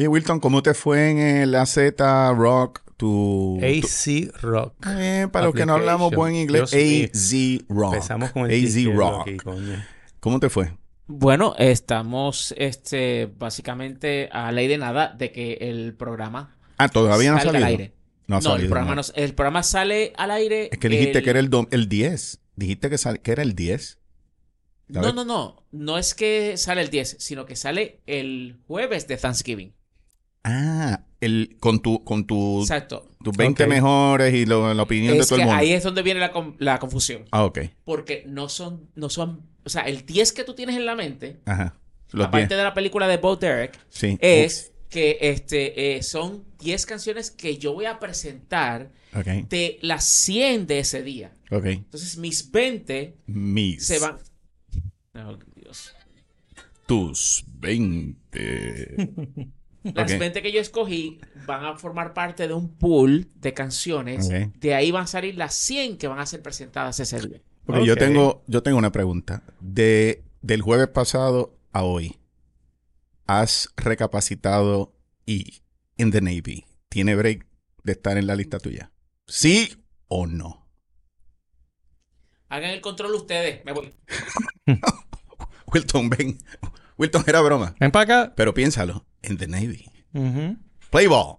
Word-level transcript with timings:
Oye, 0.00 0.08
Wilton, 0.08 0.40
¿cómo 0.40 0.62
te 0.62 0.72
fue 0.72 1.10
en 1.10 1.18
el 1.18 1.54
AZ 1.54 1.76
Rock? 2.34 2.80
Tu, 2.96 3.58
tu- 3.60 3.60
AC 3.62 4.32
Rock. 4.40 4.72
Eh, 4.96 5.28
para 5.30 5.44
los 5.44 5.54
que 5.54 5.66
no 5.66 5.74
hablamos 5.74 6.10
buen 6.14 6.34
inglés. 6.34 6.72
AZ 6.72 7.64
Rock. 7.68 7.92
Empezamos 7.96 8.30
con 8.32 8.50
el 8.50 8.64
AZ 8.66 8.96
Rock. 8.96 9.20
aquí, 9.28 9.36
coño. 9.36 9.84
¿Cómo 10.20 10.40
te 10.40 10.48
fue? 10.48 10.72
Bueno, 11.06 11.54
estamos 11.58 12.54
este, 12.56 13.30
básicamente 13.36 14.30
a 14.32 14.50
ley 14.52 14.68
de 14.68 14.78
nada 14.78 15.08
de 15.18 15.32
que 15.32 15.58
el 15.60 15.92
programa 15.94 16.56
Ah, 16.78 16.88
todavía 16.88 17.32
no 17.32 17.38
salido. 17.38 17.56
al 17.58 17.64
aire. 17.64 17.92
No 18.26 18.36
ha 18.36 18.40
No, 18.40 18.56
el 18.56 18.68
programa, 18.68 18.94
no. 18.94 19.02
no- 19.02 19.08
el 19.22 19.34
programa 19.34 19.62
sale 19.62 20.14
al 20.16 20.30
aire. 20.30 20.70
Es 20.72 20.78
que 20.78 20.88
dijiste 20.88 21.18
el- 21.18 21.24
que 21.24 21.28
era 21.30 21.40
el, 21.40 21.50
dom- 21.50 21.68
el 21.72 21.90
10. 21.90 22.40
Dijiste 22.56 22.88
que, 22.88 22.96
sal- 22.96 23.20
que 23.20 23.32
era 23.32 23.42
el 23.42 23.54
10. 23.54 23.98
A 24.94 25.00
No, 25.02 25.12
no, 25.12 25.26
no. 25.26 25.62
No 25.72 25.98
es 25.98 26.14
que 26.14 26.56
sale 26.56 26.80
el 26.80 26.88
10, 26.88 27.16
sino 27.18 27.44
que 27.44 27.54
sale 27.54 28.00
el 28.06 28.56
jueves 28.66 29.06
de 29.06 29.18
Thanksgiving. 29.18 29.74
Ah, 30.44 31.04
el, 31.20 31.56
con 31.60 31.80
tu, 31.82 32.02
con 32.04 32.26
tu, 32.26 32.60
Exacto. 32.62 33.10
tus 33.22 33.36
20 33.36 33.64
Ok. 33.64 33.68
mejores 33.68 34.34
y 34.34 34.46
lo- 34.46 34.72
la 34.72 34.82
opinión 34.82 35.14
de 35.14 35.20
Es 35.20 35.28
todo 35.28 35.36
que 35.36 35.42
el 35.42 35.48
mundo. 35.48 35.60
ahí 35.60 35.72
es 35.72 35.82
donde 35.84 36.02
viene 36.02 36.20
la, 36.20 36.32
la 36.58 36.78
confusión. 36.78 37.24
Ah, 37.30 37.44
ok. 37.44 37.58
Porque 37.84 38.24
no 38.26 38.48
son, 38.48 38.88
no 38.94 39.10
son, 39.10 39.46
o 39.64 39.68
sea, 39.68 39.82
el 39.82 40.06
10 40.06 40.32
que 40.32 40.44
tú 40.44 40.54
tienes 40.54 40.76
en 40.76 40.86
la 40.86 40.94
mente, 40.94 41.40
Ajá. 41.44 41.76
Los 42.12 42.26
aparte 42.26 42.48
10. 42.48 42.58
de 42.58 42.64
la 42.64 42.74
película 42.74 43.06
de 43.06 43.18
Bo 43.18 43.36
Derek, 43.36 43.78
Sí. 43.90 44.18
es 44.20 44.72
que 44.88 45.18
este, 45.20 45.96
eh, 45.96 46.02
son 46.02 46.44
10 46.58 46.86
canciones 46.86 47.30
que 47.30 47.58
yo 47.58 47.74
voy 47.74 47.84
a 47.84 47.98
presentar 48.00 48.90
Ok. 49.14 49.26
de 49.48 49.78
las 49.82 50.04
100 50.04 50.66
de 50.66 50.78
ese 50.80 51.02
día. 51.02 51.32
Ok. 51.52 51.66
Entonces 51.66 52.16
mis 52.16 52.50
20 52.50 53.16
Mis. 53.26 53.86
se 53.86 53.98
van... 53.98 54.16
Oh, 55.14 55.36
Dios. 55.54 55.94
Tus 56.86 57.44
20. 57.46 59.50
Las 59.82 60.12
Ok. 60.12 60.18
20 60.18 60.42
que 60.42 60.52
yo 60.52 60.60
escogí 60.60 61.20
van 61.46 61.64
a 61.64 61.76
formar 61.76 62.12
parte 62.12 62.46
de 62.46 62.54
un 62.54 62.76
pool 62.76 63.28
de 63.36 63.54
canciones. 63.54 64.28
De 64.28 64.74
ahí 64.74 64.90
van 64.90 65.04
a 65.04 65.06
salir 65.06 65.36
las 65.36 65.54
100 65.54 65.96
que 65.96 66.08
van 66.08 66.18
a 66.18 66.26
ser 66.26 66.42
presentadas 66.42 67.00
ese 67.00 67.20
día. 67.20 67.40
Yo, 67.84 67.96
tengo, 67.96 68.42
yo 68.46 68.62
tengo 68.62 68.78
una 68.78 68.92
pregunta. 68.92 69.42
De, 69.60 70.24
del 70.42 70.60
jueves 70.62 70.88
pasado 70.88 71.56
a 71.72 71.82
hoy, 71.82 72.18
¿has 73.26 73.70
recapacitado 73.76 74.92
y 75.24 75.62
en 75.96 76.10
the 76.10 76.20
Navy 76.20 76.66
tiene 76.88 77.14
break 77.14 77.46
de 77.84 77.92
estar 77.92 78.18
en 78.18 78.26
la 78.26 78.34
lista 78.36 78.58
tuya? 78.58 78.92
¿Sí 79.26 79.84
o 80.08 80.26
no? 80.26 80.68
Hagan 82.48 82.70
el 82.70 82.80
control 82.80 83.14
ustedes. 83.14 83.64
Me 83.64 83.72
voy. 83.72 83.94
Wilton, 85.72 86.10
ven. 86.10 86.38
Wilton, 86.98 87.22
era 87.26 87.40
broma. 87.40 87.76
Ven 87.78 87.92
para 87.92 88.02
acá. 88.02 88.32
Pero 88.34 88.52
piénsalo. 88.52 89.06
En 89.22 89.36
the 89.36 89.46
Navy. 89.46 89.90
Ujú. 90.14 90.56
Play 90.90 91.06
ball. 91.06 91.38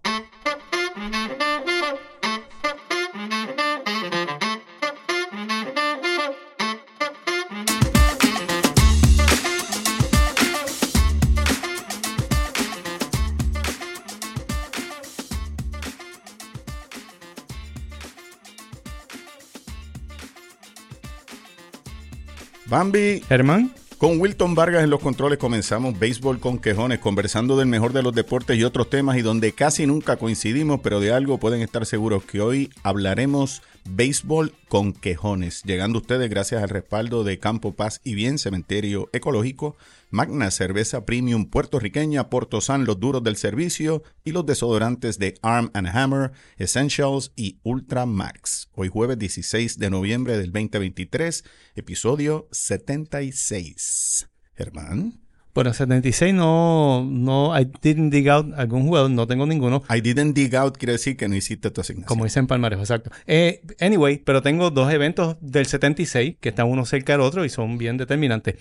Bambi, 22.71 23.21
Germán. 23.27 23.80
Con 24.01 24.19
Wilton 24.19 24.55
Vargas 24.55 24.83
en 24.83 24.89
los 24.89 24.99
controles 24.99 25.37
comenzamos 25.37 25.99
Béisbol 25.99 26.39
con 26.39 26.57
Quejones, 26.57 26.97
conversando 26.97 27.55
del 27.55 27.67
mejor 27.67 27.93
de 27.93 28.01
los 28.01 28.15
deportes 28.15 28.57
y 28.57 28.63
otros 28.63 28.89
temas 28.89 29.15
y 29.15 29.21
donde 29.21 29.51
casi 29.51 29.85
nunca 29.85 30.17
coincidimos, 30.17 30.79
pero 30.81 30.99
de 30.99 31.13
algo 31.13 31.37
pueden 31.37 31.61
estar 31.61 31.85
seguros 31.85 32.23
que 32.23 32.41
hoy 32.41 32.71
hablaremos 32.81 33.61
Béisbol 33.85 34.53
con 34.67 34.93
Quejones, 34.93 35.63
llegando 35.63 35.99
ustedes 35.99 36.29
gracias 36.29 36.61
al 36.63 36.69
respaldo 36.69 37.23
de 37.23 37.39
Campo 37.39 37.75
Paz 37.75 38.01
y 38.03 38.15
Bien, 38.15 38.37
Cementerio 38.37 39.09
Ecológico, 39.13 39.75
Magna 40.09 40.51
Cerveza 40.51 41.05
Premium 41.05 41.45
puertorriqueña, 41.45 42.29
Portosan 42.29 42.85
Los 42.85 42.99
Duros 42.99 43.23
del 43.23 43.35
Servicio 43.35 44.03
y 44.23 44.31
los 44.31 44.45
desodorantes 44.45 45.19
de 45.19 45.35
Arm 45.41 45.71
and 45.73 45.87
Hammer, 45.87 46.31
Essentials 46.57 47.31
y 47.35 47.59
Ultra 47.63 48.05
Max. 48.05 48.69
Hoy 48.73 48.89
jueves 48.89 49.17
16 49.19 49.79
de 49.79 49.89
noviembre 49.89 50.37
del 50.37 50.51
2023, 50.51 51.43
episodio 51.75 52.47
76. 52.51 54.29
Germán. 54.53 55.20
Bueno, 55.53 55.73
76 55.73 56.33
no, 56.33 57.03
no, 57.09 57.57
I 57.59 57.69
didn't 57.81 58.09
dig 58.11 58.29
out 58.29 58.53
algún 58.57 58.83
jugador, 58.87 59.11
no 59.11 59.27
tengo 59.27 59.45
ninguno. 59.45 59.83
I 59.93 59.99
didn't 59.99 60.33
dig 60.33 60.55
out 60.55 60.77
quiere 60.77 60.93
decir 60.93 61.17
que 61.17 61.27
no 61.27 61.35
hiciste 61.35 61.69
tu 61.71 61.81
asignación. 61.81 62.07
Como 62.07 62.23
dicen 62.23 62.47
Palmarejo, 62.47 62.81
exacto. 62.81 63.11
Eh, 63.27 63.61
anyway, 63.81 64.17
pero 64.17 64.41
tengo 64.41 64.69
dos 64.71 64.91
eventos 64.93 65.35
del 65.41 65.65
76 65.65 66.37
que 66.39 66.49
están 66.49 66.67
uno 66.67 66.85
cerca 66.85 67.11
del 67.13 67.21
otro 67.21 67.43
y 67.43 67.49
son 67.49 67.77
bien 67.77 67.97
determinantes. 67.97 68.55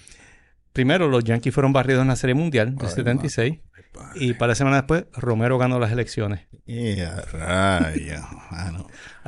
Primero, 0.73 1.09
los 1.09 1.23
Yankees 1.25 1.55
fueron 1.55 1.73
barridos 1.73 2.03
en 2.03 2.09
la 2.09 2.17
Serie 2.17 2.35
Mundial 2.35 2.75
del 2.77 2.87
Ay, 2.89 2.95
76 2.95 3.59
y 4.15 4.35
para 4.35 4.49
la 4.51 4.55
semana 4.55 4.77
después, 4.77 5.05
Romero 5.15 5.59
ganó 5.59 5.79
las 5.79 5.91
elecciones. 5.93 6.41
Yeah, 6.65 7.23
raya, 7.33 8.23
mano. 8.51 8.87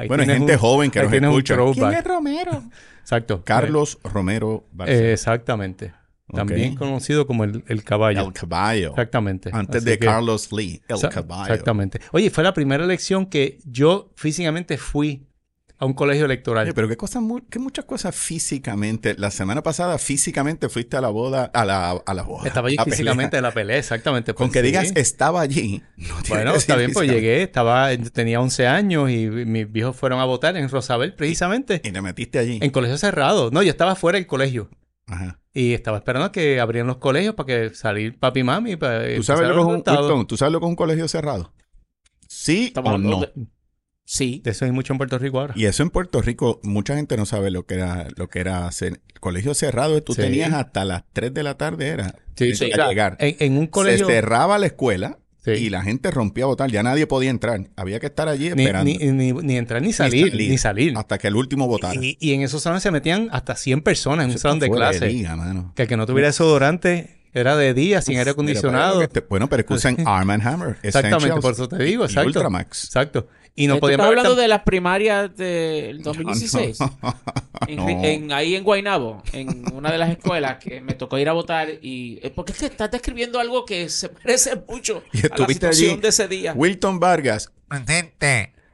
Bueno, 0.08 0.22
hay 0.22 0.28
gente 0.28 0.52
un- 0.54 0.58
joven 0.58 0.90
que 0.90 1.02
nos 1.02 1.12
escucha. 1.12 1.56
¿Quién 1.74 1.92
es 1.94 2.04
Romero? 2.04 2.62
Exacto. 3.00 3.42
Carlos 3.44 3.98
Romero 4.04 4.64
Eh, 4.64 4.68
Barcelona. 4.72 5.10
exactamente. 5.12 5.92
También 6.32 6.74
conocido 6.76 7.26
como 7.26 7.44
el, 7.44 7.62
el 7.68 7.84
caballo. 7.84 8.26
El 8.26 8.32
caballo. 8.32 8.90
Exactamente. 8.90 9.50
Antes 9.52 9.76
Así 9.82 9.84
de 9.90 9.98
que- 9.98 10.06
Carlos 10.06 10.50
Lee, 10.52 10.82
el 10.88 11.00
caballo. 11.10 11.52
Exactamente. 11.52 12.00
Oye, 12.12 12.30
fue 12.30 12.42
la 12.44 12.54
primera 12.54 12.84
elección 12.84 13.26
que 13.26 13.58
yo 13.64 14.12
físicamente 14.16 14.78
fui 14.78 15.26
a 15.78 15.84
un 15.84 15.94
colegio 15.94 16.24
electoral. 16.26 16.64
Oye, 16.64 16.74
pero 16.74 16.86
qué 16.88 16.96
cosas, 16.96 17.22
qué 17.50 17.58
muchas 17.58 17.84
cosas 17.84 18.14
físicamente. 18.14 19.16
La 19.18 19.30
semana 19.32 19.62
pasada 19.64 19.98
físicamente 19.98 20.68
fuiste 20.68 20.96
a 20.96 21.00
la 21.00 21.08
boda, 21.08 21.50
a 21.52 21.64
la, 21.64 21.90
a 21.90 22.14
la 22.14 22.22
boda. 22.22 22.46
Estaba 22.46 22.68
allí 22.68 22.76
a 22.78 22.84
físicamente 22.84 23.36
en 23.36 23.42
la 23.42 23.50
pelea, 23.52 23.78
exactamente. 23.78 24.32
Con 24.32 24.46
Pues 24.46 24.52
que 24.54 24.60
sí. 24.60 24.66
digas 24.66 24.92
estaba 24.94 25.40
allí. 25.40 25.82
no 25.96 26.14
Bueno, 26.28 26.54
está 26.54 26.76
bien, 26.76 26.92
pues 26.92 27.10
llegué, 27.10 27.42
estaba, 27.42 27.88
tenía 28.12 28.40
11 28.40 28.66
años 28.68 29.10
y 29.10 29.26
mis 29.28 29.70
viejos 29.70 29.96
fueron 29.96 30.20
a 30.20 30.24
votar 30.24 30.56
en 30.56 30.68
Rosabel, 30.68 31.14
precisamente, 31.14 31.80
Y 31.84 31.90
te 31.90 32.00
metiste 32.00 32.38
allí. 32.38 32.58
en 32.62 32.70
colegio 32.70 32.96
cerrado. 32.96 33.50
No, 33.50 33.62
yo 33.62 33.70
estaba 33.70 33.96
fuera 33.96 34.18
del 34.18 34.26
colegio 34.28 34.70
Ajá. 35.08 35.40
y 35.52 35.72
estaba 35.74 35.98
esperando 35.98 36.26
a 36.26 36.32
que 36.32 36.60
abrieran 36.60 36.86
los 36.86 36.96
colegios 36.98 37.34
para 37.34 37.46
que 37.46 37.74
salir 37.74 38.18
papi 38.18 38.40
y 38.40 38.44
mami. 38.44 38.76
Para 38.76 39.14
¿Tú 39.16 39.22
sabes, 39.22 39.48
lo 39.48 39.54
que 39.54 39.60
es 39.60 39.64
un, 39.66 39.70
resultados. 39.72 40.00
Wilton, 40.06 40.26
¿Tú 40.26 40.36
sabes 40.36 40.52
lo 40.52 40.60
que 40.60 40.66
es 40.66 40.70
un 40.70 40.76
colegio 40.76 41.08
cerrado? 41.08 41.52
¿Sí 42.28 42.66
Estamos 42.66 42.94
o 42.94 42.98
no? 42.98 43.20
de- 43.20 43.32
Sí. 44.04 44.40
De 44.44 44.50
eso 44.50 44.64
hay 44.64 44.72
mucho 44.72 44.92
en 44.92 44.98
Puerto 44.98 45.16
Rico 45.18 45.40
ahora. 45.40 45.54
Y 45.56 45.64
eso 45.66 45.82
en 45.82 45.90
Puerto 45.90 46.20
Rico, 46.20 46.60
mucha 46.64 46.96
gente 46.96 47.16
no 47.16 47.24
sabe 47.24 47.50
lo 47.50 47.66
que 47.66 47.74
era, 47.74 48.08
lo 48.16 48.28
que 48.28 48.40
era 48.40 48.66
hacer. 48.66 49.00
Colegio 49.20 49.54
cerrado, 49.54 50.02
tú 50.02 50.12
Sí. 50.14 50.22
tenías 50.22 50.52
hasta 50.52 50.84
las 50.84 51.04
3 51.12 51.32
de 51.32 51.42
la 51.44 51.56
tarde, 51.56 51.88
era. 51.88 52.16
Sí, 52.36 52.54
sea, 52.54 52.88
llegar. 52.88 53.16
En, 53.20 53.36
en 53.38 53.56
un 53.58 53.68
colegio... 53.68 54.06
Se 54.06 54.12
cerraba 54.14 54.58
la 54.58 54.66
escuela 54.66 55.18
Sí. 55.44 55.50
y 55.52 55.70
la 55.70 55.82
gente 55.82 56.10
rompía 56.12 56.44
a 56.44 56.46
votar. 56.46 56.70
Ya 56.70 56.82
nadie 56.84 57.06
podía 57.08 57.30
entrar. 57.30 57.68
Había 57.76 57.98
que 57.98 58.06
estar 58.06 58.28
allí 58.28 58.46
esperando. 58.48 58.84
ni, 58.84 58.96
ni, 58.98 59.32
ni 59.32 59.56
entrar 59.56 59.82
ni 59.82 59.92
salir, 59.92 60.32
ni 60.34 60.56
salir. 60.56 60.96
Hasta 60.96 61.18
que 61.18 61.26
el 61.28 61.34
último 61.36 61.66
votara. 61.66 61.98
Y, 62.00 62.16
y 62.20 62.32
en 62.34 62.42
esos 62.42 62.62
salones 62.62 62.82
se 62.84 62.90
metían 62.92 63.28
hasta 63.32 63.56
100 63.56 63.82
personas 63.82 64.26
en 64.26 64.30
un 64.32 64.38
salón 64.38 64.60
de 64.60 64.70
clase. 64.70 65.08
Que 65.74 65.82
el 65.82 65.88
que 65.88 65.96
no 65.96 66.06
tuviera 66.06 66.28
desodorante 66.28 67.18
era 67.34 67.56
de 67.56 67.72
día, 67.74 68.02
sin 68.02 68.18
aire 68.18 68.30
acondicionado. 68.32 69.00
que 69.00 69.08
te- 69.08 69.20
bueno, 69.28 69.48
pero 69.48 69.62
es 69.62 69.66
que 69.66 69.74
usan 69.74 69.96
Arm 70.06 70.30
and 70.30 70.46
Hammer. 70.46 70.76
Exactamente, 70.82 71.40
por 71.40 71.52
eso 71.54 71.66
te 71.68 71.82
digo, 71.82 72.04
exacto. 72.04 72.28
Ultramax. 72.28 72.84
Exacto. 72.84 73.26
Y 73.54 73.66
no 73.66 73.74
Eh, 73.74 73.76
¿Tú 73.76 73.80
podían 73.80 74.00
estás 74.00 74.08
hablando 74.08 74.34
de 74.34 74.48
las 74.48 74.62
primarias 74.62 75.36
del 75.36 76.02
2016? 76.02 76.78
En, 77.68 77.76
No. 77.76 77.88
en- 77.88 78.32
ahí 78.32 78.54
en 78.54 78.64
Guaynabo, 78.64 79.22
en 79.32 79.70
una 79.74 79.92
de 79.92 79.98
las 79.98 80.10
escuelas 80.10 80.56
que 80.62 80.80
me 80.80 80.94
tocó 80.94 81.18
ir 81.18 81.28
a 81.28 81.32
votar 81.32 81.68
y... 81.82 82.18
eh, 82.22 82.30
Porque 82.34 82.52
es 82.52 82.58
que 82.58 82.66
estás 82.66 82.90
describiendo 82.90 83.38
algo 83.38 83.64
que 83.66 83.88
se 83.90 84.08
parece 84.08 84.56
mucho 84.68 85.02
Y 85.12 85.18
a 85.18 85.20
la 85.22 85.26
estuviste 85.28 85.66
allí. 85.66 85.74
situación 85.76 86.00
de 86.00 86.08
ese 86.08 86.28
día. 86.28 86.52
Wilton 86.54 86.98
Vargas. 86.98 87.52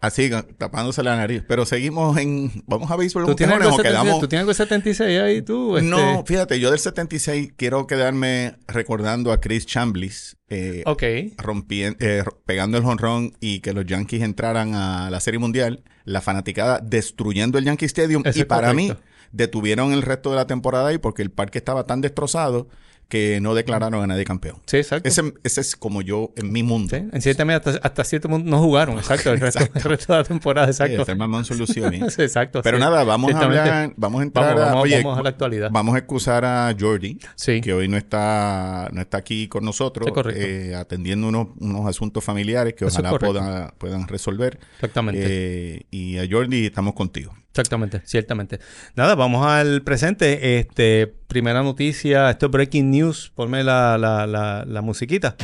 Así, 0.01 0.31
tapándose 0.59 1.03
la 1.03 1.17
nariz. 1.17 1.43
Pero 1.49 1.67
seguimos 1.67 2.17
en... 2.19 2.63
¿Vamos 2.67 2.89
a 2.91 2.97
béisbol 2.97 3.27
¿Tú 3.27 3.35
tienes, 3.35 3.57
algo 3.57 3.69
o 3.69 3.77
de 3.77 3.77
76, 3.83 3.93
quedamos...? 4.05 4.21
¿Tú 4.21 4.29
tienes 4.29 4.41
algo 4.43 4.51
de 4.51 4.55
76 4.55 5.21
ahí 5.21 5.43
tú? 5.43 5.77
Este- 5.77 5.89
No, 5.91 6.25
fíjate, 6.25 6.61
yo 6.61 6.71
del 6.71 6.79
76 6.79 7.53
quiero 7.57 7.87
quedarme 7.89 8.55
recordando 8.69 9.33
a 9.33 9.41
Chris 9.41 9.67
Chamblis 9.67 10.37
eh, 10.51 10.83
Ok. 10.87 11.03
rompien- 11.37 11.97
eh, 11.99 12.23
pegando 12.47 12.79
el 12.79 12.85
jonrón 12.85 13.33
y 13.41 13.59
que 13.61 13.73
los 13.73 13.87
Yankees 13.87 14.23
entraran 14.23 14.75
a 14.75 15.11
la 15.11 15.19
Serie 15.21 15.41
Mundial, 15.41 15.83
la 16.05 16.21
fanaticada 16.21 16.79
destruyendo 16.81 17.59
el 17.59 17.65
Yankee 17.65 17.87
Stadium 17.87 18.23
Eso 18.25 18.39
y 18.39 18.45
para 18.45 18.69
correcto. 18.69 18.95
mí 18.95 19.01
detuvieron 19.33 19.93
el 19.93 20.03
resto 20.03 20.31
de 20.31 20.37
la 20.37 20.47
temporada 20.47 20.89
ahí 20.89 20.99
porque 20.99 21.23
el 21.23 21.31
parque 21.31 21.59
estaba 21.59 21.85
tan 21.85 22.01
destrozado 22.01 22.69
que 23.09 23.41
no 23.41 23.55
declararon 23.55 24.03
a 24.03 24.07
nadie 24.07 24.25
campeón. 24.25 24.57
Sí, 24.67 24.77
exacto. 24.77 25.09
Ese, 25.09 25.33
ese 25.43 25.61
es 25.63 25.77
como 25.77 26.03
yo 26.03 26.33
en 26.37 26.53
mi 26.53 26.63
mundo. 26.63 26.95
Sí, 26.95 27.03
En 27.11 27.23
cierta 27.23 27.45
medida, 27.47 27.63
hasta, 27.65 27.87
hasta 27.87 28.05
cierto 28.05 28.29
punto 28.29 28.49
no 28.51 28.59
jugaron, 28.61 28.99
exacto, 28.99 29.33
el 29.33 29.41
resto, 29.41 29.65
el 29.75 29.83
resto 29.83 30.13
de 30.13 30.19
la 30.19 30.25
temporada, 30.25 30.67
Sí, 30.67 30.83
exacto. 30.83 31.05
Thurman 31.07 31.31
Munson 31.31 31.59
lució 31.59 31.89
bien. 31.91 32.11
Sí, 32.11 32.23
exacto. 32.23 32.61
Pero 32.63 32.77
sí. 32.77 32.83
nada, 32.83 33.05
vamos 33.05 33.33
a 33.35 33.39
hablar, 33.41 33.93
vamos 33.97 34.21
a 34.21 34.25
entrar 34.25 34.47
Vamos, 34.55 34.63
a, 34.63 34.67
vamos, 34.67 34.85
oye, 34.85 34.97
vamos 35.03 35.19
a 35.19 35.23
la 35.23 35.29
actualidad. 35.31 35.71
Vamos 35.73 35.95
a 35.95 35.99
excusar 35.99 36.45
a 36.45 36.75
Jordi, 36.79 37.19
Sí. 37.35 37.61
que 37.61 37.73
hoy 37.73 37.89
no 37.89 37.97
está, 37.97 38.89
no 38.93 39.01
está 39.01 39.17
aquí 39.19 39.49
con 39.49 39.65
nosotros, 39.65 40.07
Sí, 40.07 40.13
correcto. 40.13 40.41
eh, 40.43 40.75
atendiendo 40.75 41.29
unos, 41.29 41.49
unos 41.61 41.87
asuntos 41.87 42.23
familiares 42.23 42.75
que 42.75 42.85
Eso 42.85 43.01
ojalá 43.01 43.19
puedan, 43.19 43.71
puedan 43.79 44.07
resolver. 44.07 44.59
Exactamente. 44.75 45.23
Eh, 45.25 45.87
y 45.91 46.19
a 46.19 46.27
Jordi 46.31 46.67
estamos 46.67 46.95
contigo. 46.95 47.33
Exactamente, 47.59 48.03
ciertamente. 48.05 48.61
Nada, 48.95 49.17
vamos 49.17 49.45
al 49.45 49.83
presente. 49.83 50.61
Este, 50.61 51.13
primera 51.27 51.65
noticia, 51.65 52.31
esto 52.31 52.47
es 52.47 52.53
Breaking 52.53 52.89
News. 52.89 53.33
Ponme 53.35 53.65
la, 53.65 53.99
la, 53.99 54.29
la, 54.29 54.65
la 54.65 54.81
musiquita. 54.81 55.35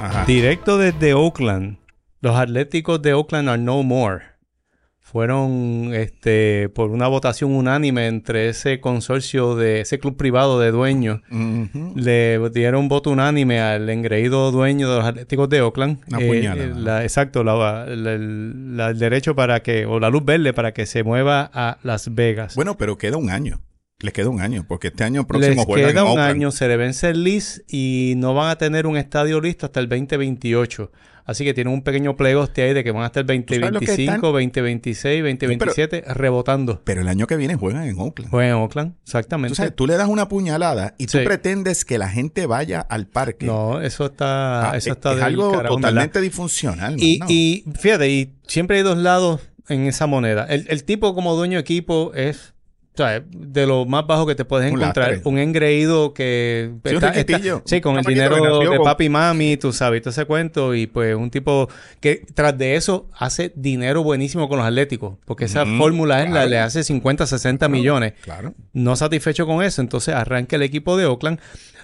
Ajá. 0.00 0.24
Directo 0.24 0.78
desde 0.78 1.12
Oakland. 1.12 1.76
Los 2.22 2.36
Atléticos 2.36 3.02
de 3.02 3.12
Oakland 3.12 3.50
are 3.50 3.60
no 3.60 3.82
more. 3.82 4.35
Fueron 5.20 5.92
este, 5.94 6.68
por 6.74 6.90
una 6.90 7.08
votación 7.08 7.52
unánime 7.52 8.06
entre 8.06 8.50
ese 8.50 8.80
consorcio 8.80 9.56
de 9.56 9.80
ese 9.80 9.98
club 9.98 10.14
privado 10.18 10.60
de 10.60 10.70
dueños. 10.70 11.22
Le 11.94 12.38
dieron 12.50 12.88
voto 12.90 13.08
unánime 13.12 13.58
al 13.60 13.88
engreído 13.88 14.52
dueño 14.52 14.90
de 14.90 14.96
los 14.98 15.06
Atléticos 15.06 15.48
de 15.48 15.62
Oakland. 15.62 16.00
Una 16.08 16.18
Eh, 16.20 16.28
puñalada. 16.28 16.64
eh, 16.68 16.72
la- 16.76 17.02
exacto, 17.02 17.42
la- 17.44 17.86
la- 17.86 18.12
el, 18.12 18.76
la- 18.76 18.90
el 18.90 18.98
derecho 18.98 19.34
para 19.34 19.60
que, 19.62 19.86
o 19.86 19.98
la 19.98 20.10
luz 20.10 20.22
verde 20.22 20.52
para 20.52 20.72
que 20.74 20.84
se 20.84 21.02
mueva 21.02 21.50
a 21.54 21.78
Las 21.82 22.14
Vegas. 22.14 22.54
Bueno, 22.54 22.76
pero 22.76 22.98
queda 22.98 23.16
un 23.16 23.30
año. 23.30 23.62
Les 24.00 24.12
queda 24.12 24.28
un 24.28 24.42
año, 24.42 24.66
porque 24.68 24.88
este 24.88 25.04
año 25.04 25.26
próximo 25.26 25.64
Les 25.74 25.86
queda 25.86 26.00
en 26.02 26.04
un 26.04 26.10
Oakland. 26.10 26.30
año, 26.30 26.50
se 26.50 26.68
le 26.68 26.76
vence 26.76 27.08
el 27.08 27.24
lease 27.24 27.62
y 27.70 28.12
no 28.18 28.34
van 28.34 28.50
a 28.50 28.56
tener 28.58 28.86
un 28.86 28.98
estadio 28.98 29.40
listo 29.40 29.64
hasta 29.64 29.80
el 29.80 29.88
2028. 29.88 30.92
Así 31.26 31.44
que 31.44 31.52
tienen 31.52 31.74
un 31.74 31.82
pequeño 31.82 32.16
plegoste 32.16 32.62
ahí 32.62 32.72
de 32.72 32.84
que 32.84 32.92
van 32.92 33.02
a 33.02 33.06
estar 33.06 33.24
sabes 33.26 33.72
lo 33.72 33.80
que 33.80 33.86
2025, 33.86 34.12
están? 34.14 34.20
2026, 34.20 35.22
2027 35.22 36.04
rebotando. 36.14 36.80
Pero 36.84 37.00
el 37.02 37.08
año 37.08 37.26
que 37.26 37.36
viene 37.36 37.56
juegan 37.56 37.82
en 37.84 37.98
Oakland. 37.98 38.30
Juegan 38.30 38.50
en 38.50 38.62
Oakland, 38.62 38.94
exactamente. 39.04 39.50
Tú, 39.50 39.54
sabes, 39.56 39.74
tú 39.76 39.86
le 39.86 39.96
das 39.96 40.08
una 40.08 40.28
puñalada 40.28 40.94
y 40.98 41.06
tú 41.06 41.18
Sí. 41.18 41.24
pretendes 41.24 41.84
que 41.84 41.98
la 41.98 42.08
gente 42.08 42.46
vaya 42.46 42.80
al 42.80 43.06
parque. 43.06 43.46
no, 43.46 43.80
eso 43.80 44.06
está, 44.06 44.70
Ah, 44.70 44.76
eso 44.76 44.90
es, 44.90 44.96
está 44.96 45.10
es 45.10 45.16
del 45.16 45.24
algo 45.24 45.50
carajo, 45.52 45.74
en 45.74 45.80
verdad. 45.82 45.88
totalmente 45.90 46.20
disfuncional. 46.20 46.94
Y, 46.98 47.20
y 47.28 47.64
fíjate, 47.78 48.08
y 48.08 48.32
siempre 48.46 48.76
hay 48.78 48.82
dos 48.82 48.96
lados 48.98 49.40
en 49.68 49.86
esa 49.86 50.06
moneda. 50.06 50.44
El, 50.48 50.64
el 50.68 50.84
tipo 50.84 51.14
como 51.14 51.34
dueño 51.34 51.58
de 51.58 51.62
equipo 51.62 52.12
es 52.14 52.54
o 52.96 53.06
sea, 53.06 53.22
de 53.30 53.66
lo 53.66 53.84
más 53.84 54.06
bajo 54.06 54.26
que 54.26 54.34
te 54.34 54.46
puedes 54.46 54.72
Un 54.72 54.78
encontrar. 54.78 55.10
lastre. 55.12 55.30
Un 55.30 55.38
engreído 55.38 56.14
que... 56.14 56.72
Sí, 56.82 56.94
un 56.94 57.00
riquitillo. 57.02 57.62
sí, 57.66 57.80
con 57.82 57.92
Un 57.92 57.98
el 57.98 58.04
dinero 58.06 58.58
de 58.70 58.80
papi 58.80 59.04
y 59.04 59.08
mami, 59.10 59.56
tú 59.58 59.72
sabes, 59.72 60.00
todo 60.00 60.10
ese 60.10 60.24
cuento. 60.24 60.74
Y 60.74 60.86
pues 60.86 61.14
un 61.14 61.30
tipo 61.30 61.68
que 62.00 62.24
tras 62.34 62.56
de 62.56 62.76
eso 62.76 63.08
hace 63.12 63.52
dinero 63.54 64.02
buenísimo 64.02 64.48
con 64.48 64.58
los 64.58 64.66
atléticos. 64.66 65.18
Porque 65.26 65.44
esa 65.44 65.66
fórmula 65.66 66.22
es 66.22 66.30
la 66.30 66.46
le 66.46 66.58
hace 66.58 66.82
50, 66.82 67.26
60 67.26 67.68
millones. 67.68 68.14
Claro. 68.22 68.54
No 68.72 68.96
satisfecho 68.96 69.46
con 69.46 69.62
eso, 69.62 69.82
entonces 69.82 70.14
arranca 70.14 70.56
el 70.56 70.62
equipo 70.62 70.96
de 70.96 71.06
Oakland. 71.06 71.38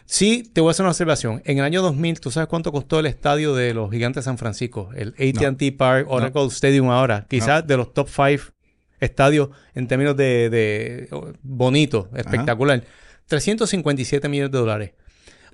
Sí, 0.05 0.51
te 0.53 0.61
voy 0.61 0.69
a 0.69 0.71
hacer 0.73 0.85
una 0.85 0.91
observación. 0.91 1.43
En 1.45 1.59
el 1.59 1.65
año 1.65 1.81
2000, 1.83 2.21
¿tú 2.21 2.31
sabes 2.31 2.49
cuánto 2.49 2.73
costó 2.73 2.99
el 2.99 3.07
estadio 3.07 3.55
de 3.55 3.73
los 3.73 3.91
Gigantes 3.91 4.25
de 4.25 4.31
San 4.31 4.39
Francisco? 4.39 4.91
El 4.95 5.11
AT&T 5.11 5.73
Park, 5.73 6.07
Oracle 6.09 6.47
Stadium 6.47 6.91
ahora. 6.91 7.27
Quizás 7.29 7.67
de 7.67 7.77
los 7.77 7.95
top 7.95 8.09
5 8.09 8.52
estadios 9.03 9.51
en 9.75 9.87
términos 9.89 10.17
de, 10.17 10.49
de 10.51 11.09
oh, 11.11 11.33
bonito, 11.43 12.09
espectacular. 12.17 12.83
357 13.27 14.29
millones 14.29 14.51
de 14.53 14.59
dólares. 14.59 14.91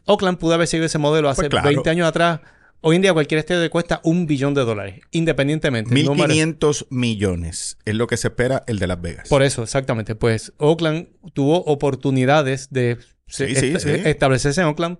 Oakland 0.06 0.38
pudo 0.38 0.54
haber 0.54 0.66
seguido 0.66 0.86
ese 0.86 0.98
modelo 0.98 1.28
hace 1.28 1.42
Pues 1.42 1.50
claro. 1.50 1.68
20 1.68 1.90
años 1.90 2.08
atrás. 2.08 2.40
Hoy 2.80 2.94
en 2.96 3.02
día 3.02 3.12
cualquier 3.12 3.40
estadio 3.40 3.60
le 3.60 3.70
cuesta 3.70 4.00
un 4.04 4.26
billón 4.26 4.54
de 4.54 4.60
dólares, 4.62 5.00
independientemente. 5.10 5.92
No 6.02 6.14
mere- 6.14 6.32
1.500 6.34 6.86
millones 6.90 7.76
es 7.84 7.94
lo 7.96 8.06
que 8.06 8.16
se 8.16 8.28
espera 8.28 8.62
el 8.68 8.78
de 8.78 8.86
Las 8.86 9.00
Vegas. 9.00 9.28
por 9.28 9.42
eso, 9.42 9.64
exactamente. 9.64 10.14
Pues 10.14 10.52
Oakland 10.58 11.08
tuvo 11.34 11.64
oportunidades 11.64 12.68
de 12.70 12.98
se- 13.26 13.48
Sí, 13.48 13.54
sí, 13.56 13.66
est- 13.74 13.80
sí. 13.84 13.90
establecerse 14.04 14.60
en 14.60 14.68
Oakland. 14.68 14.98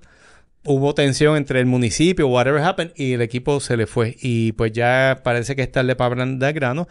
Hubo 0.64 0.92
tensión 0.92 1.36
entre 1.36 1.60
el 1.60 1.66
municipio, 1.66 2.26
whatever 2.26 2.60
happened, 2.62 2.92
y 2.96 3.12
el 3.12 3.22
equipo 3.22 3.60
se 3.60 3.76
le 3.76 3.86
fue. 3.86 4.16
Y 4.20 4.52
pues 4.52 4.72
ya 4.72 5.20
parece 5.22 5.54
que 5.54 5.62
es 5.62 5.70
tarde 5.72 5.94
para 5.94 6.22
hablar 6.22 6.52
grano. 6.52 6.88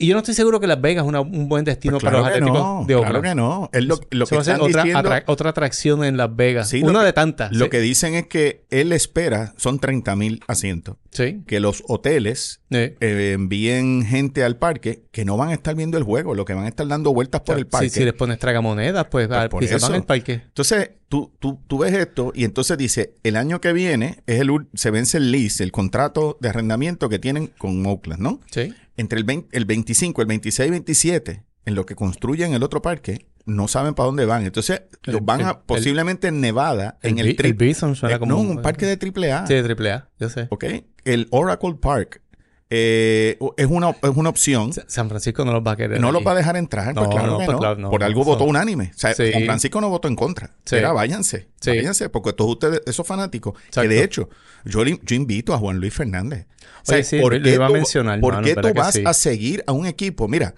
Y 0.00 0.06
yo 0.06 0.14
no 0.14 0.20
estoy 0.20 0.34
seguro 0.34 0.60
que 0.60 0.66
Las 0.68 0.80
Vegas 0.80 1.02
es 1.04 1.08
una- 1.08 1.20
un 1.20 1.48
buen 1.48 1.64
destino 1.64 1.94
Pues 1.98 2.04
para 2.04 2.18
claro 2.18 2.24
los 2.26 2.32
que 2.32 2.38
Atléticos 2.44 2.80
no, 2.80 2.86
de 2.86 2.94
Oakland. 2.94 3.10
Claro 3.10 3.22
que 3.22 3.34
no. 3.34 3.70
Es 3.72 3.84
lo, 3.84 3.98
que 3.98 4.16
va 4.36 4.42
a 4.42 4.44
otra, 4.62 4.82
diciendo... 4.84 5.10
atra- 5.10 5.24
otra 5.26 5.50
atracción 5.50 6.04
en 6.04 6.16
Las 6.16 6.34
Vegas. 6.36 6.68
Sí, 6.68 6.82
una 6.84 7.00
que- 7.00 7.06
de 7.06 7.12
tantas. 7.12 7.52
Lo 7.52 7.64
sí. 7.64 7.70
que 7.70 7.80
dicen 7.80 8.14
es 8.14 8.26
que 8.28 8.64
él 8.70 8.92
espera, 8.92 9.54
son 9.56 9.80
30 9.80 10.14
mil 10.14 10.40
asientos, 10.46 10.96
Sí. 11.10 11.42
que 11.48 11.58
los 11.58 11.82
hoteles 11.88 12.60
Eh, 12.70 12.96
eh, 13.00 13.32
envíen 13.32 14.04
gente 14.04 14.44
al 14.44 14.56
parque 14.58 15.04
que 15.10 15.24
no 15.24 15.36
van 15.38 15.48
a 15.48 15.54
estar 15.54 15.74
viendo 15.74 15.96
el 15.96 16.04
juego, 16.04 16.34
lo 16.34 16.44
que 16.44 16.52
van 16.52 16.64
a 16.64 16.68
estar 16.68 16.86
dando 16.86 17.14
vueltas 17.14 17.40
por 17.40 17.56
el 17.56 17.66
parque. 17.66 17.88
si, 17.88 18.00
si 18.00 18.04
les 18.04 18.12
pones 18.12 18.38
tragamonedas, 18.38 19.06
pues, 19.10 19.26
Pues 19.28 19.48
por 19.48 19.64
eso. 19.64 19.86
al 19.92 20.04
parque. 20.04 20.34
Entonces, 20.44 20.90
tú, 21.08 21.32
tú, 21.38 21.60
tú 21.66 21.78
ves 21.78 21.94
esto 21.94 22.30
y 22.34 22.44
entonces 22.44 22.76
dice, 22.76 23.14
el 23.22 23.36
año 23.36 23.60
que 23.62 23.72
viene 23.72 24.22
es 24.26 24.40
el, 24.40 24.50
se 24.74 24.90
vence 24.90 25.16
el 25.16 25.32
lease, 25.32 25.64
el 25.64 25.72
contrato 25.72 26.36
de 26.40 26.50
arrendamiento 26.50 27.08
que 27.08 27.18
tienen 27.18 27.46
con 27.58 27.86
Oakland, 27.86 28.20
¿no? 28.20 28.40
Sí. 28.50 28.74
Entre 28.98 29.18
el, 29.18 29.24
20 29.24 29.56
el 29.56 29.64
25, 29.64 30.20
el 30.22 30.28
26 30.28 30.68
y 30.68 30.70
27, 30.70 31.42
en 31.64 31.74
lo 31.74 31.86
que 31.86 31.94
construyen 31.94 32.52
el 32.52 32.62
otro 32.62 32.82
parque, 32.82 33.26
no 33.46 33.66
saben 33.66 33.94
para 33.94 34.08
dónde 34.08 34.26
van. 34.26 34.44
Entonces, 34.44 34.82
El- 35.06 35.14
los 35.14 35.24
van 35.24 35.40
el- 35.40 35.46
a 35.46 35.60
posiblemente 35.62 36.28
en 36.28 36.42
Nevada, 36.42 36.98
en 37.02 37.14
Bi- 37.14 37.20
el, 37.22 37.36
tri- 37.36 37.56
Bison 37.56 37.96
suena 37.96 38.16
eh, 38.16 38.18
como... 38.18 38.32
No, 38.32 38.40
un 38.40 38.60
parque 38.60 38.84
de 38.84 38.98
triple 38.98 39.32
A. 39.32 39.46
Sí, 39.46 39.54
de 39.54 39.62
triple 39.62 39.92
A, 39.92 40.08
yo 40.20 40.28
sé. 40.28 40.48
¿Ok? 40.50 40.64
El 41.04 41.28
Oracle 41.30 41.74
Park 41.80 42.20
eh, 42.70 43.38
es, 43.56 43.66
una, 43.66 43.90
es 43.90 44.10
una 44.14 44.28
opción. 44.28 44.72
Sa- 44.72 44.84
San 44.88 45.08
Francisco 45.08 45.44
no 45.44 45.52
los 45.52 45.62
va 45.66 45.72
a 45.72 45.76
querer. 45.76 46.00
No 46.00 46.12
los 46.12 46.26
va 46.26 46.32
a 46.32 46.34
dejar 46.34 46.56
entrar. 46.56 46.94
pues 46.94 47.08
claro 47.08 47.26
no, 47.32 47.38
que 47.38 47.44
pues 47.46 47.54
no. 47.54 47.58
claro, 47.60 47.90
Por 47.90 48.02
algo 48.04 48.24
votó 48.24 48.44
unánime. 48.44 48.90
O 48.94 48.98
sea, 48.98 49.14
Sí. 49.14 49.32
San 49.32 49.44
Francisco 49.44 49.80
no 49.80 49.88
votó 49.88 50.08
en 50.08 50.16
contra. 50.16 50.50
Sí. 50.64 50.76
Era, 50.76 50.92
váyanse. 50.92 51.48
Sí. 51.60 51.70
Váyanse, 51.70 52.08
porque 52.10 52.32
todos 52.34 52.50
ustedes, 52.52 52.82
esos 52.86 53.06
fanáticos, 53.06 53.54
Exacto. 53.68 53.82
que 53.82 53.88
de 53.88 54.04
hecho, 54.04 54.28
yo, 54.64 54.84
yo 54.84 55.16
invito 55.16 55.54
a 55.54 55.58
Juan 55.58 55.78
Luis 55.78 55.94
Fernández. 55.94 56.46
O 56.86 56.92
Oye, 56.92 57.04
sí, 57.04 57.18
lo- 57.18 57.30
lo 57.30 57.42
qué 57.42 57.54
iba 57.54 57.64
a 57.64 57.68
tú- 57.68 57.74
mencionar, 57.74 58.20
¿Por 58.20 58.34
mano, 58.34 58.46
qué 58.46 58.54
tú 58.54 58.74
vas 58.74 58.98
a 59.04 59.14
seguir 59.14 59.64
a 59.66 59.72
un 59.72 59.86
equipo? 59.86 60.28
Mira, 60.28 60.54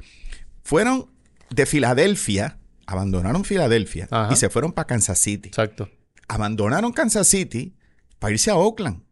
fueron 0.63 1.07
de 1.51 1.67
Filadelfia, 1.67 2.59
abandonaron 2.87 3.45
Filadelfia 3.45 4.09
Ajá. 4.11 4.33
y 4.33 4.37
se 4.37 4.49
fueron 4.51 4.73
para 4.73 4.87
Kansas 4.87 5.19
City. 5.19 5.49
Exacto. 5.49 5.89
Abandonaron 6.29 6.93
Kansas 6.93 7.27
City 7.29 7.75
para 8.19 8.33
irse 8.33 8.51
a 8.51 8.57
Oakland. 8.57 9.03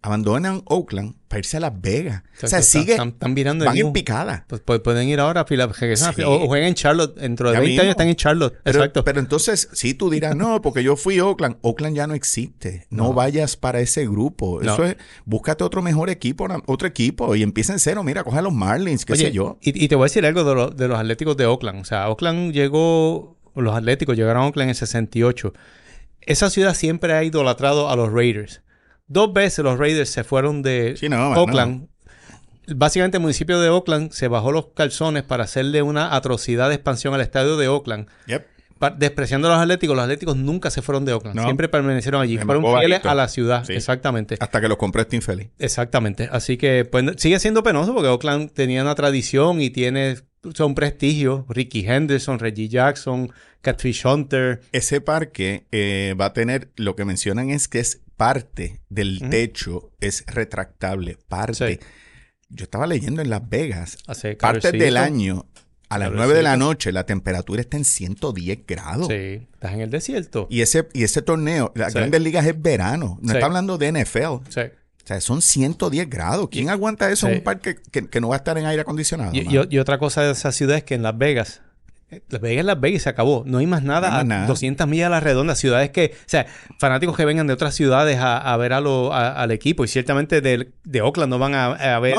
Abandonan 0.00 0.62
Oakland 0.66 1.14
para 1.26 1.40
irse 1.40 1.56
a 1.56 1.60
Las 1.60 1.80
Vegas. 1.80 2.22
O 2.42 2.46
sea, 2.46 2.60
Están- 2.60 2.62
sigue, 2.82 2.92
Están, 2.92 3.08
están 3.08 3.34
virando 3.34 3.64
van 3.64 3.76
en 3.76 3.92
picada. 3.92 4.44
Pues, 4.48 4.60
pues 4.64 4.80
pueden 4.80 5.08
ir 5.08 5.20
ahora 5.20 5.42
a 5.42 5.44
Fila, 5.44 5.66
regresan 5.66 6.08
a 6.10 6.12
Sí. 6.12 6.16
Fila- 6.16 6.28
o 6.28 6.46
jueguen 6.46 6.68
en 6.68 6.74
Charlotte. 6.74 7.14
Dentro 7.18 7.48
de 7.50 7.54
Ya 7.56 7.60
20 7.60 7.70
mismo. 7.72 7.82
años 7.82 7.90
están 7.92 8.08
en 8.08 8.14
Charlotte. 8.16 8.54
Pero, 8.62 8.78
Exacto. 8.78 9.04
pero 9.04 9.20
entonces, 9.20 9.68
si 9.72 9.94
tú 9.94 10.08
dirás, 10.10 10.36
no, 10.36 10.62
porque 10.62 10.82
yo 10.82 10.96
fui 10.96 11.18
a 11.18 11.24
Oakland. 11.26 11.56
Oakland 11.62 11.96
ya 11.96 12.06
no 12.06 12.14
existe. 12.14 12.86
No, 12.90 13.04
No. 13.04 13.12
vayas 13.14 13.56
para 13.56 13.80
ese 13.80 14.06
grupo. 14.06 14.60
No. 14.62 14.72
Eso 14.74 14.84
es, 14.84 14.96
búscate 15.24 15.64
otro 15.64 15.82
mejor 15.82 16.08
equipo, 16.10 16.46
otro 16.66 16.86
equipo 16.88 17.34
y 17.34 17.42
empieza 17.42 17.72
en 17.72 17.78
cero. 17.80 18.02
Mira, 18.04 18.22
coge 18.24 18.38
a 18.38 18.42
los 18.42 18.52
Marlins, 18.54 19.04
qué 19.04 19.14
Oye, 19.14 19.26
sé 19.26 19.32
yo. 19.32 19.58
Y, 19.60 19.84
y 19.84 19.88
te 19.88 19.96
voy 19.96 20.04
a 20.04 20.06
decir 20.06 20.24
algo 20.24 20.44
de, 20.44 20.54
lo- 20.54 20.70
de 20.70 20.88
los 20.88 20.98
Atléticos 20.98 21.36
de 21.36 21.46
Oakland. 21.46 21.80
O 21.80 21.84
sea, 21.84 22.08
Oakland 22.08 22.52
llegó, 22.52 23.36
los 23.54 23.74
Atléticos 23.74 24.16
llegaron 24.16 24.42
a 24.44 24.46
Oakland 24.46 24.66
en 24.66 24.70
el 24.70 24.76
68. 24.76 25.52
Esa 26.20 26.50
ciudad 26.50 26.74
siempre 26.74 27.12
ha 27.14 27.24
idolatrado 27.24 27.88
a 27.90 27.96
los 27.96 28.12
Raiders. 28.12 28.60
Dos 29.08 29.32
veces 29.32 29.64
los 29.64 29.78
Raiders 29.78 30.10
se 30.10 30.22
fueron 30.22 30.62
de 30.62 30.94
Sí, 30.96 31.08
no, 31.08 31.30
mano. 31.30 31.42
Oakland. 31.42 31.88
Básicamente 32.68 33.16
el 33.16 33.22
municipio 33.22 33.58
de 33.58 33.70
Oakland 33.70 34.12
se 34.12 34.28
bajó 34.28 34.52
los 34.52 34.68
calzones 34.74 35.22
para 35.22 35.44
hacerle 35.44 35.80
una 35.80 36.14
atrocidad 36.14 36.68
de 36.68 36.74
expansión 36.74 37.14
al 37.14 37.22
estadio 37.22 37.56
de 37.56 37.68
Oakland. 37.68 38.08
Yep. 38.26 38.46
Despreciando 38.96 39.48
a 39.48 39.54
los 39.54 39.60
Atléticos, 39.60 39.96
los 39.96 40.04
Atléticos 40.04 40.36
nunca 40.36 40.70
se 40.70 40.82
fueron 40.82 41.04
de 41.04 41.12
Oakland. 41.12 41.34
No. 41.34 41.44
Siempre 41.44 41.68
permanecieron 41.68 42.20
allí. 42.20 42.38
Fueron 42.38 42.62
fieles 42.78 43.04
a 43.04 43.14
la 43.14 43.26
ciudad. 43.26 43.64
Sí. 43.64 43.72
Exactamente. 43.72 44.36
Hasta 44.38 44.60
que 44.60 44.68
los 44.68 44.76
compré 44.76 45.02
Steam 45.04 45.22
Feliz. 45.22 45.48
Exactamente. 45.58 46.28
Así 46.30 46.58
que 46.58 46.84
pues, 46.84 47.04
sigue 47.16 47.40
siendo 47.40 47.62
penoso 47.62 47.92
porque 47.94 48.08
Oakland 48.08 48.52
tenía 48.52 48.82
una 48.82 48.94
tradición 48.94 49.60
y 49.60 49.70
tiene 49.70 50.18
un 50.60 50.74
prestigio. 50.74 51.44
Ricky 51.48 51.84
Henderson, 51.86 52.38
Reggie 52.38 52.68
Jackson, 52.68 53.32
Catfish 53.62 54.06
Hunter. 54.06 54.60
Ese 54.72 55.00
parque 55.00 55.64
eh, 55.72 56.14
va 56.20 56.26
a 56.26 56.32
tener, 56.32 56.70
lo 56.76 56.94
que 56.94 57.04
mencionan 57.04 57.50
es 57.50 57.66
que 57.66 57.80
es 57.80 58.02
parte 58.18 58.82
del 58.90 59.30
techo, 59.30 59.92
es 60.00 60.24
retractable, 60.26 61.16
parte. 61.28 61.78
Sí. 61.78 61.86
Yo 62.50 62.64
estaba 62.64 62.86
leyendo 62.86 63.22
en 63.22 63.30
Las 63.30 63.48
Vegas, 63.48 63.96
Hace 64.06 64.34
partes 64.36 64.72
del 64.72 64.96
año, 64.98 65.46
a 65.88 65.96
las 65.98 66.08
Calorcito. 66.08 66.16
9 66.26 66.34
de 66.34 66.42
la 66.42 66.56
noche, 66.58 66.92
la 66.92 67.06
temperatura 67.06 67.60
está 67.62 67.76
en 67.78 67.84
110 67.86 68.58
grados. 68.66 69.06
Sí, 69.08 69.48
estás 69.54 69.72
en 69.72 69.80
el 69.80 69.90
desierto. 69.90 70.46
Y 70.50 70.60
ese, 70.60 70.86
y 70.92 71.04
ese 71.04 71.22
torneo, 71.22 71.72
las 71.74 71.92
Sí. 71.92 71.98
grandes 71.98 72.20
ligas 72.20 72.44
es 72.46 72.60
verano. 72.60 73.18
No 73.22 73.30
Sí. 73.30 73.36
está 73.36 73.46
hablando 73.46 73.78
de 73.78 73.88
NFL. 73.92 74.40
Sí. 74.50 74.60
O 74.60 75.06
sea, 75.08 75.20
son 75.22 75.40
110 75.40 76.10
grados. 76.10 76.48
¿Quién 76.50 76.68
aguanta 76.68 77.10
eso 77.10 77.28
en 77.28 77.36
un 77.38 77.42
parque 77.44 77.76
que, 77.90 78.08
que 78.08 78.20
no 78.20 78.28
va 78.28 78.34
a 78.34 78.38
estar 78.38 78.58
en 78.58 78.66
aire 78.66 78.82
acondicionado? 78.82 79.30
Y, 79.34 79.42
mano? 79.44 79.64
y- 79.70 79.74
y 79.76 79.78
otra 79.78 79.98
cosa 79.98 80.22
de 80.22 80.32
esa 80.32 80.52
ciudad 80.52 80.76
es 80.76 80.84
que 80.84 80.94
en 80.94 81.02
Las 81.02 81.16
Vegas 81.16 81.62
Las 82.10 82.40
Vegas 82.40 82.60
es 82.60 82.64
Las 82.64 82.80
Vegas 82.80 82.96
y 82.96 83.02
se 83.04 83.08
acabó. 83.10 83.42
No 83.46 83.58
hay 83.58 83.66
más 83.66 83.82
nada 83.82 84.20
a 84.20 84.46
200 84.46 84.86
millas 84.86 85.08
a 85.08 85.10
la 85.10 85.20
redonda. 85.20 85.54
Ciudades 85.54 85.90
que, 85.90 86.14
o 86.14 86.24
sea, 86.26 86.46
fanáticos 86.78 87.16
que 87.16 87.24
vengan 87.24 87.46
de 87.46 87.52
otras 87.52 87.74
ciudades 87.74 88.18
a, 88.20 88.56
ver 88.56 88.72
a 88.72 88.80
lo, 88.80 89.12
al 89.12 89.50
equipo. 89.50 89.84
Y 89.84 89.88
ciertamente 89.88 90.40
de, 90.40 90.70
de 90.84 91.02
Oakland 91.02 91.30
no 91.30 91.38
van 91.38 91.54
a, 91.54 91.66
a 91.66 91.98
ver 92.00 92.14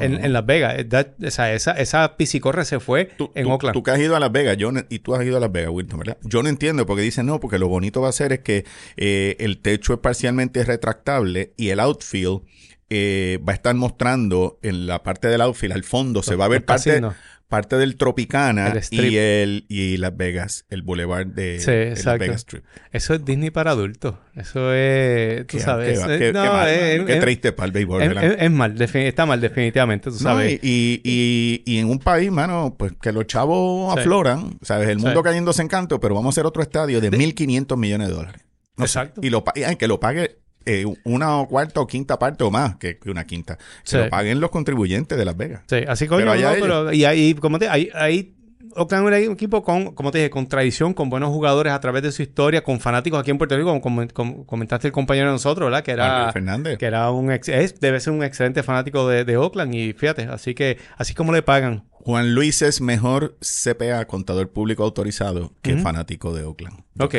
en, 0.00 0.32
Las 0.32 0.46
Vegas. 0.46 0.76
o 0.92 1.30
sea, 1.30 1.52
esa, 1.52 1.72
esa 1.72 2.16
piscicorre 2.16 2.64
se 2.64 2.80
fue 2.80 3.10
en 3.34 3.46
Oakland. 3.46 3.74
Tú 3.74 3.82
que 3.82 3.90
has 3.90 3.98
ido 3.98 4.16
a 4.16 4.20
Las 4.20 4.32
Vegas, 4.32 4.56
yo, 4.56 4.70
y 4.88 5.00
tú 5.00 5.14
has 5.14 5.24
ido 5.24 5.36
a 5.36 5.40
Las 5.40 5.52
Vegas, 5.52 5.70
Wilton, 5.72 5.98
¿verdad? 5.98 6.16
Yo 6.22 6.42
no 6.42 6.48
entiendo 6.48 6.86
porque 6.86 7.02
dicen 7.02 7.26
no, 7.26 7.38
porque 7.38 7.58
lo 7.58 7.68
bonito 7.68 8.00
va 8.00 8.08
a 8.08 8.12
ser 8.12 8.32
es 8.32 8.40
que 8.40 8.64
eh, 8.96 9.36
el 9.40 9.58
techo 9.58 9.92
es 9.92 9.98
parcialmente 10.00 10.64
retractable 10.64 11.52
y 11.56 11.68
el 11.68 11.80
outfield 11.80 12.42
eh, 12.90 13.38
va 13.46 13.52
a 13.52 13.54
estar 13.54 13.74
mostrando 13.74 14.58
en 14.62 14.86
la 14.86 15.02
parte 15.02 15.28
del 15.28 15.42
outfield, 15.42 15.74
al 15.74 15.84
fondo, 15.84 16.22
se 16.22 16.36
va 16.36 16.46
a 16.46 16.48
ver 16.48 16.64
parte, 16.64 17.02
parte 17.48 17.76
del 17.76 17.96
Tropicana 17.96 18.74
y 18.90 19.16
el 19.16 19.64
y 19.68 19.96
Las 19.96 20.16
Vegas, 20.16 20.66
el 20.68 20.82
boulevard 20.82 21.26
de, 21.26 21.94
Las 22.04 22.18
Vegas 22.18 22.40
Strip. 22.42 22.64
Eso 22.92 23.14
es 23.14 23.24
Disney 23.24 23.50
para 23.50 23.70
adultos. 23.70 24.16
Eso 24.34 24.72
es, 24.74 25.46
tú 25.46 25.58
sabes. 25.58 25.98
Qué, 25.98 26.32
eh, 26.34 27.04
qué, 27.06 27.16
triste 27.16 27.52
para 27.52 27.66
el 27.66 27.72
béisbol. 27.72 28.02
Es, 28.02 28.50
mal, 28.50 28.80
está 28.80 29.26
mal 29.26 29.40
definitivamente, 29.40 30.10
tú 30.10 30.18
sabes. 30.18 30.60
y, 30.62 31.00
y, 31.02 31.62
y, 31.64 31.78
en 31.78 31.88
un 31.88 31.98
país, 31.98 32.30
mano, 32.30 32.76
pues 32.78 32.92
que 33.00 33.12
los 33.12 33.26
chavos 33.26 33.96
afloran, 33.96 34.58
sabes, 34.62 34.88
el 34.90 34.98
mundo 34.98 35.22
cayéndose 35.22 35.62
en 35.62 35.68
canto, 35.68 35.98
pero 35.98 36.14
vamos 36.14 36.26
a 36.26 36.34
hacer 36.34 36.46
otro 36.46 36.62
estadio 36.62 37.00
de, 37.00 37.10
1.500 37.10 37.76
millones 37.76 38.08
de 38.08 38.14
dólares. 38.14 38.42
Exacto. 38.78 39.20
y 39.24 39.30
lo, 39.30 39.42
que 39.42 39.88
lo 39.88 39.98
pague 39.98 40.38
eh, 40.68 40.84
una 41.04 41.46
cuarta 41.48 41.80
o 41.80 41.86
quinta 41.86 42.18
parte 42.18 42.44
o 42.44 42.50
más 42.50 42.76
que, 42.76 42.98
una 43.06 43.24
quinta. 43.24 43.56
Que 43.88 43.96
lo 43.96 44.08
paguen 44.10 44.38
los 44.38 44.50
contribuyentes 44.50 45.16
de 45.16 45.24
Las 45.24 45.34
Vegas. 45.34 45.62
Sí, 45.66 45.78
así 45.88 46.06
como 46.06 46.20
pero, 46.20 46.92
y 46.92 47.04
ahí, 47.04 47.32
como 47.34 47.58
te, 47.58 47.68
ahí, 47.68 47.88
ahí 47.94 48.34
Oakland 48.76 49.08
era 49.08 49.26
un 49.26 49.32
equipo 49.32 49.62
con, 49.62 49.94
como 49.94 50.10
te 50.10 50.18
dije, 50.18 50.30
con 50.30 50.46
tradición, 50.46 50.92
con 50.92 51.08
buenos 51.08 51.30
jugadores 51.30 51.72
a 51.72 51.80
través 51.80 52.02
de 52.02 52.12
su 52.12 52.20
historia, 52.20 52.62
con 52.62 52.80
fanáticos 52.80 53.18
aquí 53.18 53.30
en 53.30 53.38
Puerto 53.38 53.56
Rico, 53.56 53.80
como, 53.80 54.44
comentaste 54.44 54.88
el 54.88 54.92
compañero 54.92 55.28
de 55.28 55.32
nosotros, 55.32 55.66
¿verdad? 55.66 55.82
Que 55.82 55.92
era, 55.92 56.30
Fernández. 56.32 56.76
Que 56.76 56.84
era 56.84 57.10
un 57.10 57.30
es, 57.30 57.80
debe 57.80 57.98
ser 58.00 58.12
un 58.12 58.22
excelente 58.22 58.62
fanático 58.62 59.08
de, 59.08 59.36
Oakland 59.38 59.74
y 59.74 59.94
fíjate, 59.94 60.24
así 60.24 60.54
que 60.54 60.76
así 60.96 61.14
como 61.14 61.32
le 61.32 61.42
pagan. 61.42 61.84
Juan 61.90 62.34
Luis 62.34 62.62
es 62.62 62.82
mejor 62.82 63.36
CPA, 63.40 64.04
contador 64.06 64.50
público 64.50 64.82
autorizado, 64.82 65.52
que 65.62 65.76
fanático 65.76 66.34
de 66.34 66.44
Oakland. 66.44 66.82
Ok. 66.98 67.14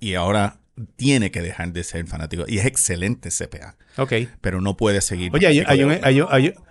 Y 0.00 0.14
ahora 0.14 0.61
tiene 0.96 1.30
que 1.30 1.42
dejar 1.42 1.72
de 1.72 1.84
ser 1.84 2.06
fanático. 2.06 2.44
Y 2.46 2.58
es 2.58 2.66
excelente 2.66 3.30
CPA. 3.30 3.76
Ok. 3.96 4.12
Pero 4.40 4.60
no 4.60 4.76
puede 4.76 5.00
seguir. 5.00 5.30
Oye, 5.34 5.46
hay, 5.46 5.60
un, 5.60 5.66
hay, 5.66 6.20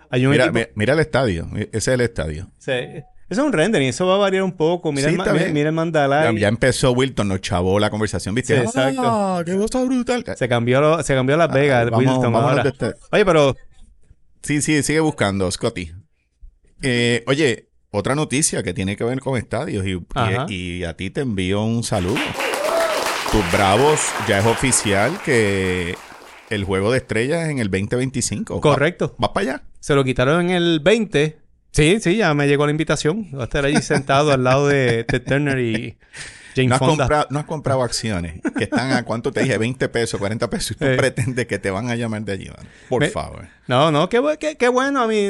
hay, 0.10 0.26
un, 0.26 0.32
mira, 0.32 0.46
equipo... 0.46 0.72
mira, 0.76 0.94
el 0.94 1.00
estadio. 1.00 1.50
Ese 1.56 1.78
es 1.78 1.88
el 1.88 2.02
estadio. 2.02 2.52
Sí. 2.58 2.72
Eso 2.72 3.42
es 3.44 3.48
un 3.48 3.54
rendering, 3.54 3.88
eso 3.88 4.06
va 4.06 4.16
a 4.16 4.18
variar 4.18 4.44
un 4.44 4.52
poco. 4.52 4.92
Mira, 4.92 5.08
el, 5.10 5.54
mira, 5.54 5.70
el 5.70 5.74
mandala. 5.74 6.34
Ya, 6.34 6.50
empezó 6.50 6.92
Wilton, 6.92 7.30
nos 7.30 7.40
chavó 7.40 7.80
la 7.80 7.90
conversación, 7.90 8.36
¿viste? 8.36 8.58
Sí, 8.58 8.62
exacto. 8.62 9.04
¡Ah, 9.06 9.42
qué 9.46 9.56
cosa 9.56 9.82
brutal! 9.86 10.26
Se 10.36 10.50
cambió, 10.50 11.02
se 11.02 11.16
cambió 11.16 11.38
Las 11.38 11.50
ah, 11.50 11.54
Vegas, 11.54 11.90
Wilton. 11.94 12.36
ahora. 12.36 12.64
Este- 12.64 12.94
oye, 13.10 13.26
pero. 13.26 13.56
Sí, 14.44 14.62
sí, 14.62 14.84
sigue 14.84 15.00
buscando, 15.00 15.50
Scotty. 15.50 15.94
Eh, 16.82 17.24
oye, 17.26 17.70
otra 17.92 18.16
noticia 18.16 18.64
que 18.64 18.74
tiene 18.74 18.98
que 18.98 19.06
ver 19.06 19.22
con 19.22 19.38
estadios 19.38 19.86
y, 19.86 19.98
y 20.50 20.84
a 20.84 20.98
ti 20.98 21.10
te 21.10 21.22
envío 21.22 21.64
un 21.64 21.84
saludo. 21.84 22.20
Tus 23.32 23.50
Bravos 23.54 24.02
ya 24.28 24.40
es 24.40 24.46
oficial 24.46 25.18
que 25.24 25.96
el 26.50 26.66
juego 26.66 26.92
de 26.92 26.98
estrellas 26.98 27.44
es 27.46 27.50
en 27.50 27.60
el 27.60 27.72
2025. 27.72 28.60
Correcto. 28.60 29.16
¿Vas 29.18 29.30
para 29.30 29.54
allá? 29.54 29.64
Se 29.80 29.96
lo 29.96 30.04
quitaron 30.04 30.50
en 30.50 30.50
el 30.50 30.82
20. 30.82 31.40
Sí, 31.72 32.00
sí, 32.02 32.18
ya 32.18 32.34
me 32.34 32.50
llegó 32.50 32.66
la 32.66 32.72
invitación. 32.72 33.32
Voy 33.32 33.40
a 33.40 33.46
estar 33.46 33.64
allí 33.64 33.82
sentado 33.82 34.34
al 34.34 34.44
lado 34.44 34.68
de 34.68 35.06
Ted 35.06 35.24
Turner 35.24 35.60
y 35.60 35.98
no 36.68 36.76
has, 36.76 36.82
comprado, 36.82 37.28
no 37.30 37.40
has 37.40 37.46
comprado 37.46 37.84
acciones 37.84 38.42
que 38.58 38.66
están 38.66 38.92
a 38.92 39.04
cuánto 39.04 39.32
te 39.32 39.42
dije, 39.42 39.58
20 39.58 39.90
pesos, 39.90 40.20
40 40.20 40.50
pesos 40.50 40.72
y 40.72 40.76
tú 40.76 40.86
pretendes 40.98 41.48
que 41.48 41.60
te 41.60 41.72
van 41.72 41.90
a 41.90 41.96
llamar 41.96 42.24
de 42.24 42.34
allí, 42.34 42.50
Por 42.90 43.06
favor. 43.08 43.48
No, 43.68 43.92
no, 43.92 44.10
qué, 44.10 44.20
bueno 44.70 45.02
a 45.02 45.08
mí. 45.08 45.30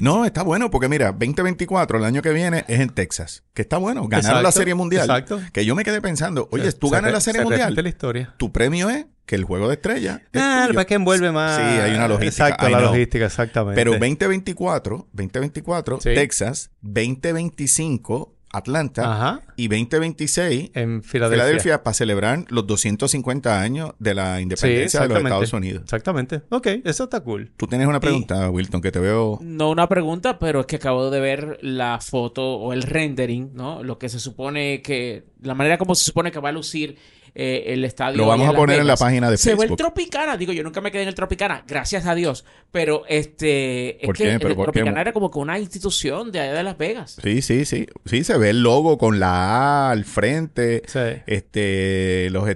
No, 0.00 0.24
está 0.24 0.42
bueno 0.42 0.70
porque 0.70 0.88
mira, 0.88 1.12
2024, 1.12 1.98
el 1.98 2.04
año 2.04 2.22
que 2.22 2.30
viene, 2.30 2.64
es 2.68 2.80
en 2.80 2.90
Texas. 2.90 3.44
Que 3.54 3.62
está 3.62 3.76
bueno. 3.76 4.08
Ganaron 4.08 4.42
la 4.42 4.52
Serie 4.52 4.74
Mundial. 4.74 5.04
Exacto. 5.04 5.40
Que 5.52 5.64
yo 5.64 5.74
me 5.74 5.84
quedé 5.84 6.00
pensando, 6.00 6.48
oye, 6.50 6.70
tú 6.72 6.90
ganas 6.90 7.12
la 7.12 7.20
Serie 7.20 7.42
Mundial. 7.42 7.74
la 7.74 7.88
historia. 7.88 8.34
Tu 8.38 8.52
premio 8.52 8.90
es 8.90 9.06
que 9.26 9.34
el 9.34 9.44
juego 9.44 9.68
de 9.68 9.74
estrella. 9.74 10.22
Ah, 10.34 10.68
es 10.70 10.86
que 10.86 10.94
envuelve 10.94 11.32
más. 11.32 11.56
Sí, 11.56 11.62
hay 11.62 11.94
una 11.94 12.08
logística. 12.08 12.48
Exacto, 12.48 12.68
la 12.68 12.80
logística, 12.80 13.26
exactamente. 13.26 13.76
Pero 13.76 13.92
2024, 13.92 15.08
2024, 15.12 15.98
Texas, 15.98 16.70
2025, 16.80 18.35
Atlanta 18.52 19.42
y 19.56 19.68
2026 19.68 20.70
en 20.74 21.02
Filadelfia. 21.02 21.82
para 21.82 21.94
celebrar 21.94 22.44
los 22.48 22.66
250 22.66 23.60
años 23.60 23.92
de 23.98 24.14
la 24.14 24.40
independencia 24.40 25.00
de 25.00 25.08
los 25.08 25.18
Estados 25.18 25.52
Unidos. 25.52 25.82
Exactamente. 25.82 26.42
Ok, 26.50 26.68
eso 26.84 27.04
está 27.04 27.20
cool. 27.20 27.50
Tú 27.56 27.66
tienes 27.66 27.86
una 27.86 28.00
pregunta, 28.00 28.48
Wilton, 28.50 28.80
que 28.80 28.92
te 28.92 28.98
veo. 28.98 29.38
No 29.42 29.70
una 29.70 29.88
pregunta, 29.88 30.38
pero 30.38 30.60
es 30.60 30.66
que 30.66 30.76
acabo 30.76 31.10
de 31.10 31.20
ver 31.20 31.58
la 31.62 31.98
foto 32.00 32.56
o 32.56 32.72
el 32.72 32.82
rendering, 32.82 33.50
¿no? 33.54 33.82
Lo 33.82 33.98
que 33.98 34.08
se 34.08 34.20
supone 34.20 34.82
que. 34.82 35.24
La 35.42 35.54
manera 35.54 35.78
como 35.78 35.94
se 35.94 36.04
supone 36.04 36.32
que 36.32 36.40
va 36.40 36.48
a 36.48 36.52
lucir 36.52 36.96
eh, 37.38 37.74
el 37.74 37.84
estadio. 37.84 38.16
Lo 38.16 38.26
vamos 38.26 38.48
a 38.48 38.52
poner 38.54 38.80
en 38.80 38.86
la 38.86 38.96
página 38.96 39.30
de 39.30 39.36
Facebook. 39.36 39.60
Se 39.60 39.66
ve 39.66 39.70
el 39.70 39.76
Tropicana. 39.76 40.38
Digo, 40.38 40.54
yo 40.54 40.62
nunca 40.62 40.80
me 40.80 40.90
quedé 40.90 41.02
en 41.02 41.08
el 41.08 41.14
Tropicana, 41.14 41.64
gracias 41.68 42.06
a 42.06 42.14
Dios. 42.14 42.46
Pero 42.72 43.04
este. 43.08 44.02
Es 44.02 44.10
que 44.16 44.32
el 44.32 44.40
Tropicana 44.40 45.02
era 45.02 45.12
como 45.12 45.30
que 45.30 45.38
una 45.38 45.58
institución 45.58 46.32
de 46.32 46.40
allá 46.40 46.54
de 46.54 46.62
Las 46.62 46.78
Vegas. 46.78 47.18
Sí, 47.22 47.42
sí, 47.42 47.66
sí. 47.66 47.86
Sí, 48.06 48.24
se 48.24 48.38
ve 48.38 48.50
el 48.50 48.62
logo 48.62 48.96
con 48.96 49.20
la 49.20 49.88
A 49.88 49.90
al 49.90 50.06
frente. 50.06 50.82
Sí. 50.86 51.22
Este. 51.26 52.30
Los, 52.30 52.48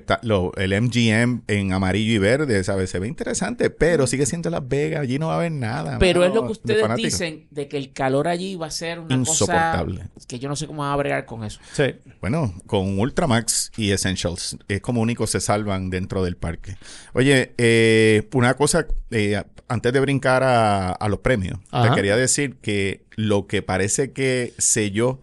el 0.56 0.80
MGM 0.80 1.42
en 1.46 1.72
amarillo 1.74 2.14
y 2.14 2.18
verde, 2.18 2.64
¿sabes? 2.64 2.88
Se 2.88 2.98
ve 2.98 3.06
interesante, 3.06 3.68
pero 3.68 4.06
sigue 4.06 4.24
siendo 4.24 4.48
Las 4.48 4.66
Vegas. 4.66 5.02
Allí 5.02 5.18
no 5.18 5.26
va 5.26 5.34
a 5.34 5.36
haber 5.36 5.52
nada. 5.52 5.98
Pero 5.98 6.24
es 6.24 6.32
lo 6.32 6.46
que 6.46 6.52
ustedes 6.52 6.96
dicen 6.96 7.48
de 7.50 7.68
que 7.68 7.76
el 7.76 7.92
calor 7.92 8.28
allí 8.28 8.56
va 8.56 8.68
a 8.68 8.70
ser 8.70 8.98
una 9.00 9.14
Insoportable. 9.14 10.08
cosa. 10.14 10.26
Que 10.26 10.38
yo 10.38 10.48
no 10.48 10.56
sé 10.56 10.66
cómo 10.66 10.82
va 10.82 10.94
a 10.94 10.96
bregar 10.96 11.26
con 11.26 11.44
eso. 11.44 11.60
Sí. 11.72 11.94
Bueno, 12.22 12.54
con 12.66 12.98
Ultramax 12.98 13.72
y 13.76 13.90
Essentials 13.90 14.56
es 14.74 14.80
como 14.80 15.00
únicos 15.00 15.30
se 15.30 15.40
salvan 15.40 15.90
dentro 15.90 16.22
del 16.22 16.36
parque. 16.36 16.76
Oye, 17.12 17.54
eh, 17.58 18.28
una 18.32 18.54
cosa, 18.54 18.86
eh, 19.10 19.42
antes 19.68 19.92
de 19.92 20.00
brincar 20.00 20.42
a, 20.44 21.08
los 21.08 21.20
premios, 21.20 21.58
te 21.70 21.94
quería 21.94 22.16
decir 22.16 22.56
que 22.56 23.04
lo 23.16 23.46
que 23.46 23.62
parece 23.62 24.12
que 24.12 24.52
sé 24.58 24.90
yo 24.90 25.20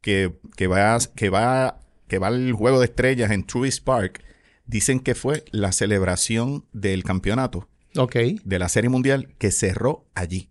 que, 0.00 0.32
que, 0.56 0.66
va, 0.66 0.98
que, 1.14 1.30
va, 1.30 1.80
que 2.08 2.18
va 2.18 2.28
el 2.28 2.52
juego 2.52 2.80
de 2.80 2.86
estrellas 2.86 3.30
en 3.30 3.44
Truist 3.44 3.84
Park, 3.84 4.22
dicen 4.66 5.00
que 5.00 5.14
fue 5.14 5.44
la 5.50 5.72
celebración 5.72 6.64
del 6.72 7.04
campeonato 7.04 7.68
de 8.44 8.58
la 8.58 8.68
Serie 8.68 8.88
Mundial 8.88 9.34
que 9.38 9.50
cerró 9.50 10.04
allí 10.14 10.49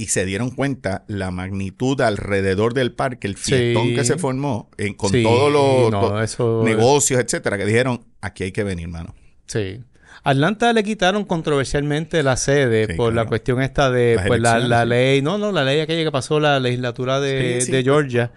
y 0.00 0.06
se 0.06 0.24
dieron 0.24 0.50
cuenta 0.50 1.04
la 1.08 1.30
magnitud 1.30 2.00
alrededor 2.00 2.72
del 2.72 2.92
parque, 2.92 3.26
el 3.26 3.36
fiestón 3.36 3.94
que 3.94 4.02
se 4.02 4.16
formó 4.16 4.70
con 4.96 5.12
todos 5.12 5.52
los, 5.52 6.64
negocios, 6.64 7.20
etcétera, 7.20 7.58
que 7.58 7.66
dijeron, 7.66 8.02
aquí 8.22 8.44
hay 8.44 8.52
que 8.52 8.64
venir, 8.64 8.88
mano. 8.88 9.14
Sí. 9.44 9.78
Atlanta 10.22 10.72
le 10.72 10.84
quitaron 10.84 11.26
controversialmente 11.26 12.22
la 12.22 12.38
sede 12.38 12.94
por 12.94 13.12
la 13.12 13.26
cuestión 13.26 13.60
esta 13.60 13.90
de 13.90 14.18
pues, 14.26 14.40
la, 14.40 14.86
ley, 14.86 15.20
no, 15.20 15.36
no, 15.36 15.52
la 15.52 15.64
ley 15.64 15.80
aquella 15.80 16.02
que 16.02 16.10
pasó 16.10 16.40
la 16.40 16.58
legislatura 16.60 17.20
de, 17.20 17.82
Georgia. 17.84 18.32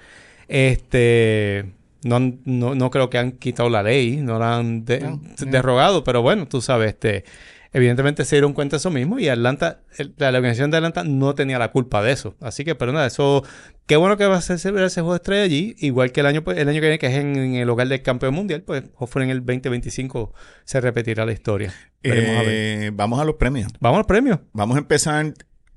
Este 0.50 1.72
no, 2.04 2.20
no, 2.44 2.76
no, 2.76 2.90
creo 2.92 3.10
que 3.10 3.20
han 3.20 3.32
quitado 3.32 3.70
la 3.70 3.84
ley, 3.84 4.18
no 4.18 4.38
la 4.38 4.58
han 4.58 4.84
derogado, 4.84 6.04
pero 6.04 6.22
bueno, 6.22 6.46
tú 6.46 6.60
sabes, 6.62 6.90
este 6.90 7.24
evidentemente 7.74 8.24
se 8.24 8.36
dieron 8.36 8.54
cuenta 8.54 8.76
de 8.76 8.78
eso 8.78 8.92
mismo 8.92 9.20
y 9.20 9.28
Atlanta, 9.28 9.82
la, 10.18 10.30
organización 10.30 10.72
de 10.72 10.78
Atlanta 10.78 11.04
no 11.04 11.36
tenía 11.36 11.60
la 11.60 11.72
culpa 11.72 12.02
de 12.02 12.12
eso. 12.12 12.36
Así 12.40 12.64
que, 12.64 12.76
pero 12.76 12.94
nada, 12.94 13.08
eso, 13.08 13.44
qué 13.88 13.96
bueno 13.96 14.16
que 14.16 14.26
va 14.26 14.38
a 14.38 14.42
ser 14.42 14.56
ese 14.56 15.02
juego 15.02 15.14
de 15.14 15.18
estrella 15.18 15.44
allí, 15.44 15.76
igual 15.80 16.12
que 16.12 16.22
el 16.22 16.28
año, 16.28 16.44
el 16.46 16.70
año 16.70 16.80
que 16.80 16.88
viene, 16.88 17.00
que 17.00 17.08
es 17.08 17.16
en, 17.16 17.56
el 17.56 17.70
hogar 17.70 17.88
del 17.88 18.02
campeón 18.04 18.36
mundial, 18.36 18.62
pues 18.62 18.84
ojalá 18.96 19.26
en 19.26 19.32
el 19.32 19.40
2025 19.40 20.34
se 20.64 20.82
repetirá 20.82 21.26
la 21.26 21.34
historia. 21.34 21.74
Eh, 22.04 22.92
vamos 22.94 23.20
a 23.20 23.26
los 23.26 23.36
premios. 23.36 23.72
Vamos 23.80 23.98
a 23.98 24.00
los 24.00 24.08
premios. 24.08 24.40
Vamos 24.54 24.76
a 24.76 24.80
empezar 24.80 25.34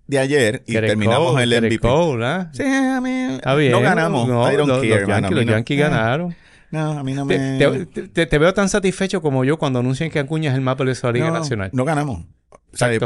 de 0.07 0.19
ayer 0.19 0.63
y 0.67 0.75
terminamos 0.75 1.41
el 1.41 1.51
MVP. 1.51 1.81
¿ah? 2.23 2.51
Sí, 2.53 2.63
a 2.63 3.01
mí 3.01 3.69
no 3.71 3.81
ganamos. 3.81 4.29
No, 4.29 4.51
los, 4.53 4.83
Yankees, 4.83 5.79
ganaron. 5.79 6.37
No, 6.71 6.99
a 6.99 7.03
mí 7.03 7.15
no 7.15 7.25
me... 7.25 7.87
Te, 8.13 8.27
te, 8.27 8.39
veo 8.39 8.53
tan 8.55 8.69
satisfecho 8.69 9.23
como 9.23 9.45
yo 9.45 9.59
cuando 9.59 9.79
anuncian 9.79 10.11
que 10.11 10.19
Acuña 10.19 10.51
es 10.51 10.57
el 10.57 10.63
mapa 10.63 10.85
de 10.85 10.97
la 11.01 11.13
Liga 11.13 11.31
Nacional. 11.31 11.71
No 11.73 11.85
ganamos. 11.85 12.25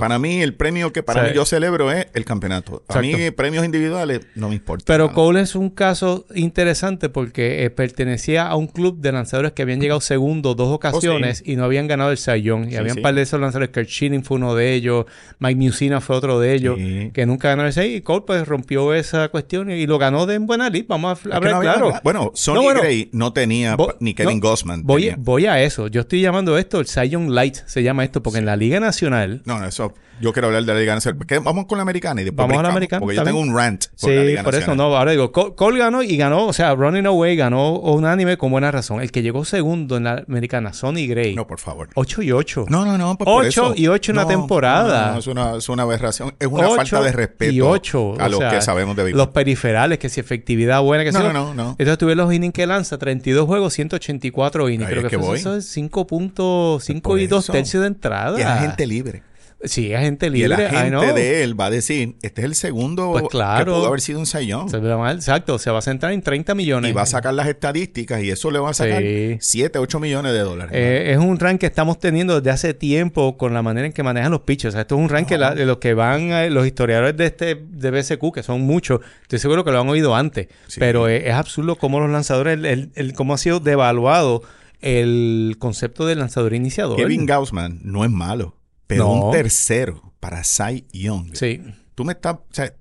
Para 0.00 0.18
mí, 0.18 0.40
el 0.42 0.54
premio 0.54 0.92
que 0.92 1.02
para 1.02 1.22
Sí. 1.24 1.30
mí 1.30 1.36
yo 1.36 1.44
celebro 1.44 1.90
es 1.92 2.06
el 2.14 2.24
campeonato. 2.24 2.82
A 2.88 3.00
mí, 3.00 3.30
premios 3.30 3.64
individuales 3.64 4.20
no 4.34 4.48
me 4.48 4.54
importa. 4.54 4.84
Pero 4.86 5.04
nada. 5.04 5.14
Cole 5.14 5.40
es 5.42 5.54
un 5.54 5.70
caso 5.70 6.26
interesante 6.34 7.08
porque 7.08 7.64
eh, 7.64 7.70
pertenecía 7.70 8.46
a 8.46 8.56
un 8.56 8.66
club 8.66 9.00
de 9.00 9.12
lanzadores 9.12 9.52
que 9.52 9.62
habían 9.62 9.80
llegado 9.80 10.00
segundo 10.00 10.54
dos 10.54 10.68
ocasiones 10.68 11.42
y 11.44 11.56
no 11.56 11.64
habían 11.64 11.86
ganado 11.86 12.10
el 12.12 12.18
Young. 12.42 12.66
Y 12.68 12.70
Sí, 12.70 12.76
habían 12.76 12.96
sí. 12.96 13.00
par 13.02 13.14
de 13.14 13.22
esos 13.22 13.40
lanzadores. 13.40 13.70
Kurt 13.70 13.88
Schilling 13.88 14.24
fue 14.24 14.36
uno 14.36 14.54
de 14.54 14.74
ellos. 14.74 15.06
Mike 15.38 15.56
Musina 15.60 16.00
fue 16.00 16.16
otro 16.16 16.40
de 16.40 16.54
ellos. 16.54 16.76
Que 17.12 17.26
nunca 17.26 17.48
ganaron 17.48 17.66
el 17.68 17.72
Cy. 17.72 17.96
Y 17.96 18.00
Cole 18.02 18.24
pues 18.26 18.46
rompió 18.46 18.94
esa 18.94 19.28
cuestión 19.28 19.70
y, 19.70 19.74
y 19.74 19.86
lo 19.86 19.98
ganó 19.98 20.26
de 20.26 20.34
en 20.34 20.46
buena 20.46 20.70
lid. 20.70 20.84
Vamos 20.88 21.18
a 21.30 21.36
hablar 21.36 21.52
no 21.52 21.60
claro. 21.60 21.92
Bueno, 22.02 22.32
Sonny 22.34 22.58
No, 22.58 22.62
bueno. 22.64 22.80
Gray 22.80 23.08
no 23.12 23.32
tenía 23.32 23.76
ni 24.00 24.14
Kevin 24.14 24.40
no, 24.40 24.48
Gossman. 24.48 24.82
Voy, 24.84 25.02
tenía. 25.02 25.16
voy 25.18 25.46
a 25.46 25.62
eso. 25.62 25.88
Yo 25.88 26.02
estoy 26.02 26.20
llamando 26.20 26.56
esto 26.58 26.80
el 26.80 26.86
Young 27.10 27.30
Light. 27.30 27.56
Se 27.66 27.82
llama 27.82 28.04
esto 28.04 28.22
porque 28.22 28.38
en 28.38 28.46
la 28.46 28.56
Liga 28.56 28.80
Nacional... 28.80 29.42
No, 29.44 29.59
no, 29.60 29.66
eso. 29.66 29.94
Yo 30.20 30.34
quiero 30.34 30.48
hablar 30.48 30.64
de 30.64 30.74
la 30.74 30.80
Liga 30.80 30.94
Nacional. 30.94 31.24
¿Qué? 31.26 31.38
Vamos 31.38 31.64
con 31.64 31.78
la 31.78 31.82
americana 31.82 32.20
y 32.20 32.24
después 32.24 32.46
Vamos 32.46 32.58
a 32.60 32.62
la 32.64 32.68
americana, 32.70 33.00
Porque 33.00 33.16
yo 33.16 33.22
está 33.22 33.30
tengo 33.30 33.40
un 33.40 33.56
rant 33.56 33.86
por 33.98 34.10
la 34.10 34.20
Sí, 34.20 34.26
Liga 34.26 34.42
por 34.42 34.54
eso 34.54 34.60
Nacional. 34.66 34.90
no. 34.90 34.96
Ahora 34.96 35.10
digo, 35.12 35.32
Cole, 35.32 35.54
Cole 35.54 35.78
ganó 35.78 36.02
y 36.02 36.14
ganó, 36.18 36.46
o 36.46 36.52
sea, 36.52 36.74
Running 36.74 37.06
Away 37.06 37.36
ganó 37.36 37.72
unánime 37.78 38.36
con 38.36 38.50
buena 38.50 38.70
razón. 38.70 39.00
El 39.00 39.10
que 39.12 39.22
llegó 39.22 39.46
segundo 39.46 39.96
en 39.96 40.04
la 40.04 40.22
americana, 40.28 40.74
Sonny 40.74 41.06
Gray. 41.06 41.34
No, 41.34 41.46
por 41.46 41.58
favor. 41.58 41.88
8 41.94 42.20
y 42.22 42.32
8. 42.32 42.66
No, 42.68 42.84
no, 42.84 42.98
no. 42.98 43.16
pues 43.16 43.24
por 43.24 43.46
Ocho 43.46 43.72
eso. 43.72 43.74
y 43.76 43.86
ocho 43.88 44.12
en 44.12 44.18
una 44.18 44.24
No, 44.24 44.28
temporada. 44.28 45.06
no, 45.06 45.12
no, 45.14 45.18
es, 45.20 45.26
una, 45.26 45.56
es 45.56 45.68
una 45.70 45.82
aberración. 45.84 46.34
Es 46.38 46.48
una 46.48 46.68
falta 46.68 47.00
de 47.00 47.12
respeto 47.12 47.52
y 47.52 47.60
8. 47.62 48.16
a 48.20 48.28
los 48.28 48.40
que 48.40 48.60
sabemos 48.60 48.96
de 48.96 49.04
béisbol. 49.04 49.18
Los 49.18 49.28
periferales, 49.28 49.98
que 49.98 50.10
si 50.10 50.20
efectividad 50.20 50.82
buena, 50.82 51.02
que 51.02 51.12
No, 51.12 51.20
si 51.20 51.26
no, 51.28 51.32
no, 51.32 51.54
no. 51.54 51.70
Entonces 51.78 51.96
tuve 51.96 52.14
los 52.14 52.30
innings 52.30 52.52
que 52.52 52.66
lanza, 52.66 52.98
32 52.98 53.46
juegos, 53.46 53.72
184 53.72 54.68
innings. 54.68 54.82
Ahí 54.86 54.92
Creo 54.92 55.06
es 55.06 55.10
que 55.10 55.16
que 55.16 55.22
voy. 55.22 55.38
eso 55.38 55.56
es 55.56 55.64
5 55.66 56.06
puntos, 56.06 56.84
5 56.84 57.08
Por 57.08 57.20
y 57.20 57.26
2 57.26 57.42
eso. 57.44 57.52
tercios 57.54 57.80
de 57.80 57.86
entrada. 57.86 58.38
Y 58.38 58.42
es 58.42 58.46
agente 58.46 58.86
libre. 58.86 59.22
Sí, 59.62 59.92
es 59.92 59.98
agente 59.98 60.28
Y 60.28 60.30
libre. 60.30 60.66
el 60.68 60.72
I 60.86 60.88
know. 60.88 61.02
agente 61.02 61.20
de 61.20 61.42
él 61.42 61.60
va 61.60 61.66
a 61.66 61.70
decir, 61.70 62.16
este 62.22 62.40
es 62.40 62.44
el 62.46 62.54
segundo 62.54 63.10
Pues 63.12 63.24
claro. 63.28 63.64
que 63.66 63.70
pudo 63.78 63.86
haber 63.88 64.00
sido 64.00 64.18
un 64.18 64.24
sayón. 64.26 64.68
Exacto, 65.14 65.58
se 65.58 65.70
va 65.70 65.80
a 65.80 65.82
centrar 65.82 66.12
en 66.12 66.22
30 66.22 66.54
millones. 66.54 66.90
Y 66.90 66.94
va 66.94 67.02
a 67.02 67.06
sacar 67.06 67.34
las 67.34 67.46
estadísticas 67.46 68.22
y 68.22 68.30
eso 68.30 68.50
le 68.50 68.58
va 68.58 68.70
a 68.70 68.74
sacar 68.74 69.02
Sí. 69.02 69.36
7, 69.40 69.78
8 69.78 70.00
millones 70.00 70.32
de 70.32 70.38
dólares. 70.38 70.72
Eh, 70.74 71.12
es 71.12 71.18
un 71.18 71.38
rank 71.38 71.60
que 71.60 71.66
estamos 71.66 71.98
teniendo 71.98 72.36
desde 72.40 72.50
hace 72.50 72.72
tiempo 72.74 73.36
con 73.36 73.52
la 73.52 73.60
manera 73.62 73.86
en 73.86 73.92
que 73.92 74.02
manejan 74.02 74.30
los 74.30 74.40
pitchers. 74.40 74.72
O 74.72 74.76
sea, 74.76 74.80
esto 74.82 74.94
es 74.94 75.00
un 75.02 75.08
rank 75.10 75.28
que 75.28 75.36
la- 75.36 75.54
de 75.54 75.66
los 75.66 75.76
que 75.76 75.92
van, 75.92 76.32
eh, 76.32 76.48
los 76.48 76.66
historiadores 76.66 77.16
de 77.16 77.26
este 77.26 77.54
de 77.54 77.90
BSQ, 77.90 78.32
que 78.32 78.42
son 78.42 78.62
muchos, 78.62 79.00
estoy 79.22 79.38
seguro 79.40 79.62
que 79.64 79.72
lo 79.72 79.80
han 79.80 79.88
oído 79.90 80.16
antes. 80.16 80.48
Sí. 80.68 80.80
Pero 80.80 81.06
eh, 81.08 81.28
es 81.28 81.34
absurdo 81.34 81.76
cómo 81.76 82.00
los 82.00 82.08
lanzadores, 82.10 82.54
el, 82.54 82.64
el- 82.64 82.90
el- 82.94 83.12
cómo 83.12 83.34
ha 83.34 83.38
sido 83.38 83.60
devaluado 83.60 84.42
el 84.80 85.56
concepto 85.58 86.06
del 86.06 86.18
lanzador 86.20 86.54
iniciador. 86.54 86.96
Kevin 86.96 87.26
Gaussman 87.26 87.80
no 87.84 88.04
es 88.04 88.10
malo, 88.10 88.56
pero 88.90 89.04
No. 89.04 89.26
un 89.26 89.32
tercero 89.32 90.12
para 90.20 90.42
Cy 90.44 90.84
Young. 90.92 91.34
Sí. 91.34 91.62
Tú 91.94 92.04
me 92.04 92.12
estás, 92.12 92.34
o 92.34 92.44
sea, 92.50 92.72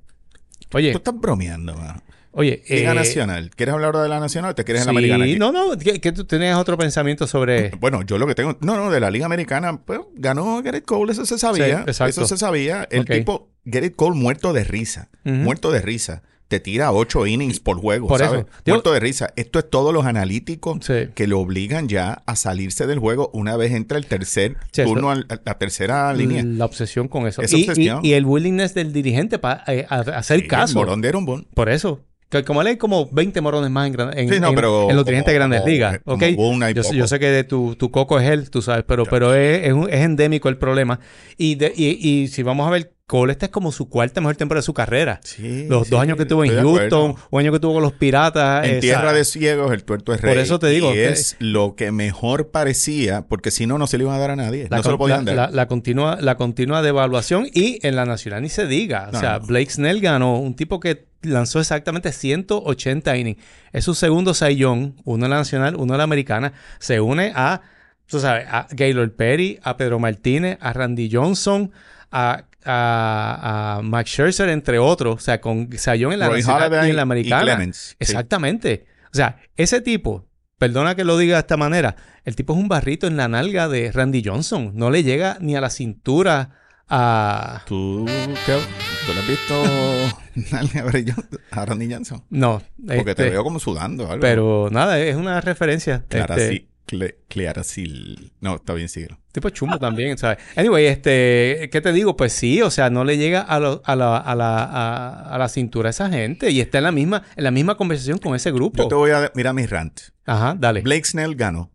Oye, 0.74 0.92
tú 0.92 0.98
estás 0.98 1.14
bromeando, 1.20 1.76
mano. 1.76 2.02
oye. 2.32 2.64
Liga 2.68 2.92
eh, 2.92 2.96
Nacional. 2.96 3.52
¿Quieres 3.56 3.74
hablar 3.74 3.88
ahora 3.88 4.04
de 4.04 4.10
la 4.10 4.20
Nacional 4.20 4.52
o 4.52 4.56
te 4.56 4.64
quieres 4.64 4.82
en 4.82 4.88
la 4.88 4.92
Americana? 4.92 5.26
no, 5.38 5.52
no, 5.52 5.78
que, 5.78 6.02
que 6.02 6.12
tú 6.12 6.26
tenías 6.26 6.58
otro 6.58 6.78
pensamiento 6.78 7.28
sobre... 7.28 7.70
Bueno, 7.80 8.02
yo 8.04 8.18
lo 8.18 8.28
que 8.28 8.36
tengo... 8.36 8.58
No, 8.62 8.76
no, 8.76 8.92
de 8.92 9.00
la 9.00 9.12
Liga 9.12 9.26
Americana, 9.26 9.80
pues 9.80 10.00
ganó 10.16 10.62
Garrett 10.62 10.86
Cole, 10.86 11.12
eso 11.12 11.26
se 11.26 11.38
sabía. 11.38 11.66
Sí, 11.78 11.84
exacto. 11.88 12.22
Eso 12.22 12.28
se 12.28 12.38
sabía. 12.38 12.88
El 12.90 13.06
tipo, 13.06 13.50
Garrett 13.66 13.96
Cole 13.96 14.16
muerto 14.16 14.52
de 14.54 14.64
risa. 14.64 15.10
Muerto 15.24 15.72
de 15.72 15.82
risa. 15.82 16.24
Te 16.50 16.60
tira 16.60 16.92
ocho 16.92 17.26
innings 17.28 17.60
por 17.60 17.78
juego, 17.80 18.08
Por 18.08 18.20
¿sabes? 18.20 18.42
eso. 18.42 18.50
Muerto 18.66 18.92
de 18.92 19.00
risa. 19.00 19.32
Esto 19.36 19.60
es 19.60 19.70
todos 19.70 19.94
los 19.94 20.06
analíticos 20.06 20.80
Sí. 20.82 21.10
que 21.16 21.28
lo 21.28 21.40
obligan 21.40 21.88
ya 21.88 22.24
a 22.26 22.36
salirse 22.36 22.88
del 22.88 22.98
juego 23.00 23.30
una 23.34 23.56
vez 23.56 23.72
entra 23.72 23.98
el 24.00 24.08
tercer 24.08 24.58
Sí, 24.72 24.84
turno, 24.84 25.12
al- 25.12 25.28
a 25.30 25.40
la 25.46 25.58
tercera 25.60 26.12
línea. 26.14 26.44
La 26.44 26.66
obsesión 26.66 27.08
con 27.08 27.28
eso. 27.28 27.42
Esa 27.44 27.56
Y, 27.56 27.62
obsesión. 27.70 28.00
y- 28.04 28.10
y 28.10 28.14
el 28.14 28.26
willingness 28.26 28.74
del 28.74 28.92
dirigente 28.92 29.38
para 29.40 29.64
hacer 29.64 30.42
Sí, 30.42 30.48
caso. 30.48 30.80
El 30.80 30.86
morón 30.86 31.02
de 31.02 31.10
Erumbón. 31.10 31.48
Por 31.54 31.70
eso. 31.70 32.02
Que 32.30 32.44
como 32.44 32.62
él 32.62 32.68
hay 32.68 32.78
como 32.78 33.08
20 33.12 33.42
morones 33.42 33.72
más 33.72 33.88
en, 33.88 34.00
en, 34.18 34.30
Sí, 34.34 34.40
no, 34.40 34.50
en- 34.50 34.56
pero 34.56 34.90
en 34.90 34.96
los 34.96 35.06
dirigentes 35.06 35.32
de 35.32 35.36
grandes 35.36 35.66
ligas. 35.66 36.00
como 36.04 36.16
¿ok? 36.18 36.36
Boone 36.36 36.66
hay 36.66 36.74
yo, 36.76 36.82
yo 36.94 37.08
sé 37.08 37.20
que 37.20 37.28
de 37.30 37.44
tu, 37.44 37.76
tu 37.76 37.90
coco 37.92 38.20
es 38.20 38.28
él, 38.30 38.50
tú 38.52 38.62
sabes, 38.62 38.86
pero, 38.88 39.04
pero 39.06 39.34
es, 39.36 39.66
es, 39.68 39.74
un- 39.74 39.90
es 39.90 40.02
endémico 40.02 40.48
el 40.50 40.58
problema. 40.58 41.00
Y, 41.38 41.56
de- 41.56 41.74
y, 41.76 41.88
y 42.08 42.28
si 42.28 42.44
vamos 42.44 42.68
a 42.68 42.72
ver, 42.72 42.94
Cole, 43.10 43.32
esta 43.32 43.48
es 43.48 43.52
como 43.52 43.72
su 43.72 43.90
cuarta 43.90 44.22
mejor 44.22 44.36
temporada 44.36 44.60
de 44.62 44.66
su 44.66 44.74
carrera. 44.76 45.20
Sí, 45.24 45.66
los 45.68 45.88
sí, 45.88 45.92
dos 45.92 46.00
años 46.00 46.16
que 46.16 46.26
tuvo 46.28 46.46
en 46.46 46.54
Houston, 46.62 47.16
un 47.32 47.40
año 47.40 47.52
que 47.52 47.60
tuvo 47.60 47.74
con 47.74 47.82
los 47.82 47.94
Piratas. 47.94 48.64
En 48.66 48.72
esa- 48.74 48.80
tierra 48.82 49.14
de 49.14 49.26
ciegos, 49.26 49.72
el 49.74 49.84
tuerto 49.84 50.14
es 50.14 50.22
Por 50.22 50.30
rey. 50.30 50.40
eso 50.44 50.60
te 50.60 50.68
digo 50.68 50.92
Y 50.92 50.94
que- 50.94 51.10
es 51.10 51.36
lo 51.40 51.76
que 51.76 51.92
mejor 51.92 52.50
parecía, 52.52 53.24
porque 53.28 53.50
si 53.50 53.66
no, 53.66 53.80
no 53.80 53.88
se 53.88 53.98
le 53.98 54.04
iba 54.04 54.16
a 54.16 54.20
dar 54.20 54.30
a 54.30 54.36
nadie. 54.36 54.68
La, 54.70 54.78
no 54.78 54.84
se 54.84 54.92
lo 54.92 54.98
podían 55.00 55.26
la- 55.26 55.34
dar. 55.34 55.50
la- 55.50 55.56
la 55.56 55.68
continua, 55.68 56.18
la 56.22 56.36
continua 56.38 56.84
devaluación 56.84 57.48
y 57.52 57.80
en 57.86 57.96
la 57.96 58.06
nacional 58.06 58.44
ni 58.44 58.50
se 58.50 58.68
diga. 58.68 59.10
O 59.12 59.20
sea, 59.20 59.40
no. 59.40 59.48
Blake 59.48 59.72
Snell 59.72 60.00
ganó 60.02 60.38
un 60.40 60.56
tipo 60.56 60.80
que 60.80 61.08
lanzó 61.24 61.60
exactamente 61.60 62.12
180 62.12 63.18
innings. 63.18 63.42
Es 63.74 63.84
su 63.86 63.94
segundo 63.96 64.34
sayón, 64.34 64.96
uno 65.04 65.26
en 65.26 65.32
la 65.32 65.38
nacional, 65.38 65.76
uno 65.76 65.94
en 65.96 65.98
la 65.98 66.04
americana. 66.04 66.54
Se 66.80 67.02
une 67.02 67.32
a, 67.36 67.62
tú 68.06 68.20
sabes, 68.20 68.46
a 68.50 68.68
Gaylord 68.72 69.12
Perry, 69.16 69.60
a 69.64 69.78
Pedro 69.78 70.00
Martínez, 70.00 70.58
a 70.62 70.74
Randy 70.74 71.10
Johnson, 71.12 71.72
a, 72.12 72.44
a, 72.66 73.78
a 73.78 73.82
Max 73.82 74.10
Scherzer, 74.12 74.50
entre 74.50 74.80
otros. 74.80 75.16
O 75.16 75.20
sea, 75.20 75.40
con 75.42 75.70
sayón 75.78 76.14
en 76.14 76.20
la 76.20 76.28
Roy 76.30 76.40
nacional 76.40 76.64
Halladay 76.64 76.88
y 76.88 76.90
en 76.92 76.96
la 76.96 77.02
y 77.02 77.04
americana. 77.04 77.74
Sí. 77.74 77.96
Exactamente. 78.00 78.86
O 79.12 79.16
sea, 79.16 79.38
ese 79.56 79.82
tipo, 79.82 80.28
perdona 80.58 80.96
que 80.96 81.04
lo 81.04 81.18
diga 81.18 81.36
de 81.36 81.42
esta 81.42 81.58
manera, 81.58 81.96
el 82.26 82.36
tipo 82.36 82.54
es 82.54 82.60
un 82.60 82.68
barrito 82.68 83.08
en 83.08 83.18
la 83.18 83.28
nalga 83.28 83.68
de 83.68 83.92
Randy 83.92 84.22
Johnson. 84.24 84.72
No 84.76 84.90
le 84.92 85.04
llega 85.04 85.38
ni 85.42 85.56
a 85.56 85.62
la 85.62 85.70
cintura 85.70 86.52
a... 86.88 87.64
¿Tú, 87.68 88.06
qué- 88.46 88.60
¿Tú 89.06 89.14
le 89.14 89.20
has 89.22 89.28
visto 89.28 90.56
a 90.80 90.84
Barry 90.84 91.06
Johnson- 91.06 91.40
a 91.52 91.66
Randy 91.66 91.92
Johnson? 91.94 92.24
No. 92.30 92.62
Porque 92.86 93.04
te 93.04 93.10
este, 93.12 93.30
veo 93.32 93.44
como 93.44 93.60
sudando. 93.60 94.06
algo. 94.08 94.20
Pero 94.22 94.70
nada, 94.72 95.00
es 95.00 95.16
una 95.16 95.42
referencia. 95.42 96.04
Clara, 96.08 96.36
este, 96.36 96.50
sí, 96.50 96.69
Cle- 96.90 97.18
Claracil. 97.28 98.32
No, 98.42 98.56
está 98.56 98.74
bien, 98.74 98.90
síguelo. 98.90 99.20
Tipo 99.32 99.50
chumbo 99.50 99.78
también, 99.78 100.18
¿sabes? 100.18 100.40
Anyway, 100.56 100.86
este, 100.88 101.70
¿qué 101.72 101.82
te 101.82 101.92
digo? 101.94 102.16
Pues 102.18 102.34
sí, 102.34 102.62
o 102.62 102.72
sea, 102.72 102.90
no 102.90 103.04
le 103.04 103.18
llega 103.18 103.42
a, 103.42 103.60
lo- 103.60 103.82
a, 103.86 103.96
la, 103.96 104.18
a, 104.18 104.36
la, 104.36 104.64
a, 104.64 105.36
a 105.36 105.38
la 105.38 105.50
cintura 105.50 105.90
a 105.90 105.92
esa 105.92 106.10
gente 106.10 106.50
y 106.52 106.62
está 106.62 106.80
en 106.80 106.86
la 106.86 106.92
misma, 106.92 107.24
en 107.36 107.44
la 107.44 107.52
misma 107.52 107.76
conversación 107.78 108.18
con 108.18 108.36
ese 108.36 108.52
grupo. 108.52 108.84
Yo 108.84 108.88
te 108.88 108.96
voy 108.96 109.12
a... 109.12 109.32
Mira 109.36 109.54
mi 109.54 109.66
rant. 109.66 110.00
Ajá, 110.26 110.56
dale. 110.60 110.82
Blake 110.82 111.06
Snell 111.06 111.36
ganó. 111.36 111.72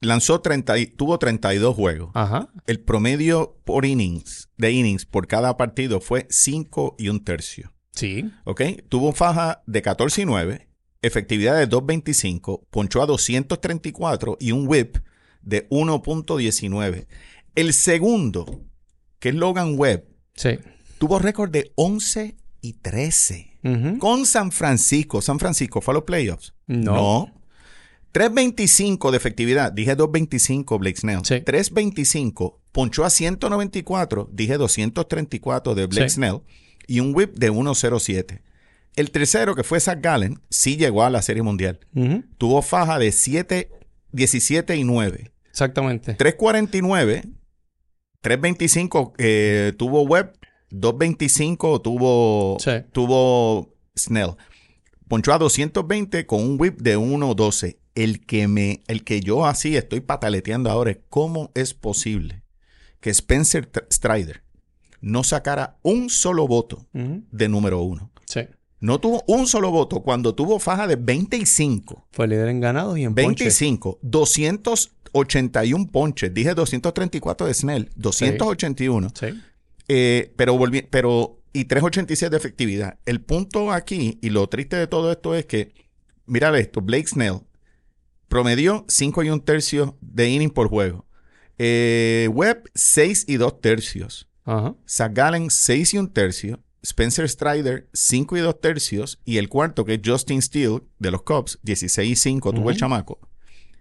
Lanzó 0.00 0.40
30 0.40 0.78
y, 0.78 0.86
tuvo 0.86 1.18
32 1.18 1.74
juegos. 1.74 2.10
Ajá. 2.14 2.48
El 2.66 2.80
promedio 2.80 3.58
por 3.64 3.84
innings, 3.84 4.48
de 4.56 4.70
innings 4.70 5.06
por 5.06 5.26
cada 5.26 5.56
partido 5.56 6.00
fue 6.00 6.26
5 6.30 6.94
y 6.98 7.08
un 7.08 7.24
tercio. 7.24 7.72
Sí. 7.92 8.30
¿Ok? 8.44 8.62
Tuvo 8.88 9.12
faja 9.12 9.62
de 9.66 9.82
14 9.82 10.22
y 10.22 10.24
9, 10.24 10.67
efectividad 11.02 11.56
de 11.58 11.68
2.25, 11.68 12.66
ponchó 12.70 13.02
a 13.02 13.06
234 13.06 14.36
y 14.40 14.52
un 14.52 14.66
whip 14.68 14.98
de 15.42 15.68
1.19. 15.70 17.06
El 17.54 17.72
segundo, 17.72 18.64
que 19.18 19.30
es 19.30 19.34
Logan 19.34 19.74
Webb, 19.78 20.04
Sí. 20.34 20.58
tuvo 20.98 21.18
récord 21.18 21.50
de 21.50 21.72
11 21.74 22.36
y 22.60 22.74
13. 22.74 23.58
Ujú. 23.64 23.98
Con 23.98 24.26
San 24.26 24.52
Francisco. 24.52 25.20
San 25.20 25.38
Francisco 25.38 25.80
fue 25.80 25.92
a 25.92 25.96
los 25.96 26.04
playoffs. 26.04 26.54
No. 26.66 27.32
3.25 28.12 29.10
de 29.10 29.16
efectividad. 29.16 29.72
Dije 29.72 29.96
2.25 29.96 30.78
Blake 30.78 30.98
Snell. 30.98 31.24
Sí. 31.24 31.34
3.25. 31.44 32.58
Ponchó 32.72 33.04
a 33.04 33.10
194. 33.10 34.28
Dije 34.32 34.56
234 34.56 35.74
de 35.74 35.86
Blake 35.86 36.08
Sí. 36.08 36.14
Snell. 36.16 36.40
Y 36.86 37.00
un 37.00 37.14
whip 37.14 37.34
de 37.36 37.50
1.07. 37.50 38.40
El 38.96 39.10
tercero, 39.10 39.54
que 39.54 39.62
fue 39.64 39.78
Zach 39.80 40.00
Gallen, 40.00 40.40
sí 40.50 40.76
llegó 40.76 41.04
a 41.04 41.10
la 41.10 41.22
Serie 41.22 41.42
Mundial. 41.42 41.78
Tuvo 42.38 42.62
faja 42.62 42.98
de 42.98 43.12
7, 43.12 43.70
17 44.12 44.76
y 44.76 44.84
9. 44.84 45.30
Exactamente. 45.50 46.16
3.49. 46.16 47.22
3.25 48.22 49.12
eh, 49.18 49.72
tuvo 49.78 50.02
Webb. 50.02 50.32
2.25 50.70 51.80
tuvo, 51.82 52.56
Sí. 52.60 52.70
tuvo 52.92 53.74
Snell. 53.98 54.32
Ponchó 55.08 55.32
a 55.32 55.38
220 55.38 56.26
con 56.26 56.42
un 56.42 56.56
whip 56.60 56.80
de 56.80 56.98
1.12. 56.98 57.78
El 57.94 58.24
que 58.26 58.46
me, 58.48 58.82
el 58.86 59.02
que 59.02 59.20
yo 59.20 59.46
así 59.46 59.76
estoy 59.76 60.00
pataleteando 60.00 60.70
ahora 60.70 60.90
es 60.90 60.98
cómo 61.08 61.50
es 61.54 61.72
posible 61.74 62.42
que 63.00 63.10
Spencer 63.10 63.70
Tr- 63.72 63.86
Strider 63.90 64.42
no 65.00 65.24
sacara 65.24 65.78
un 65.82 66.10
solo 66.10 66.46
voto 66.46 66.86
de 66.92 67.48
número 67.48 67.80
uno. 67.80 68.10
Sí. 68.80 68.86
No 68.86 69.00
tuvo 69.00 69.24
un 69.26 69.46
solo 69.46 69.70
voto 69.70 70.00
cuando 70.00 70.34
tuvo 70.34 70.58
faja 70.58 70.86
de 70.86 70.96
25. 70.96 72.06
Fue 72.12 72.28
líder 72.28 72.48
en 72.48 72.60
ganados 72.60 72.98
y 72.98 73.04
en 73.04 73.14
ponches. 73.14 73.60
25, 73.60 73.98
281 74.02 75.88
ponches. 75.90 76.32
Dije 76.32 76.54
234 76.54 77.46
de 77.46 77.54
Snell, 77.54 77.90
281. 77.96 79.08
Sí. 79.14 79.26
Eh, 79.88 80.32
pero 80.36 80.56
volví, 80.56 80.82
pero 80.82 81.40
y 81.52 81.64
387 81.64 82.30
de 82.30 82.36
efectividad. 82.36 82.98
El 83.06 83.20
punto 83.20 83.72
aquí 83.72 84.18
y 84.22 84.30
lo 84.30 84.48
triste 84.48 84.76
de 84.76 84.86
todo 84.86 85.10
esto 85.10 85.34
es 85.34 85.46
que 85.46 85.72
mira 86.26 86.56
esto, 86.58 86.80
Blake 86.80 87.08
Snell 87.08 87.40
promedió 88.28 88.84
5 88.88 89.22
y 89.24 89.30
un 89.30 89.40
tercio 89.40 89.96
de 90.00 90.28
inning 90.28 90.50
por 90.50 90.68
juego. 90.68 91.06
Eh, 91.58 92.28
Webb 92.32 92.70
6 92.74 93.24
y 93.26 93.36
2 93.36 93.60
tercios. 93.60 94.28
Ajá. 94.44 94.76
Zach 94.88 95.12
Gallen, 95.12 95.50
6 95.50 95.94
y 95.94 95.98
un 95.98 96.12
tercio. 96.12 96.60
Spencer 96.82 97.28
Strider, 97.28 97.88
5 97.92 98.36
y 98.36 98.40
2 98.40 98.60
tercios. 98.60 99.20
Y 99.24 99.38
el 99.38 99.48
cuarto, 99.48 99.84
que 99.84 99.94
es 99.94 100.00
Justin 100.04 100.40
Steele, 100.42 100.80
de 100.98 101.10
los 101.10 101.22
Cubs, 101.22 101.58
16 101.62 102.10
y 102.10 102.16
5, 102.16 102.52
tuvo 102.52 102.70
el 102.70 102.76
chamaco. 102.76 103.18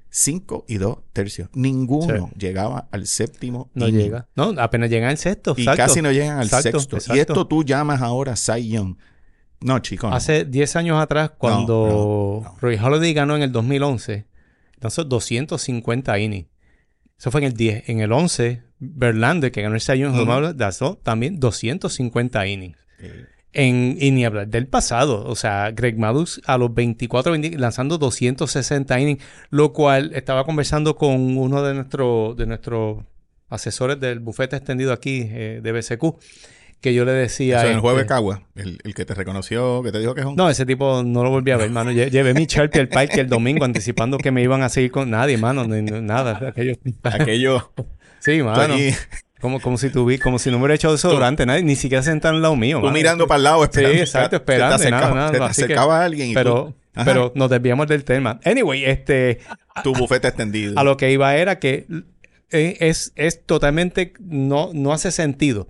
5 0.09 0.65
y 0.67 0.77
2 0.77 0.97
tercios. 1.13 1.49
Ninguno 1.53 2.31
llegaba 2.37 2.87
al 2.91 3.05
séptimo. 3.07 3.69
No 3.73 3.87
inning. 3.87 4.03
llega. 4.05 4.27
No, 4.35 4.53
apenas 4.57 4.89
llega 4.89 5.09
al 5.09 5.17
sexto. 5.17 5.53
Y 5.57 5.61
exacto. 5.61 5.77
casi 5.83 6.01
no 6.01 6.11
llegan 6.11 6.37
al 6.39 6.45
Exacto, 6.45 6.79
sexto. 6.79 6.95
Y 6.95 6.99
exacto. 6.99 7.21
esto 7.21 7.47
tú 7.47 7.63
llamas 7.63 8.01
ahora 8.01 8.35
Cy 8.35 8.69
Young. 8.69 8.95
No, 9.59 9.79
chico. 9.79 10.09
no. 10.09 10.15
Hace 10.15 10.45
10 10.45 10.75
años 10.75 10.99
atrás, 11.01 11.31
cuando 11.37 12.41
no, 12.43 12.49
no. 12.51 12.57
Roy 12.61 12.77
Holiday 12.77 13.13
ganó 13.13 13.35
en 13.35 13.41
el 13.41 13.51
2011, 13.51 14.25
lanzó 14.79 15.03
250 15.03 16.17
innings. 16.19 16.47
Eso 17.19 17.31
fue 17.31 17.41
en 17.41 17.47
el 17.47 17.53
10. 17.53 17.89
En 17.89 17.99
el 17.99 18.11
11, 18.11 18.61
Verlander, 18.79 19.51
que 19.51 19.61
ganó 19.63 19.75
el 19.75 19.81
Cy 19.81 19.97
Young, 19.99 20.13
Ujú. 20.15 20.53
lanzó 20.57 20.97
también 21.03 21.39
250 21.39 22.47
innings. 22.47 22.77
En, 23.53 23.97
y 23.99 24.11
ni 24.11 24.23
hablar 24.25 24.47
del 24.49 24.67
pasado. 24.67 25.23
O 25.25 25.35
sea, 25.35 25.71
Greg 25.71 25.97
Maddux 25.97 26.41
a 26.45 26.57
los 26.57 26.73
24 26.73 27.31
20 27.31 27.57
lanzando 27.57 27.97
260 27.97 28.99
innings, 28.99 29.23
lo 29.49 29.73
cual 29.73 30.11
estaba 30.13 30.43
conversando 30.43 30.95
con 30.95 31.37
uno 31.37 31.63
de, 31.63 31.73
nuestro, 31.73 32.35
de 32.37 32.45
nuestros 32.45 33.03
asesores 33.49 33.99
del 33.99 34.19
bufete 34.19 34.57
extendido 34.57 34.91
aquí 34.93 35.21
eh, 35.31 35.61
de 35.63 35.71
BCQ, 35.71 36.19
que 36.81 36.93
yo 36.93 37.05
le 37.05 37.13
decía... 37.13 37.59
Eso 37.61 37.71
en 37.71 37.77
el 37.77 37.81
de 37.81 37.89
este, 37.93 38.05
Cagua. 38.05 38.43
El, 38.53 38.77
el 38.83 38.93
que 38.93 39.05
te 39.05 39.15
reconoció, 39.15 39.81
que 39.81 39.91
te 39.91 39.99
dijo 39.99 40.13
que 40.13 40.21
es 40.21 40.27
un... 40.27 40.35
no, 40.35 40.49
ese 40.49 40.65
tipo 40.65 41.01
no 41.03 41.23
lo 41.23 41.31
volví 41.31 41.49
a 41.51 41.57
ver, 41.57 41.67
hermano. 41.67 41.91
Lle- 41.91 42.11
Llevé 42.11 42.33
mi 42.35 42.45
Sharpie 42.45 42.81
al 42.81 42.89
parque 42.89 43.21
el 43.21 43.27
domingo 43.29 43.65
anticipando 43.65 44.17
que 44.19 44.29
me 44.31 44.43
iban 44.43 44.61
a 44.61 44.69
seguir 44.69 44.91
con 44.91 45.09
nadie, 45.09 45.35
hermano. 45.35 45.63
ni- 45.65 45.81
nada. 45.81 46.49
Aquello... 46.49 46.73
Aquello... 47.03 47.71
Sí, 48.19 48.43
mano. 48.43 48.73
allí, 48.73 48.91
Como, 49.39 49.59
como 49.61 49.77
si 49.77 49.89
tuvi, 49.89 50.17
como 50.17 50.39
si 50.39 50.49
no 50.49 50.57
me 50.57 50.63
hubiera 50.63 50.75
echado 50.75 50.93
desodorante, 50.95 51.45
nadie, 51.45 51.63
ni 51.63 51.75
siquiera 51.75 52.01
sentado 52.03 52.35
al 52.35 52.41
lado 52.41 52.55
mío. 52.55 52.79
tú 52.81 52.89
mirando 52.91 53.27
para 53.27 53.37
el 53.37 53.43
lado, 53.43 53.63
esperando. 53.63 53.95
Sí, 53.95 53.99
exacto, 54.01 54.25
Se 54.25 54.29
te 54.29 54.35
esperando, 54.37 54.75
acercaba- 54.75 55.13
nada, 55.13 55.15
nada, 55.15 55.27
se 55.27 55.33
te 55.33 55.37
que- 55.39 55.43
acercaba 55.51 56.03
alguien 56.03 56.29
y 56.31 56.33
Pero, 56.33 56.73
tú- 56.93 57.03
pero 57.05 57.31
nos 57.35 57.49
desviamos 57.49 57.87
del 57.87 58.03
tema. 58.03 58.39
Anyway, 58.43 58.85
este, 58.85 59.39
tu 59.83 59.93
bufete 59.93 60.27
extendido. 60.27 60.77
a 60.79 60.83
lo 60.83 60.97
que 60.97 61.11
iba 61.11 61.35
era 61.35 61.59
que 61.59 61.85
eh, 62.51 62.77
es, 62.79 63.11
es 63.15 63.43
totalmente, 63.45 64.13
no, 64.19 64.71
no 64.73 64.91
hace 64.93 65.11
sentido 65.11 65.67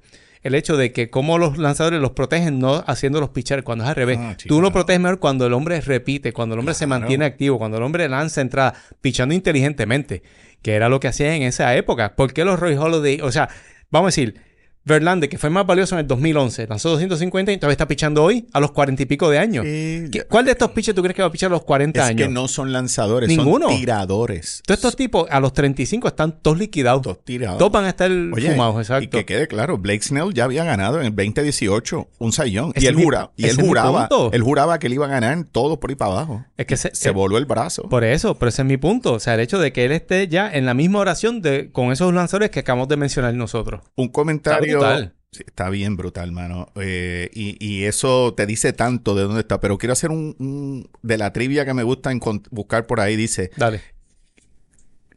el 0.48 0.56
hecho 0.56 0.78
de 0.78 0.92
que 0.92 1.10
como 1.10 1.38
los 1.38 1.58
lanzadores 1.58 2.00
los 2.00 2.12
protegen 2.12 2.60
no 2.60 2.84
haciendo 2.88 3.20
los 3.20 3.30
pitchers 3.30 3.64
cuando 3.64 3.84
es 3.84 3.90
al 3.90 3.96
revés. 3.96 4.18
Ah, 4.20 4.36
Tú 4.48 4.62
lo 4.62 4.72
proteges 4.72 5.02
mejor 5.02 5.20
cuando 5.20 5.46
el 5.46 5.54
hombre 5.54 5.82
repite, 5.82 6.32
cuando 6.34 6.56
el 6.56 6.60
hombre 6.60 6.74
se 6.74 6.88
mantiene 6.88 7.26
activo, 7.26 7.58
cuando 7.58 7.78
el 7.78 7.84
hombre 7.84 8.08
lanza 8.08 8.42
entrada, 8.42 8.74
pichando 9.02 9.36
inteligentemente, 9.36 10.24
que 10.62 10.74
era 10.74 10.88
lo 10.90 11.00
que 11.00 11.10
hacían 11.10 11.34
en 11.34 11.44
esa 11.44 11.76
época. 11.76 12.16
¿Por 12.16 12.34
qué 12.34 12.46
los 12.46 12.60
Roy 12.60 12.76
Holiday? 12.76 13.20
O 13.22 13.32
sea, 13.32 13.50
vamos 13.92 14.08
a 14.08 14.10
decir, 14.10 14.42
Verlander, 14.88 15.30
que 15.30 15.38
fue 15.38 15.50
más 15.50 15.65
valioso 15.67 15.95
en 15.95 16.00
el 16.00 16.08
2011, 16.08 16.67
lanzó 16.67 16.89
250 16.91 17.52
y 17.52 17.58
todavía 17.58 17.73
está 17.73 17.88
pichando 17.88 18.23
hoy 18.23 18.47
a 18.54 18.60
los 18.60 18.71
40 18.71 19.04
y 19.04 19.06
pico 19.06 19.30
de 19.30 19.38
años. 19.39 19.65
Sí, 19.65 20.06
¿Qué- 20.12 20.23
¿Cuál 20.23 20.45
de 20.45 20.52
estos 20.52 20.71
pitchers 20.71 20.95
tú 20.95 21.02
crees 21.02 21.15
que 21.15 21.21
va 21.21 21.28
a 21.28 21.32
pichar 21.32 21.52
a 21.52 21.54
los 21.56 21.63
40 21.63 22.00
es 22.02 22.06
años? 22.10 22.28
que 22.28 22.34
no 22.34 22.47
son 22.47 22.71
lanzadores, 22.71 23.28
Ninguno. 23.30 23.67
son 23.69 23.78
tiradores. 23.78 24.62
Todos 24.65 24.78
estos 24.78 24.95
tipos 24.95 25.28
a 25.30 25.39
los 25.39 25.54
35 25.54 26.08
están 26.08 26.39
todos 26.41 26.58
liquidados. 26.58 27.02
Dos 27.04 27.23
tiradores. 27.23 27.60
Todos 27.60 27.71
van 27.71 27.86
a 27.86 27.89
estar 27.89 28.10
Oye, 28.10 28.52
fumados, 28.52 28.76
y 28.78 28.80
exacto. 28.80 29.17
que 29.17 29.26
quede 29.26 29.47
claro, 29.47 29.78
Blake 29.78 30.02
Snell 30.04 30.34
ya 30.34 30.45
había 30.45 30.63
ganado 30.63 31.00
en 31.02 31.08
el 31.08 31.15
2018 31.15 32.08
un 32.19 32.32
sayón. 32.32 32.71
Y 32.76 32.80
es 32.80 32.86
él, 32.86 32.95
mi- 32.95 33.04
jura, 33.04 33.32
y 33.36 33.43
él 33.45 33.50
es 33.52 33.56
juraba, 33.58 34.10
él 34.32 34.41
juraba 34.41 34.80
que 34.80 34.88
él 34.88 34.93
iba 34.93 35.06
a 35.06 35.10
ganar 35.10 35.34
en 35.34 35.43
todo 35.45 35.80
por 35.80 35.89
ahí 35.89 35.95
para 35.95 36.12
abajo. 36.12 36.45
Es 36.58 36.65
que 36.65 36.78
se, 36.78 36.93
Se 36.95 37.10
eh, 37.10 37.12
voló 37.12 37.38
el 37.38 37.45
brazo. 37.45 37.84
por 37.89 38.04
eso, 38.04 38.36
pero 38.36 38.50
ese 38.50 38.62
es 38.62 38.67
mi 38.67 38.78
punto. 38.78 39.13
O 39.13 39.19
sea, 39.19 39.34
el 39.36 39.39
hecho 39.41 39.60
de 39.60 39.71
que 39.73 39.86
él 39.86 39.91
esté 39.91 40.28
ya 40.28 40.52
en 40.52 40.65
la 40.65 40.73
misma 40.73 41.00
oración 41.00 41.41
de, 41.41 41.71
con 41.71 41.91
esos 41.91 42.13
lanzadores 42.13 42.50
que 42.52 42.60
acabamos 42.62 42.88
de 42.88 42.97
mencionar 42.97 43.34
nosotros. 43.34 43.82
Un 43.95 44.08
comentario. 44.10 44.77
Está 44.80 44.94
brutal. 44.96 45.13
Sí, 45.32 45.44
está 45.46 45.70
bien 45.70 45.98
brutal, 45.98 46.32
mano. 46.32 46.72
Eh, 46.76 47.30
y, 47.34 47.58
y 47.63 47.84
eso 47.84 48.34
te 48.36 48.46
dice 48.46 48.72
tanto 48.74 49.13
de 49.13 49.24
dónde 49.24 49.42
está. 49.42 49.60
Pero 49.60 49.78
quiero 49.78 49.94
hacer 49.94 50.10
un, 50.10 50.36
un- 50.40 50.90
de 51.04 51.18
la 51.18 51.34
trivia 51.34 51.66
que 51.66 51.74
me 51.74 51.84
gusta 51.84 52.12
buscar 52.50 52.88
por 52.88 53.00
ahí. 53.02 53.16
Dice: 53.16 53.52
Dale. 53.58 53.82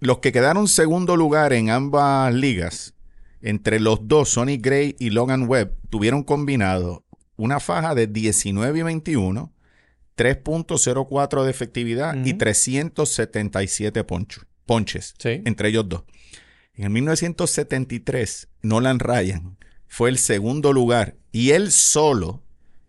Los 0.00 0.18
que 0.18 0.32
quedaron 0.32 0.66
segundo 0.66 1.16
lugar 1.16 1.52
en 1.52 1.70
ambas 1.70 2.34
ligas, 2.34 2.94
entre 3.42 3.80
los 3.80 4.08
dos, 4.08 4.30
Sonny 4.30 4.56
Gray 4.56 4.96
y 4.98 5.10
Logan 5.10 5.48
Webb, 5.48 5.74
tuvieron 5.90 6.22
combinado 6.24 7.04
una 7.36 7.60
faja 7.60 7.94
de 7.94 8.06
19 8.06 8.78
y 8.78 8.82
21, 8.82 9.52
3.04 10.16 11.44
de 11.44 11.50
efectividad 11.50 12.14
y 12.24 12.30
Ujú. 12.30 12.38
377 12.38 14.04
poncho- 14.04 14.42
ponches 14.66 15.14
Sí. 15.18 15.40
entre 15.44 15.68
ellos 15.70 15.88
dos. 15.88 16.02
En 16.76 16.84
el 16.84 16.90
1973, 16.90 18.48
Nolan 18.62 18.98
Ryan 19.00 19.56
fue 19.88 20.08
el 20.10 20.18
segundo 20.18 20.72
lugar 20.72 21.16
y 21.32 21.50
él 21.50 21.72
solo 21.72 22.42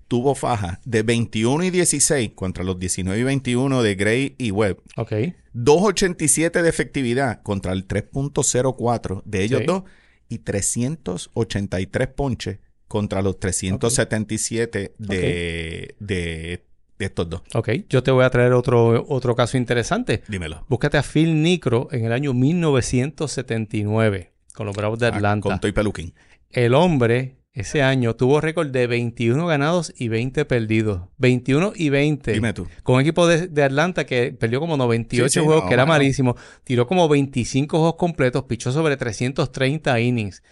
tuvo 0.08 0.36
faja 0.36 0.80
de 0.86 1.04
21 1.04 1.64
y 1.64 1.70
16 1.70 2.32
contra 2.36 2.64
los 2.64 2.78
19 2.78 3.20
y 3.20 3.24
21 3.24 3.82
de 3.82 3.96
Gray 3.96 4.36
y 4.38 4.52
Webb. 4.52 4.82
Ok. 4.98 5.12
2.87 5.54 6.62
de 6.62 6.70
efectividad 6.70 7.42
contra 7.44 7.72
el 7.74 7.88
3.04 7.88 9.24
de 9.26 9.44
ellos 9.44 9.62
Sí. 9.62 9.66
dos 9.66 9.84
y 10.30 10.40
383 10.40 12.08
ponches 12.10 12.60
contra 12.88 13.22
los 13.22 13.40
377 13.40 14.94
de, 14.98 15.96
de, 16.00 16.66
de 17.02 17.08
estos 17.08 17.30
dos. 17.30 17.42
Ok. 17.54 17.70
Yo 17.90 18.02
te 18.04 18.12
voy 18.12 18.24
a 18.24 18.30
traer 18.30 18.54
otro, 18.54 19.06
otro 19.10 19.36
caso 19.36 19.58
interesante. 19.58 20.24
Dímelo. 20.28 20.66
Búscate 20.70 20.98
a 20.98 21.04
Phil 21.04 21.42
Nicro 21.42 21.88
en 21.92 22.06
el 22.06 22.12
año 22.14 22.34
1979 22.34 24.32
con 24.54 24.66
los 24.66 24.76
Bravos 24.76 25.00
de 25.00 25.08
Ah, 25.08 25.10
Atlanta. 25.16 25.50
con 25.50 25.60
Toy 25.60 25.72
Peluquín. 25.72 26.14
El 26.50 26.74
hombre 26.74 27.38
ese 27.54 27.82
año 27.82 28.16
tuvo 28.16 28.40
récord 28.40 28.70
de 28.70 28.88
21 28.88 29.46
ganados 29.46 29.94
y 29.98 30.08
20 30.08 30.46
perdidos. 30.46 31.02
21 31.18 31.74
y 31.76 31.90
20. 31.90 32.32
Dime 32.34 32.54
tú. 32.54 32.68
Con 32.84 32.96
un 32.96 33.02
equipo 33.02 33.28
de, 33.28 33.48
de 33.48 33.64
Atlanta 33.64 34.06
que 34.06 34.32
perdió 34.32 34.60
como 34.60 34.78
98 34.78 35.30
Sí, 35.30 35.40
sí, 35.40 35.46
juegos, 35.46 35.64
no, 35.64 35.68
que 35.70 35.74
era 35.74 35.84
bueno. 35.84 35.94
malísimo. 36.00 36.36
Tiró 36.64 36.88
como 36.88 37.08
25 37.10 37.78
juegos 37.78 37.96
completos, 37.96 38.44
pichó 38.44 38.72
sobre 38.72 38.96
330 38.98 40.00
innings. 40.00 40.44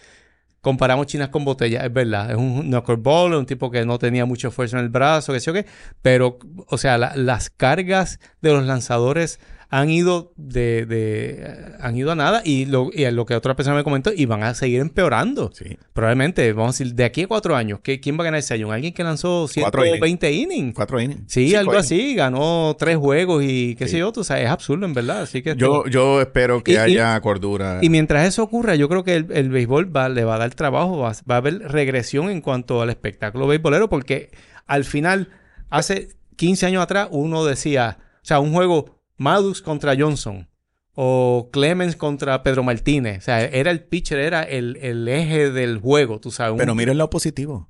Comparamos 0.60 1.06
chinas 1.06 1.30
con 1.30 1.44
botellas, 1.44 1.84
es 1.84 1.92
verdad. 1.92 2.30
Es 2.30 2.36
un 2.36 2.62
knuckleball, 2.68 3.34
un 3.34 3.46
tipo 3.46 3.70
que 3.70 3.86
no 3.86 3.98
tenía 3.98 4.26
mucho 4.26 4.48
esfuerzo 4.48 4.76
en 4.76 4.82
el 4.84 4.90
brazo, 4.90 5.32
que 5.32 5.40
sé 5.40 5.46
yo 5.46 5.52
qué. 5.54 5.64
Pero, 6.02 6.38
o 6.66 6.76
sea, 6.76 6.98
la- 6.98 7.16
las 7.16 7.48
cargas 7.50 8.20
de 8.42 8.52
los 8.52 8.64
lanzadores 8.66 9.40
han 9.72 9.88
ido 9.88 10.32
de, 10.36 10.84
de- 10.84 11.76
han 11.80 11.96
ido 11.96 12.10
a 12.10 12.16
nada 12.16 12.42
y 12.44 12.66
lo, 12.66 12.90
y 12.92 13.08
lo 13.12 13.24
que 13.24 13.36
otra 13.36 13.54
persona 13.54 13.76
me 13.76 13.84
comentó 13.84 14.10
y 14.14 14.26
van 14.26 14.42
a 14.42 14.52
seguir 14.54 14.80
empeorando. 14.80 15.52
Sí. 15.54 15.78
Probablemente, 15.92 16.52
vamos 16.52 16.74
a 16.74 16.78
decir, 16.82 16.94
de 16.96 17.04
aquí 17.04 17.22
a 17.22 17.28
cuatro 17.28 17.54
años, 17.54 17.78
¿qué- 17.80 18.00
¿quién 18.00 18.18
va 18.18 18.22
a 18.22 18.24
ganar 18.24 18.40
ese 18.40 18.54
año? 18.54 18.72
¿Alguien 18.72 18.92
que 18.92 19.04
lanzó 19.04 19.46
Cuatro 19.60 19.82
120 19.82 20.32
innings? 20.32 20.74
Cuatro 20.74 21.00
innings. 21.00 21.22
Sí, 21.32 21.46
Cinco 21.46 21.60
algo 21.60 21.72
innings. 21.74 21.86
así, 21.86 22.14
ganó 22.16 22.74
tres 22.78 22.96
juegos 22.96 23.44
y 23.46 23.76
qué 23.76 23.84
Sí. 23.86 23.92
sé 23.92 23.98
yo, 23.98 24.10
tú 24.12 24.24
sabes, 24.24 24.44
es 24.46 24.50
absurdo 24.50 24.86
en 24.86 24.92
verdad, 24.94 25.22
así 25.22 25.40
que... 25.40 25.54
Yo, 25.56 25.86
yo 25.86 26.20
espero 26.20 26.64
que 26.64 26.72
Y- 26.72 26.74
y- 26.74 26.78
haya 26.78 27.20
cordura. 27.20 27.78
Y 27.80 27.88
mientras 27.90 28.26
eso 28.26 28.42
ocurra, 28.42 28.74
yo 28.74 28.88
creo 28.88 29.04
que 29.04 29.14
el, 29.14 29.26
el 29.30 29.50
béisbol 29.50 29.94
va, 29.96 30.08
le 30.08 30.24
va 30.24 30.34
a 30.34 30.38
dar 30.38 30.52
trabajo, 30.54 30.98
va, 30.98 31.12
va 31.30 31.34
a 31.36 31.38
haber 31.38 31.60
regresión 31.60 32.28
en 32.30 32.40
cuanto 32.40 32.82
al 32.82 32.90
espectáculo 32.90 33.46
beisbolero, 33.46 33.88
porque 33.88 34.30
al 34.66 34.84
final, 34.84 35.28
hace 35.68 36.08
15 36.34 36.66
años 36.66 36.82
atrás, 36.82 37.06
uno 37.12 37.44
decía, 37.44 37.98
o 38.16 38.24
sea, 38.24 38.40
un 38.40 38.52
juego 38.52 38.99
Maddox 39.20 39.60
contra 39.60 39.94
Johnson 39.98 40.48
o 40.94 41.50
Clemens 41.52 41.94
contra 41.94 42.42
Pedro 42.42 42.62
Martínez, 42.62 43.18
o 43.18 43.20
sea, 43.20 43.44
era 43.44 43.70
el 43.70 43.80
pitcher, 43.84 44.18
era 44.18 44.42
el, 44.42 44.78
el 44.80 45.06
eje 45.08 45.50
del 45.50 45.76
juego, 45.78 46.20
tú 46.20 46.30
sabes. 46.30 46.52
un- 46.52 46.58
Pero 46.58 46.74
mira 46.74 46.92
el 46.92 46.96
lado 46.98 47.10
positivo. 47.10 47.68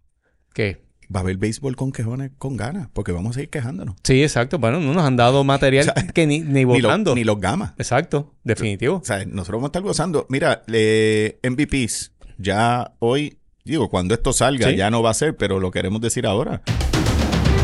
¿Qué? 0.55 0.83
Va 1.15 1.19
a 1.19 1.23
haber 1.25 1.39
béisbol 1.39 1.75
con 1.75 1.91
quejones 1.91 2.31
con 2.39 2.57
ganas, 2.57 2.89
porque 2.93 3.11
vamos 3.11 3.31
a 3.31 3.35
seguir 3.35 3.51
quejándonos. 3.51 3.97
Sí, 4.05 4.23
exacto. 4.23 4.61
Bueno, 4.61 4.79
no 4.79 4.95
nos 4.95 5.03
han 5.05 5.17
dado 5.17 5.43
material 5.43 5.89
O 5.97 6.01
sea, 6.01 6.07
que 6.07 6.25
ni, 6.29 6.39
ni 6.39 6.65
Ni, 6.65 6.81
lo- 6.81 6.89
votando. 6.89 7.17
ni 7.17 7.25
los 7.25 7.41
gamas. 7.41 7.73
Exacto, 7.79 8.33
definitivo. 8.45 8.99
O 8.99 9.05
sea, 9.05 9.25
nosotros 9.25 9.57
vamos 9.57 9.65
a 9.65 9.71
estar 9.71 9.83
gozando. 9.83 10.27
Mira, 10.29 10.63
le- 10.69 11.41
MVPs, 11.43 12.13
ya 12.39 12.93
hoy, 13.01 13.39
digo, 13.65 13.91
cuando 13.91 14.15
esto 14.15 14.33
salga, 14.33 14.69
Sí. 14.71 14.77
ya 14.77 14.89
no 14.91 15.03
va 15.03 15.11
a 15.11 15.15
ser, 15.15 15.37
pero 15.37 15.59
lo 15.59 15.73
queremos 15.73 16.01
decir 16.01 16.27
ahora. 16.29 16.63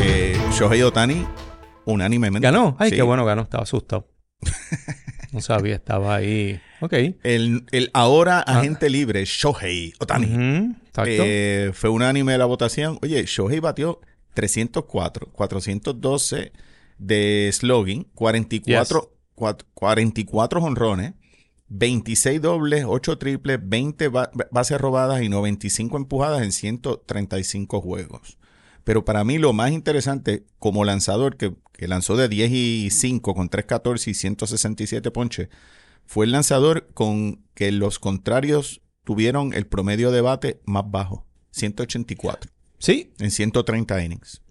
Eh, 0.01 0.37
Shohei 0.51 0.81
Otani, 0.83 1.25
unánimemente. 1.87 2.45
¿Ganó? 2.47 2.75
Ay, 2.79 2.91
Sí. 2.91 2.95
qué 2.97 3.01
bueno 3.01 3.25
ganó. 3.25 3.41
Estaba 3.43 3.63
asustado. 3.63 4.07
No 5.33 5.41
sabía, 5.41 5.75
estaba 5.75 6.15
ahí. 6.15 6.59
Ok. 6.79 6.93
El, 7.23 7.65
el 7.71 7.91
ahora 7.93 8.39
agente 8.39 8.89
libre, 8.89 9.25
Shohei 9.25 9.93
Otani, 9.99 10.25
Ah. 10.25 10.29
Ujú, 10.35 10.75
Exacto. 10.87 11.11
eh, 11.11 11.71
fue 11.73 11.89
unánime 11.89 12.31
de 12.31 12.37
la 12.37 12.45
votación. 12.45 12.97
Oye, 13.01 13.23
Shohei 13.25 13.59
batió 13.59 13.99
304, 14.35 15.27
412 15.33 16.53
de 16.97 17.49
slogan, 17.53 18.05
44, 18.15 19.13
cuat- 19.35 19.63
44 19.73 20.61
honrones, 20.63 21.13
26 21.67 22.41
dobles, 22.41 22.85
8 22.87 23.17
triples, 23.17 23.59
20 23.61 24.07
ba- 24.07 24.31
bases 24.49 24.79
robadas 24.79 25.21
y 25.21 25.29
95 25.29 25.97
empujadas 25.97 26.41
en 26.41 26.53
135 26.53 27.81
juegos. 27.81 28.37
Pero 28.87 29.03
para 29.03 29.25
mí 29.25 29.37
lo 29.37 29.51
más 29.51 29.71
interesante 29.71 30.45
como 30.59 30.85
lanzador, 30.85 31.35
que, 31.35 31.53
que 31.73 31.89
lanzó 31.89 32.15
de 32.15 32.29
10 32.29 32.51
y 32.53 32.89
5 32.89 33.35
con 33.35 33.49
314 33.49 34.11
y 34.11 34.13
167 34.13 35.11
ponches, 35.11 35.49
fue 36.05 36.25
el 36.25 36.31
lanzador 36.31 36.87
con 36.93 37.43
que 37.53 37.73
los 37.73 37.99
contrarios 37.99 38.79
tuvieron 39.03 39.51
el 39.51 39.67
promedio 39.67 40.09
de 40.09 40.21
bate 40.21 40.61
más 40.63 40.89
bajo, 40.89 41.25
184, 41.51 42.49
Sí, 42.79 43.11
en 43.19 43.29
130 43.29 44.05
innings. 44.05 44.41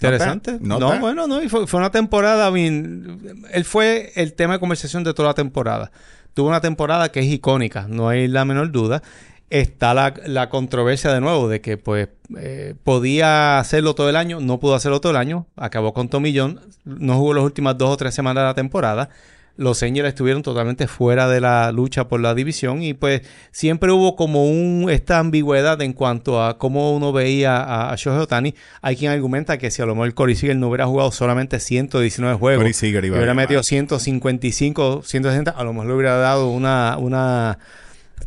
Interesante. 0.00 0.56
No 0.58 0.78
bueno, 0.98 1.26
no, 1.26 1.42
y 1.42 1.50
fue, 1.50 1.66
fue 1.66 1.78
una 1.78 1.90
temporada. 1.90 2.48
I 2.48 2.52
mean, 2.52 3.46
él 3.52 3.64
fue 3.66 4.10
el 4.16 4.32
tema 4.32 4.54
de 4.54 4.58
conversación 4.58 5.04
de 5.04 5.12
toda 5.12 5.28
la 5.28 5.34
temporada. 5.34 5.92
Tuvo 6.32 6.48
una 6.48 6.62
temporada 6.62 7.12
que 7.12 7.20
es 7.20 7.26
icónica, 7.26 7.88
no 7.90 8.08
hay 8.08 8.26
la 8.26 8.46
menor 8.46 8.72
duda. 8.72 9.02
Está 9.48 9.94
la, 9.94 10.14
la 10.26 10.48
controversia 10.48 11.12
de 11.12 11.20
nuevo 11.20 11.48
de 11.48 11.60
que, 11.60 11.76
pues, 11.76 12.08
eh, 12.36 12.74
podía 12.82 13.58
hacerlo 13.58 13.94
todo 13.94 14.08
el 14.08 14.16
año, 14.16 14.40
no 14.40 14.58
pudo 14.58 14.74
hacerlo 14.74 15.00
todo 15.00 15.10
el 15.10 15.16
año. 15.18 15.46
Acabó 15.56 15.92
con 15.92 16.08
John, 16.10 16.60
no 16.84 17.16
jugó 17.16 17.34
las 17.34 17.44
últimas 17.44 17.78
dos 17.78 17.90
o 17.90 17.96
tres 17.96 18.14
semanas 18.14 18.42
de 18.42 18.46
la 18.46 18.54
temporada. 18.54 19.08
Los 19.56 19.82
Angels 19.82 20.08
estuvieron 20.08 20.42
totalmente 20.42 20.86
fuera 20.86 21.28
de 21.28 21.40
la 21.40 21.72
lucha 21.72 22.08
por 22.08 22.20
la 22.20 22.34
división 22.34 22.82
y 22.82 22.92
pues 22.92 23.22
siempre 23.52 23.90
hubo 23.90 24.14
como 24.14 24.44
un, 24.44 24.90
esta 24.90 25.18
ambigüedad 25.18 25.80
en 25.80 25.94
cuanto 25.94 26.44
a 26.44 26.58
cómo 26.58 26.94
uno 26.94 27.10
veía 27.12 27.56
a, 27.56 27.90
a 27.90 27.96
Shohei 27.96 28.20
Ohtani. 28.20 28.54
Hay 28.82 28.96
quien 28.96 29.12
argumenta 29.12 29.56
que 29.56 29.70
si 29.70 29.80
a 29.80 29.86
lo 29.86 29.94
mejor 29.94 30.12
Corey 30.12 30.34
Seager 30.34 30.56
no 30.56 30.68
hubiera 30.68 30.86
jugado 30.86 31.10
solamente 31.10 31.58
119 31.58 32.36
juegos, 32.36 32.60
Corey 32.60 32.74
Seager 32.74 33.04
y 33.04 33.06
iba 33.06 33.16
a 33.16 33.18
hubiera 33.20 33.32
metido 33.32 33.62
155, 33.62 35.02
160, 35.04 35.50
a 35.52 35.64
lo 35.64 35.72
mejor 35.72 35.86
le 35.86 35.94
hubiera 35.94 36.16
dado 36.16 36.50
una, 36.50 36.96
una, 36.98 37.58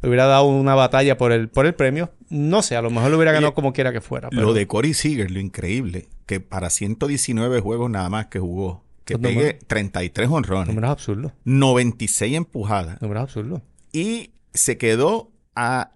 le 0.02 0.08
hubiera 0.10 0.26
dado 0.26 0.46
una 0.46 0.76
batalla 0.76 1.18
por 1.18 1.32
el, 1.32 1.50
por 1.50 1.66
el 1.66 1.76
premio. 1.76 2.12
No 2.30 2.62
sé, 2.62 2.76
a 2.76 2.82
lo 2.82 2.90
mejor 2.90 3.12
lo 3.12 3.18
hubiera 3.18 3.32
ganado 3.32 3.54
como 3.54 3.74
quiera 3.74 3.92
que 3.92 4.02
fuera. 4.02 4.30
Lo 4.32 4.54
de 4.54 4.68
Corey 4.68 4.94
Seager, 4.94 5.32
lo 5.32 5.40
increíble, 5.40 6.08
que 6.26 6.40
para 6.40 6.70
119 6.70 7.60
juegos 7.60 7.90
nada 7.90 8.10
más 8.10 8.28
que 8.28 8.40
jugó, 8.40 8.84
que 9.06 9.16
Los 9.16 9.22
pegue 9.22 9.36
números. 9.36 9.68
33 9.68 10.30
honrones, 10.30 10.68
Números 10.68 10.92
absurdos, 10.92 11.32
96 11.44 12.36
empujadas 12.36 13.02
números 13.02 13.24
absurdos. 13.24 13.62
y 13.92 14.32
se 14.54 14.78
quedó 14.78 15.32
a 15.56 15.92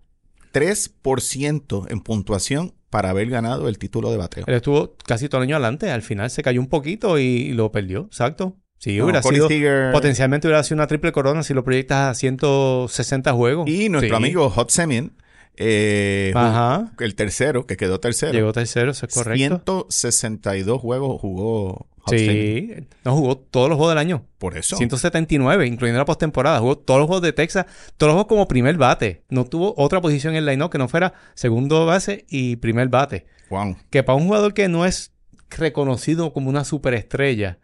3% 0.54 1.88
en 1.90 2.00
puntuación 2.02 2.74
para 2.90 3.10
haber 3.10 3.30
ganado 3.30 3.68
el 3.70 3.80
título 3.80 4.12
de 4.12 4.18
bateo. 4.18 4.44
Él 4.48 4.54
estuvo 4.54 4.96
casi 5.06 5.28
todo 5.28 5.42
el 5.42 5.48
año 5.48 5.56
adelante. 5.56 5.90
Al 5.90 6.04
final 6.04 6.30
se 6.30 6.44
cayó 6.44 6.60
un 6.62 6.68
poquito 6.68 7.18
y, 7.18 7.52
lo 7.54 7.72
perdió. 7.72 8.02
Exacto. 8.02 8.56
Sí, 8.84 8.98
No, 8.98 9.06
hubiera 9.06 9.24
sido... 9.24 9.48
Potencialmente 9.94 10.46
hubiera 10.46 10.62
sido 10.62 10.76
una 10.76 10.88
triple 10.88 11.14
corona 11.14 11.42
si 11.42 11.54
lo 11.54 11.64
proyectas 11.64 12.10
a 12.10 12.14
160 12.16 13.32
juegos. 13.32 13.70
Y 13.70 13.88
nuestro 13.88 14.18
Sí. 14.18 14.24
amigo 14.24 14.50
Hot 14.50 14.72
Semien, 14.72 15.14
eh, 15.56 16.34
Ajá. 16.36 16.92
el 17.00 17.16
tercero, 17.16 17.66
que 17.66 17.78
quedó 17.78 18.02
tercero, 18.02 18.34
Llegó 18.34 18.52
tercero, 18.52 18.92
eso 18.92 19.06
es 19.06 19.14
correcto. 19.14 19.38
162 19.38 20.82
juegos 20.82 21.22
jugó 21.22 21.88
Hot 22.00 22.10
Semien. 22.18 22.76
Sí. 22.90 22.98
No 23.06 23.16
jugó 23.16 23.38
todos 23.38 23.70
los 23.70 23.78
juegos 23.78 23.92
del 23.92 24.00
año. 24.00 24.26
Por 24.38 24.58
eso. 24.58 24.76
179, 24.76 25.66
incluyendo 25.66 26.00
la 26.00 26.06
postemporada. 26.06 26.60
Jugó 26.60 26.78
todos 26.78 27.00
los 27.00 27.08
juegos 27.08 27.24
de 27.24 27.32
Texas, 27.32 27.66
todos 27.96 28.10
los 28.10 28.16
juegos 28.16 28.28
como 28.28 28.50
primer 28.50 28.76
bate. 28.76 29.24
No 29.30 29.46
tuvo 29.46 29.74
otra 29.78 30.02
posición 30.02 30.34
en 30.34 30.40
el 30.40 30.46
line 30.46 30.70
que 30.70 30.78
no 30.78 30.90
fuera 30.90 31.14
segundo 31.36 31.86
base 31.86 32.26
y 32.28 32.58
primer 32.58 32.90
bate. 32.90 33.28
Wow. 33.50 33.78
Que 33.90 34.04
para 34.04 34.18
un 34.18 34.26
jugador 34.26 34.54
que 34.54 34.68
no 34.68 34.86
es 34.86 35.14
reconocido 35.52 36.34
como 36.34 36.50
una 36.50 36.66
superestrella, 36.66 37.60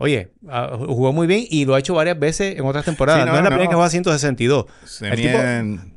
oye, 0.00 0.30
ah, 0.48 0.76
jugó 0.76 1.12
muy 1.12 1.26
bien 1.26 1.44
y 1.48 1.64
lo 1.66 1.74
ha 1.74 1.78
hecho 1.78 1.94
varias 1.94 2.18
veces 2.18 2.56
en 2.58 2.64
otras 2.64 2.84
temporadas. 2.84 3.22
Sí, 3.22 3.26
no, 3.26 3.32
no, 3.32 3.38
es 3.38 3.44
la 3.44 3.50
no. 3.50 3.56
primera 3.56 3.68
que 3.70 3.74
juega 3.76 3.90
162. 3.90 4.64
El 5.02 5.16
tipo- 5.16 5.38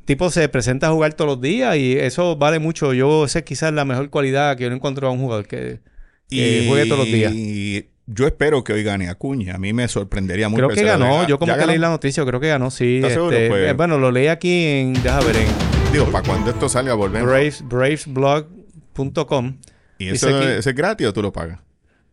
tipo 0.04 0.30
se 0.30 0.48
presenta 0.48 0.86
a 0.88 0.90
jugar 0.92 1.14
todos 1.14 1.30
los 1.32 1.40
días 1.40 1.76
y 1.76 1.94
eso 1.98 2.36
vale 2.36 2.58
mucho. 2.58 2.92
Yo 2.92 3.26
sé 3.28 3.42
quizás 3.44 3.72
la 3.72 3.84
mejor 3.84 4.10
cualidad 4.10 4.56
que 4.56 4.64
yo 4.64 4.70
no 4.70 4.76
encuentro 4.76 5.08
a 5.08 5.10
un 5.10 5.18
jugador 5.18 5.46
que, 5.48 5.80
que 6.28 6.64
juegue 6.68 6.84
todos 6.86 6.98
los 6.98 7.06
días. 7.06 7.32
Y 7.34 7.88
yo 8.06 8.26
espero 8.26 8.62
que 8.62 8.74
hoy 8.74 8.82
gane 8.82 9.08
Acuña. 9.08 9.54
A 9.54 9.58
mí 9.58 9.72
me 9.72 9.88
sorprendería 9.88 10.48
mucho. 10.50 10.58
Creo 10.66 10.68
que 10.68 10.76
se 10.76 10.84
ganó. 10.84 11.06
deja- 11.06 11.26
Yo 11.26 11.38
como 11.38 11.52
¿Ya 11.54 11.58
que 11.58 11.66
leí 11.66 11.78
la 11.78 11.88
noticia, 11.88 12.24
creo 12.26 12.38
que 12.40 12.48
ganó, 12.48 12.70
sí. 12.70 13.00
Este, 13.02 13.48
Pues- 13.48 13.70
eh, 13.70 13.72
bueno, 13.72 13.98
lo 13.98 14.10
leí 14.12 14.26
aquí 14.26 14.64
en, 14.66 14.92
déjame 15.02 15.24
ver, 15.26 15.36
en 15.36 15.46
Digo, 15.92 16.06
para 16.12 16.26
cuando 16.26 16.50
esto 16.50 16.68
salga, 16.68 16.92
volvemos. 16.94 17.26
Braves, 17.28 17.62
bravesblog.com. 17.66 19.56
¿Y 19.98 20.06
dice 20.06 20.28
eso 20.58 20.70
es 20.70 20.74
gratis 20.76 21.06
o 21.06 21.12
tú 21.12 21.22
lo 21.22 21.32
pagas? 21.32 21.60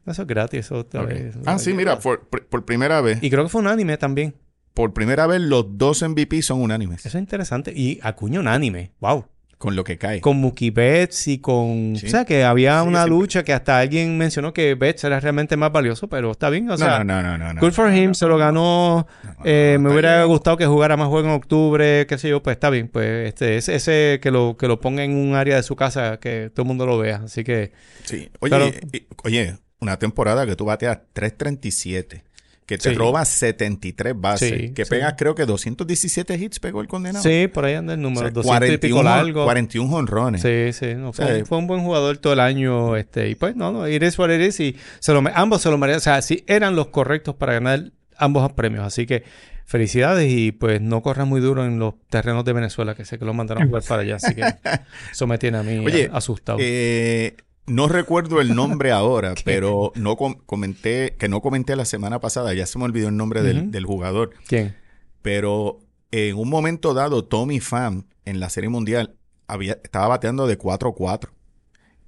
Eso 0.07 0.21
es 0.23 0.27
gratis. 0.27 0.59
Eso, 0.61 0.79
Ok. 0.79 0.93
eso- 1.11 1.39
Ah, 1.45 1.59
sí, 1.59 1.73
mira, 1.73 1.99
por, 1.99 2.27
por- 2.27 2.65
primera 2.65 3.01
vez, 3.01 3.19
Y 3.21 3.29
creo 3.29 3.43
que 3.43 3.49
fue 3.49 3.61
un 3.61 3.67
anime 3.67 3.97
también. 3.97 4.33
por 4.73 4.93
primera 4.93 5.27
vez 5.27 5.41
los 5.41 5.77
dos 5.77 6.01
MVP 6.01 6.41
son 6.41 6.61
unánimes. 6.61 7.05
Eso 7.05 7.17
es 7.17 7.21
interesante. 7.21 7.73
Y 7.75 7.99
Acuña 8.03 8.39
un 8.39 8.47
anime. 8.47 8.91
Wow. 8.99 9.25
Con 9.57 9.75
lo 9.75 9.83
que 9.83 9.99
cae. 9.99 10.21
Con 10.21 10.37
Mookie 10.41 10.71
Betts 10.71 11.27
y 11.27 11.37
con... 11.37 11.95
Sí. 11.95 12.07
O 12.07 12.09
sea, 12.09 12.25
que 12.25 12.43
había 12.43 12.81
Sí, 12.81 12.87
una 12.87 13.03
siempre. 13.03 13.19
lucha 13.19 13.43
que 13.43 13.53
hasta 13.53 13.77
alguien 13.77 14.17
mencionó 14.17 14.53
que 14.53 14.73
Betts 14.73 15.03
era 15.03 15.19
realmente 15.19 15.55
más 15.55 15.71
valioso, 15.71 16.07
pero 16.07 16.31
está 16.31 16.49
bien. 16.49 16.67
O 16.71 16.77
sea, 16.77 17.03
no, 17.03 17.21
no, 17.21 17.21
no, 17.21 17.37
no, 17.37 17.53
no. 17.53 17.61
good 17.61 17.71
for 17.73 17.93
him, 17.93 18.15
se 18.15 18.25
lo 18.25 18.39
ganó. 18.39 19.05
Eh, 19.43 19.77
me 19.79 19.91
hubiera 19.91 20.15
bien. 20.19 20.29
gustado 20.29 20.57
que 20.57 20.65
jugara 20.65 20.97
más 20.97 21.09
juegos 21.09 21.27
en 21.29 21.35
octubre, 21.35 22.07
qué 22.07 22.17
sé 22.17 22.29
yo, 22.29 22.41
pues 22.41 22.55
está 22.55 22.71
bien. 22.71 22.87
Pues 22.87 23.27
este, 23.27 23.57
ese, 23.57 23.75
ese 23.75 24.19
que 24.19 24.31
lo, 24.31 24.57
que 24.57 24.67
lo 24.67 24.79
ponga 24.79 25.03
en 25.03 25.15
un 25.15 25.35
área 25.35 25.57
de 25.57 25.63
su 25.63 25.75
casa 25.75 26.17
que 26.19 26.49
todo 26.49 26.63
el 26.63 26.67
mundo 26.67 26.87
lo 26.87 26.97
vea. 26.97 27.17
Así 27.25 27.43
que 27.43 27.71
Sí. 28.03 28.31
Oye, 28.39 28.49
Claro. 28.49 28.65
y- 28.91 29.05
oye, 29.25 29.57
una 29.81 29.97
temporada 29.97 30.45
que 30.45 30.55
tú 30.55 30.65
bateas 30.65 30.99
337, 31.13 32.23
que 32.65 32.77
te 32.77 32.89
Sí. 32.91 32.95
robas 32.95 33.27
73 33.27 34.13
bases, 34.15 34.49
Sí, 34.49 34.69
que 34.73 34.85
sí. 34.85 34.89
pegas 34.91 35.15
creo 35.17 35.35
que 35.35 35.45
217 35.45 36.35
hits 36.35 36.59
pegó 36.59 36.81
el 36.81 36.87
condenado. 36.87 37.23
sí, 37.23 37.47
por 37.47 37.65
ahí 37.65 37.73
anda 37.73 37.93
el 37.95 37.99
O 37.99 38.03
número. 38.03 38.21
sea, 38.21 38.29
200 38.31 38.69
y 38.69 38.77
pico 38.77 38.95
41, 39.01 39.03
largo. 39.03 39.43
41 39.43 39.95
honrones. 39.95 40.41
Sí, 40.41 40.71
sí, 40.71 40.93
no, 40.95 41.11
fue, 41.11 41.39
un- 41.39 41.45
fue 41.45 41.57
un 41.57 41.67
buen 41.67 41.81
jugador 41.83 42.17
todo 42.19 42.33
el 42.33 42.39
año, 42.39 42.95
este, 42.95 43.29
y 43.29 43.35
pues 43.35 43.55
no, 43.55 43.71
no, 43.71 43.87
it 43.87 44.01
is 44.03 44.17
what 44.19 44.29
it 44.29 44.39
is, 44.41 44.59
y 44.59 44.77
se 44.99 45.11
lo, 45.13 45.21
ambos 45.33 45.61
se 45.61 45.69
lo 45.69 45.77
merecen, 45.77 45.97
o 45.97 46.01
sea, 46.01 46.21
sí 46.21 46.43
eran 46.47 46.75
los 46.75 46.87
correctos 46.87 47.35
para 47.35 47.53
ganar 47.53 47.91
ambos 48.17 48.51
premios, 48.53 48.85
así 48.85 49.05
que 49.07 49.23
felicidades 49.65 50.29
y 50.31 50.51
pues 50.51 50.79
no 50.81 51.01
corran 51.01 51.27
muy 51.27 51.41
duro 51.41 51.65
en 51.65 51.79
los 51.79 51.95
terrenos 52.09 52.45
de 52.45 52.53
Venezuela, 52.53 52.93
que 52.93 53.03
sé 53.05 53.17
que 53.17 53.25
los 53.25 53.33
mandaron 53.33 53.63
a 53.63 53.65
jugar 53.67 53.83
para 53.83 54.01
allá, 54.03 54.15
así 54.17 54.35
que 54.35 54.43
eso 55.11 55.27
me 55.27 55.37
tiene 55.39 55.57
a 55.57 55.63
mí 55.63 55.77
Oye, 55.79 56.09
asustado. 56.13 56.59
Eh, 56.61 57.35
no 57.67 57.87
recuerdo 57.87 58.41
el 58.41 58.55
nombre 58.55 58.91
ahora, 58.93 59.33
pero 59.45 59.91
no 59.95 60.15
com- 60.17 60.35
comenté, 60.45 61.15
que 61.17 61.29
no 61.29 61.41
comenté 61.41 61.75
la 61.75 61.85
semana 61.85 62.19
pasada, 62.19 62.53
ya 62.53 62.65
se 62.65 62.77
me 62.79 62.85
olvidó 62.85 63.07
el 63.09 63.17
nombre 63.17 63.41
del, 63.43 63.85
jugador, 63.85 64.31
¿Quién? 64.47 64.75
pero 65.21 65.79
en 66.11 66.35
un 66.35 66.49
momento 66.49 66.93
dado, 66.93 67.23
Tommy 67.25 67.59
Pham 67.59 68.05
en 68.25 68.39
la 68.39 68.49
Serie 68.49 68.69
Mundial 68.69 69.15
había, 69.47 69.77
estaba 69.83 70.07
bateando 70.07 70.47
de 70.47 70.57
4-4 70.57 71.29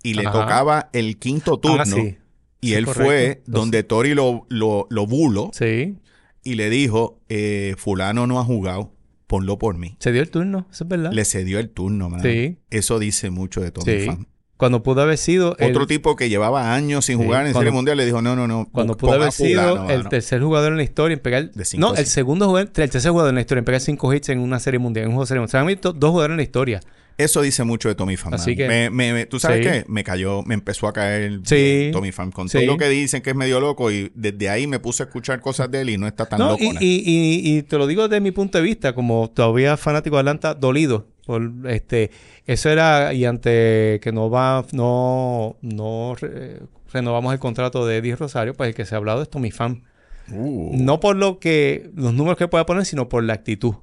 y 0.03 0.13
le 0.15 0.23
Ajá. 0.27 0.31
tocaba 0.31 0.89
el 0.93 1.17
quinto 1.17 1.57
turno 1.59 1.81
Ah, 1.81 1.85
sí, 1.85 2.17
y 2.61 2.67
sí, 2.69 2.73
él 2.75 2.85
correcto. 2.85 3.05
fue 3.05 3.43
donde 3.45 3.83
Tori 3.83 4.13
lo, 4.13 4.45
lo, 4.49 4.87
lo 4.89 5.05
bulo 5.07 5.51
sí, 5.53 5.97
y 6.43 6.55
le 6.55 6.69
dijo, 6.69 7.21
eh, 7.29 7.75
fulano 7.77 8.27
no 8.27 8.39
ha 8.39 8.43
jugado, 8.43 8.91
ponlo 9.27 9.57
por 9.57 9.77
mí. 9.77 9.95
se 9.99 10.11
dio 10.11 10.21
el 10.21 10.29
turno, 10.29 10.67
eso 10.71 10.83
es 10.83 10.87
verdad. 10.89 11.11
Le 11.13 11.23
cedió 11.25 11.59
el 11.59 11.69
turno, 11.69 12.09
man. 12.09 12.21
Sí. 12.21 12.57
Eso 12.69 12.99
dice 12.99 13.29
mucho 13.29 13.61
de 13.61 13.71
Tommy 13.71 13.99
Sí. 14.01 14.05
Pham. 14.07 14.25
Cuando 14.63 14.81
pudo 14.81 15.01
haber 15.01 15.17
sido 15.17 15.57
el- 15.59 15.71
Otro 15.71 15.87
tipo 15.87 16.15
que 16.15 16.29
llevaba 16.29 16.73
años 16.73 17.03
sin 17.05 17.17
Sí, 17.19 17.23
jugar 17.25 17.45
en 17.45 17.51
cuando- 17.51 17.59
Serie 17.59 17.71
Mundial 17.73 17.97
le 17.97 18.05
dijo, 18.05 18.21
no, 18.21 18.33
no, 18.35 18.47
no. 18.47 18.69
Cuando 18.71 18.95
pudo 18.95 19.11
haber 19.13 19.31
sido 19.33 19.87
el 19.89 19.97
mano". 19.97 20.09
tercer 20.09 20.41
jugador 20.41 20.71
en 20.71 20.77
la 20.77 20.83
historia 20.83 21.13
en 21.15 21.19
pegar... 21.19 21.51
De 21.51 21.65
cinco 21.65 21.87
no, 21.89 21.95
el 21.95 22.05
segundo 22.05 22.45
jugador, 22.47 22.69
el 22.75 22.89
tercer 22.89 23.11
jugador 23.11 23.29
en 23.29 23.35
la 23.35 23.41
historia 23.41 23.59
en 23.59 23.65
pegar 23.65 23.81
cinco 23.81 24.13
hits 24.13 24.29
en 24.29 24.39
una 24.39 24.59
serie 24.59 24.79
mundial, 24.79 25.03
en 25.03 25.09
un 25.09 25.15
juego 25.15 25.25
de 25.25 25.27
serie 25.27 25.39
mundial. 25.41 25.51
Se 25.51 25.57
han 25.57 25.67
visto 25.67 25.91
dos 25.91 26.11
jugadores 26.11 26.33
en 26.33 26.37
la 26.37 26.43
historia. 26.43 26.79
Eso 27.15 27.41
dice 27.43 27.63
mucho 27.63 27.89
de 27.89 27.95
Tommy 27.95 28.17
Pham. 28.17 28.33
Así 28.33 28.55
que- 28.55 28.67
Me- 28.67 28.89
me- 28.89 29.13
me- 29.13 29.25
¿Tú 29.27 29.39
sabes 29.39 29.57
Sí. 29.59 29.63
qué? 29.71 29.85
Me 29.87 30.03
cayó, 30.03 30.41
me 30.43 30.55
empezó 30.55 30.87
a 30.87 30.93
caer 30.93 31.41
Sí. 31.43 31.89
Tommy 31.93 32.11
Pham 32.11 32.31
con 32.31 32.49
Sí. 32.49 32.57
todo 32.57 32.65
lo 32.65 32.77
que 32.77 32.89
dicen 32.89 33.21
que 33.21 33.29
es 33.31 33.35
medio 33.35 33.59
loco 33.59 33.91
y 33.91 34.11
desde 34.15 34.49
ahí 34.49 34.65
me 34.65 34.79
puse 34.79 35.03
a 35.03 35.05
escuchar 35.05 35.39
cosas 35.39 35.69
de 35.69 35.81
él 35.81 35.89
y 35.91 35.97
no 35.97 36.07
está 36.07 36.25
tan 36.25 36.39
No, 36.39 36.49
loco. 36.51 36.63
y, 36.63 36.69
y, 36.79 37.03
y- 37.05 37.57
y 37.57 37.61
te 37.63 37.77
lo 37.77 37.85
digo 37.85 38.07
desde 38.07 38.19
mi 38.21 38.31
punto 38.31 38.57
de 38.57 38.63
vista, 38.63 38.95
como 38.95 39.29
todavía 39.29 39.77
fanático 39.77 40.15
de 40.15 40.21
Atlanta, 40.21 40.55
dolido. 40.55 41.07
Por 41.25 41.51
este, 41.69 42.11
eso 42.45 42.69
era, 42.69 43.13
y 43.13 43.23
ante 43.25 43.99
que 44.01 44.11
no 44.11 44.29
va, 44.29 44.65
no, 44.73 45.55
no 45.61 46.15
re- 46.19 46.59
renovamos 46.91 47.31
el 47.33 47.39
contrato 47.39 47.85
de 47.87 47.97
Eddie 47.97 48.15
Rosario, 48.17 48.53
pues 48.53 48.67
el 48.69 48.75
que 48.75 48.85
se 48.85 48.93
ha 48.95 48.97
hablado 48.97 49.21
es 49.21 49.29
Tommy 49.29 49.51
Fan. 49.51 49.83
Uh, 50.31 50.75
No 50.77 50.99
por 50.99 51.15
lo 51.15 51.39
que, 51.39 51.89
los 51.95 52.13
números 52.13 52.37
que 52.37 52.47
pueda 52.47 52.65
poner, 52.65 52.85
sino 52.85 53.07
por 53.09 53.23
la 53.23 53.33
actitud. 53.33 53.75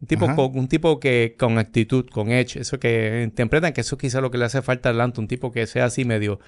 Un 0.00 0.06
tipo, 0.08 0.26
Ajá. 0.26 0.36
con, 0.36 0.58
un 0.58 0.68
tipo 0.68 1.00
que 1.00 1.36
con 1.38 1.56
actitud, 1.58 2.06
con 2.10 2.30
edge, 2.30 2.56
eso 2.60 2.78
que 2.78 3.22
interpretan 3.24 3.72
que 3.72 3.80
eso 3.82 3.96
quizá 3.96 4.20
lo 4.20 4.30
que 4.30 4.36
le 4.38 4.44
hace 4.44 4.60
falta 4.62 4.90
a 4.90 4.92
Atlanta, 4.92 5.20
un 5.20 5.28
tipo 5.28 5.52
que 5.52 5.66
sea 5.66 5.86
así 5.86 6.04
medio 6.04 6.38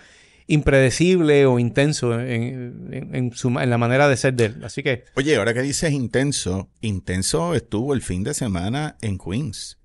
impredecible 0.46 1.46
o 1.46 1.58
intenso 1.58 2.18
en, 2.20 2.88
en- 2.92 3.14
en 3.14 3.32
su, 3.32 3.50
ma- 3.50 3.62
en 3.64 3.70
la 3.70 3.78
manera 3.78 4.08
de 4.08 4.16
ser 4.16 4.34
de 4.34 4.46
él. 4.46 4.64
Así 4.64 4.82
que 4.82 5.04
Oye, 5.14 5.36
ahora 5.36 5.54
que 5.54 5.62
dices 5.62 5.92
intenso, 5.92 6.68
intenso 6.80 7.54
estuvo 7.54 7.94
el 7.94 8.02
fin 8.02 8.24
de 8.24 8.34
semana 8.34 8.96
en 9.02 9.18
Queens. 9.18 9.77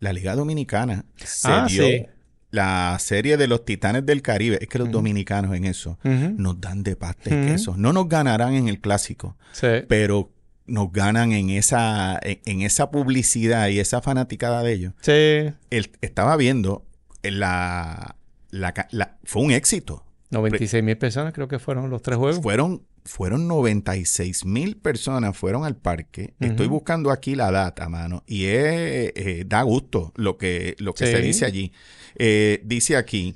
La 0.00 0.12
Liga 0.12 0.34
Dominicana 0.34 1.04
se 1.16 1.48
Ah, 1.48 1.66
dio 1.68 1.84
sí. 1.86 2.06
la 2.50 2.96
serie 2.98 3.36
de 3.36 3.46
los 3.46 3.64
Titanes 3.64 4.04
del 4.04 4.22
Caribe. 4.22 4.58
Es 4.60 4.68
que 4.68 4.78
los 4.78 4.90
dominicanos 4.90 5.54
en 5.54 5.64
eso 5.64 5.98
nos 6.02 6.60
dan 6.60 6.82
de 6.82 6.96
pasta 6.96 7.28
y 7.30 7.46
queso. 7.46 7.76
No 7.76 7.92
nos 7.92 8.08
ganarán 8.08 8.54
en 8.54 8.66
el 8.68 8.80
clásico, 8.80 9.36
Sí. 9.52 9.68
pero 9.88 10.32
nos 10.66 10.90
ganan 10.92 11.32
en 11.32 11.50
esa, 11.50 12.18
en, 12.22 12.40
en 12.46 12.62
esa 12.62 12.90
publicidad 12.90 13.68
y 13.68 13.78
esa 13.80 14.00
fanaticada 14.02 14.62
de 14.62 14.72
ellos. 14.72 14.92
Sí. 15.00 15.52
Estaba 16.00 16.36
viendo 16.36 16.84
la, 17.22 18.16
la, 18.50 18.74
la- 18.90 19.18
fue 19.24 19.42
un 19.42 19.50
éxito. 19.52 20.04
96 20.30 20.82
mil 20.84 20.96
personas 20.96 21.32
creo 21.32 21.48
que 21.48 21.58
fueron 21.58 21.90
los 21.90 22.02
tres 22.02 22.16
juegos. 22.18 22.40
Fueron 22.40 22.82
fueron 23.10 23.48
96 23.48 24.44
mil 24.44 24.76
personas 24.76 25.36
fueron 25.36 25.64
al 25.64 25.76
parque. 25.76 26.34
Estoy 26.38 26.68
buscando 26.68 27.10
aquí 27.10 27.34
la 27.34 27.50
data, 27.50 27.88
mano, 27.88 28.22
y 28.26 28.44
es, 28.44 29.12
da 29.46 29.62
gusto 29.62 30.12
lo 30.14 30.38
que, 30.38 30.76
lo 30.78 30.94
que 30.94 31.06
se 31.06 31.20
dice 31.20 31.44
allí. 31.44 31.72
Eh, 32.14 32.62
dice 32.64 32.96
aquí, 32.96 33.34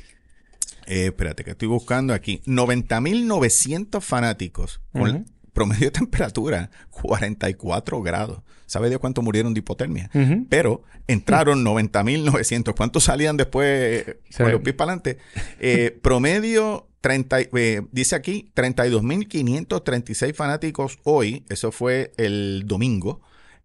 eh, 0.86 1.06
espérate 1.06 1.42
que 1.42 1.50
estoy 1.50 1.66
buscando 1.66 2.14
aquí, 2.14 2.40
90.900 2.46 4.00
fanáticos 4.00 4.80
con 4.92 5.26
promedio 5.52 5.86
de 5.86 5.90
temperatura 5.90 6.70
44 6.90 8.00
grados. 8.00 8.42
¿Sabe 8.66 8.90
de 8.90 8.98
cuánto 8.98 9.22
murieron 9.22 9.54
de 9.54 9.58
hipotermia? 9.58 10.08
Pero 10.48 10.82
entraron 11.08 11.64
90.900. 11.64 12.74
¿Cuántos 12.76 13.04
salían 13.04 13.36
después 13.36 14.04
con 14.36 14.52
los 14.52 14.60
pies 14.62 14.76
para 14.76 14.92
adelante? 14.92 15.18
Eh, 15.58 15.98
promedio 16.00 16.88
30, 17.04 17.38
eh, 17.54 17.82
dice 17.92 18.16
aquí 18.16 18.50
32.536 18.54 20.34
fanáticos 20.34 20.98
hoy. 21.04 21.44
Eso 21.50 21.70
fue 21.70 22.12
el 22.16 22.62
domingo 22.64 23.20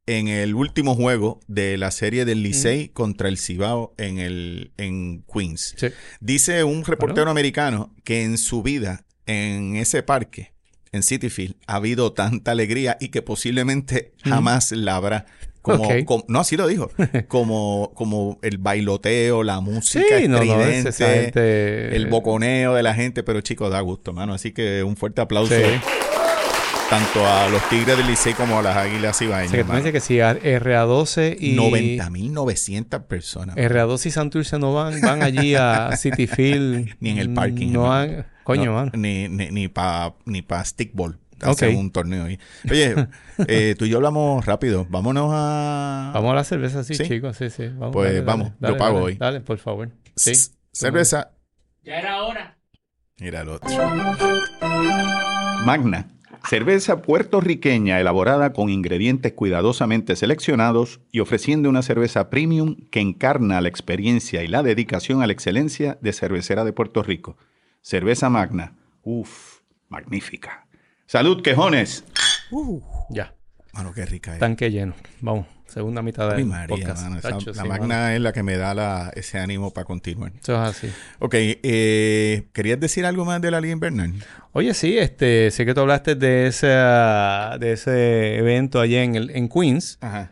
en 0.05 0.27
el 0.27 0.55
último 0.55 0.93
juego 0.93 1.39
de 1.47 1.77
la 1.77 1.91
serie 1.91 2.25
del 2.25 2.43
Licey 2.43 2.89
contra 2.89 3.29
el 3.29 3.37
Cibao 3.37 3.93
en, 3.97 4.19
el, 4.19 4.73
en 4.75 5.23
Queens. 5.33 5.73
Dice 6.19 6.65
un 6.65 6.83
reportero 6.83 7.31
americano 7.31 7.95
que 8.03 8.23
en 8.23 8.37
su 8.37 8.61
vida 8.61 9.05
en 9.25 9.77
ese 9.77 10.03
parque, 10.03 10.51
en 10.91 11.01
City 11.01 11.29
Field, 11.29 11.55
ha 11.65 11.75
habido 11.75 12.11
tanta 12.11 12.51
alegría 12.51 12.97
y 12.99 13.07
que 13.07 13.21
posiblemente 13.21 14.15
jamás 14.21 14.73
la 14.73 14.97
habrá. 14.97 15.27
Como, 16.05 16.25
no, 16.27 16.39
así 16.39 16.57
lo 16.57 16.67
dijo. 16.67 16.89
Como, 17.27 17.91
como 17.95 18.39
el 18.41 18.57
bailoteo, 18.57 19.43
la 19.43 19.59
música 19.59 20.17
estridente, 20.17 21.95
el 21.95 22.07
boconeo 22.07 22.73
de 22.73 22.83
la 22.83 22.93
gente. 22.93 23.23
Pero 23.23 23.41
chicos, 23.41 23.71
da 23.71 23.79
gusto, 23.81 24.13
mano. 24.13 24.33
Así 24.33 24.51
que 24.51 24.83
un 24.83 24.95
fuerte 24.95 25.21
aplauso 25.21 25.55
tanto 26.89 27.25
a 27.25 27.47
los 27.49 27.61
Tigres 27.69 27.97
del 27.97 28.07
Licey 28.07 28.33
como 28.33 28.59
a 28.59 28.61
las 28.63 28.75
Águilas 28.75 29.21
Ibaeñas. 29.21 29.53
O 29.53 29.71
sea, 29.71 29.83
que 29.83 29.91
que 29.91 29.99
si 29.99 30.15
RA12 30.17 31.37
y... 31.39 31.55
90.900 31.55 33.03
personas. 33.03 33.55
RA12 33.55 34.07
y 34.07 34.11
Santurce 34.11 34.57
no 34.57 34.73
van, 34.73 34.99
van 34.99 35.21
allí 35.21 35.53
a 35.53 35.91
City 35.97 36.25
Field. 36.25 36.95
ni 36.99 37.11
en 37.11 37.19
el 37.19 37.33
parking. 37.33 37.71
No 37.71 37.93
han... 37.93 38.25
Coño, 38.43 38.73
mano. 38.73 38.91
Ni, 38.95 39.29
ni, 39.29 39.51
ni 39.51 39.67
para 39.67 40.15
ni 40.25 40.41
pa 40.41 40.65
stickball. 40.65 41.19
Hacer 41.41 41.75
un 41.75 41.91
torneo 41.91 42.25
ahí. 42.25 42.39
Oye, 42.69 42.95
eh, 43.47 43.75
tú 43.77 43.85
y 43.85 43.89
yo 43.89 43.97
hablamos 43.97 44.45
rápido. 44.45 44.85
Vámonos 44.89 45.31
a... 45.33 46.11
Vamos 46.13 46.31
a 46.31 46.35
la 46.35 46.43
cerveza, 46.43 46.83
sí, 46.83 46.97
chicos. 46.97 47.37
Sí, 47.37 47.49
sí. 47.49 47.67
Vamos, 47.67 47.93
pues 47.93 48.23
vamos, 48.23 48.51
lo 48.59 48.77
pago 48.77 49.03
hoy. 49.03 49.15
Dale, 49.15 49.41
por 49.41 49.57
favor. 49.57 49.89
Sí. 50.15 50.33
Cerveza. 50.71 51.31
Ya 51.83 51.99
era 51.99 52.23
hora. 52.23 52.57
Mira 53.19 53.41
el 53.41 53.49
otro. 53.49 53.69
Magna 55.65 56.07
Cerveza 56.47 57.01
puertorriqueña 57.01 57.99
elaborada 57.99 58.53
con 58.53 58.69
ingredientes 58.69 59.33
cuidadosamente 59.33 60.15
seleccionados 60.15 60.99
y 61.11 61.19
ofreciendo 61.19 61.69
una 61.69 61.83
cerveza 61.83 62.29
premium 62.29 62.75
que 62.91 63.01
encarna 63.01 63.61
la 63.61 63.69
experiencia 63.69 64.43
y 64.43 64.47
la 64.47 64.63
dedicación 64.63 65.21
a 65.21 65.27
la 65.27 65.33
excelencia 65.33 65.99
de 66.01 66.13
cervecera 66.13 66.63
de 66.63 66.73
Puerto 66.73 67.03
Rico. 67.03 67.37
Cerveza 67.81 68.29
Magna. 68.29 68.77
Uf, 69.03 69.59
magnífica. 69.89 70.65
Salud, 71.09 71.41
quejones. 71.41 72.03
Uh, 72.51 72.79
ya. 73.09 73.33
Mano, 73.73 73.93
qué 73.95 74.05
rica 74.05 74.33
es. 74.33 74.39
Tanque 74.39 74.69
lleno. 74.69 74.93
Vamos. 75.21 75.47
Segunda 75.65 76.03
mitad 76.03 76.29
de 76.29 76.45
la 76.45 77.65
magna 77.65 78.13
es 78.13 78.21
la 78.21 78.31
que 78.31 78.43
me 78.43 78.57
da 78.57 79.09
ese 79.15 79.39
ánimo 79.39 79.73
para 79.73 79.85
continuar. 79.85 80.33
Eso 80.39 80.53
es 80.53 80.69
así. 80.69 80.91
Ok, 81.17 81.33
eh, 81.33 82.49
¿querías 82.53 82.79
decir 82.79 83.07
algo 83.07 83.25
más 83.25 83.41
de 83.41 83.49
la 83.49 83.59
Liga 83.59 83.73
Invernal? 83.73 84.13
Oye, 84.51 84.75
sí, 84.75 84.99
este, 84.99 85.49
sé 85.49 85.65
que 85.65 85.73
tú 85.73 85.79
hablaste 85.79 86.13
de 86.13 86.45
ese, 86.45 86.67
de 86.67 87.71
ese 87.71 88.37
evento 88.37 88.79
allá 88.79 89.01
en, 89.01 89.15
el, 89.15 89.31
en 89.31 89.49
Queens. 89.49 89.97
Ajá. 90.01 90.29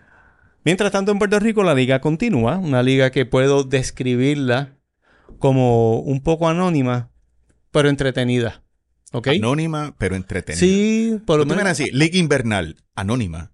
Mientras 0.64 0.92
tanto, 0.92 1.12
en 1.12 1.18
Puerto 1.18 1.40
Rico 1.40 1.64
la 1.64 1.74
liga 1.74 2.02
continúa, 2.02 2.60
una 2.60 2.84
liga 2.84 3.10
que 3.10 3.26
puedo 3.26 3.64
describirla 3.64 4.76
como 5.40 6.02
un 6.02 6.22
poco 6.22 6.48
anónima, 6.48 7.10
pero 7.72 7.90
entretenida. 7.90 8.62
Anónima, 9.12 9.96
pero 9.98 10.16
entretenida. 10.16 10.60
Sí, 10.60 11.20
por 11.26 11.40
lo 11.40 11.46
menos. 11.46 11.66
así, 11.66 11.90
Liga 11.92 12.18
Invernal, 12.18 12.76
anónima, 12.96 13.52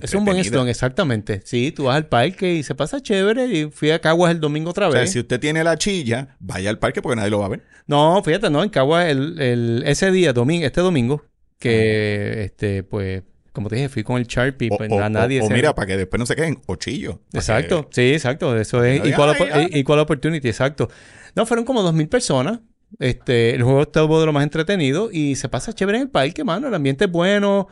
es 0.00 0.14
un 0.14 0.24
buen 0.24 0.42
slon, 0.42 0.68
exactamente. 0.68 1.42
Sí, 1.44 1.70
tú 1.70 1.84
vas 1.84 1.96
al 1.96 2.06
parque 2.06 2.54
y 2.54 2.62
se 2.62 2.74
pasa 2.74 3.02
chévere. 3.02 3.46
Y 3.46 3.70
fui 3.70 3.90
a 3.90 4.00
Caguas 4.00 4.32
el 4.32 4.40
domingo 4.40 4.70
otra 4.70 4.86
vez. 4.86 4.94
O 4.94 4.98
sea, 4.98 5.06
si 5.06 5.18
usted 5.18 5.38
tiene 5.38 5.62
la 5.64 5.76
chilla, 5.76 6.36
vaya 6.40 6.70
al 6.70 6.78
parque 6.78 7.02
porque 7.02 7.16
nadie 7.16 7.30
lo 7.30 7.40
va 7.40 7.46
a 7.46 7.50
ver. 7.50 7.62
No, 7.86 8.22
fíjate, 8.24 8.48
no, 8.48 8.62
en 8.62 8.70
Caguas 8.70 9.06
el, 9.08 9.38
el, 9.38 9.82
ese 9.84 10.10
día, 10.10 10.32
domingo, 10.32 10.64
este 10.64 10.80
domingo, 10.80 11.26
que 11.58 12.44
este, 12.44 12.84
pues, 12.84 13.22
como 13.52 13.68
te 13.68 13.76
dije, 13.76 13.90
fui 13.90 14.02
con 14.02 14.16
el 14.16 14.26
Sharpie, 14.26 14.70
pues 14.70 14.90
a 14.90 15.10
nadie. 15.10 15.42
O, 15.42 15.50
mira, 15.50 15.74
para 15.74 15.88
que 15.88 15.98
después 15.98 16.18
no 16.18 16.24
se 16.24 16.36
queden, 16.36 16.58
o 16.64 16.76
chillo. 16.76 17.20
Exacto, 17.34 17.86
sí, 17.92 18.14
exacto. 18.14 18.56
Eso 18.56 18.82
es 18.82 19.04
equal, 19.04 19.36
equal, 19.72 19.98
opportunity, 19.98 20.48
exacto. 20.48 20.88
No, 21.34 21.44
fueron 21.44 21.66
como 21.66 21.82
dos 21.82 21.92
mil 21.92 22.08
personas. 22.08 22.60
Este, 22.98 23.54
el 23.54 23.62
juego 23.62 23.82
estuvo 23.82 24.20
de 24.20 24.26
lo 24.26 24.32
más 24.32 24.42
entretenido 24.42 25.10
y 25.12 25.36
se 25.36 25.48
pasa 25.48 25.72
chévere 25.72 25.98
en 25.98 26.04
el 26.04 26.10
parque, 26.10 26.44
mano. 26.44 26.68
El 26.68 26.74
ambiente 26.74 27.04
es 27.06 27.10
bueno. 27.10 27.68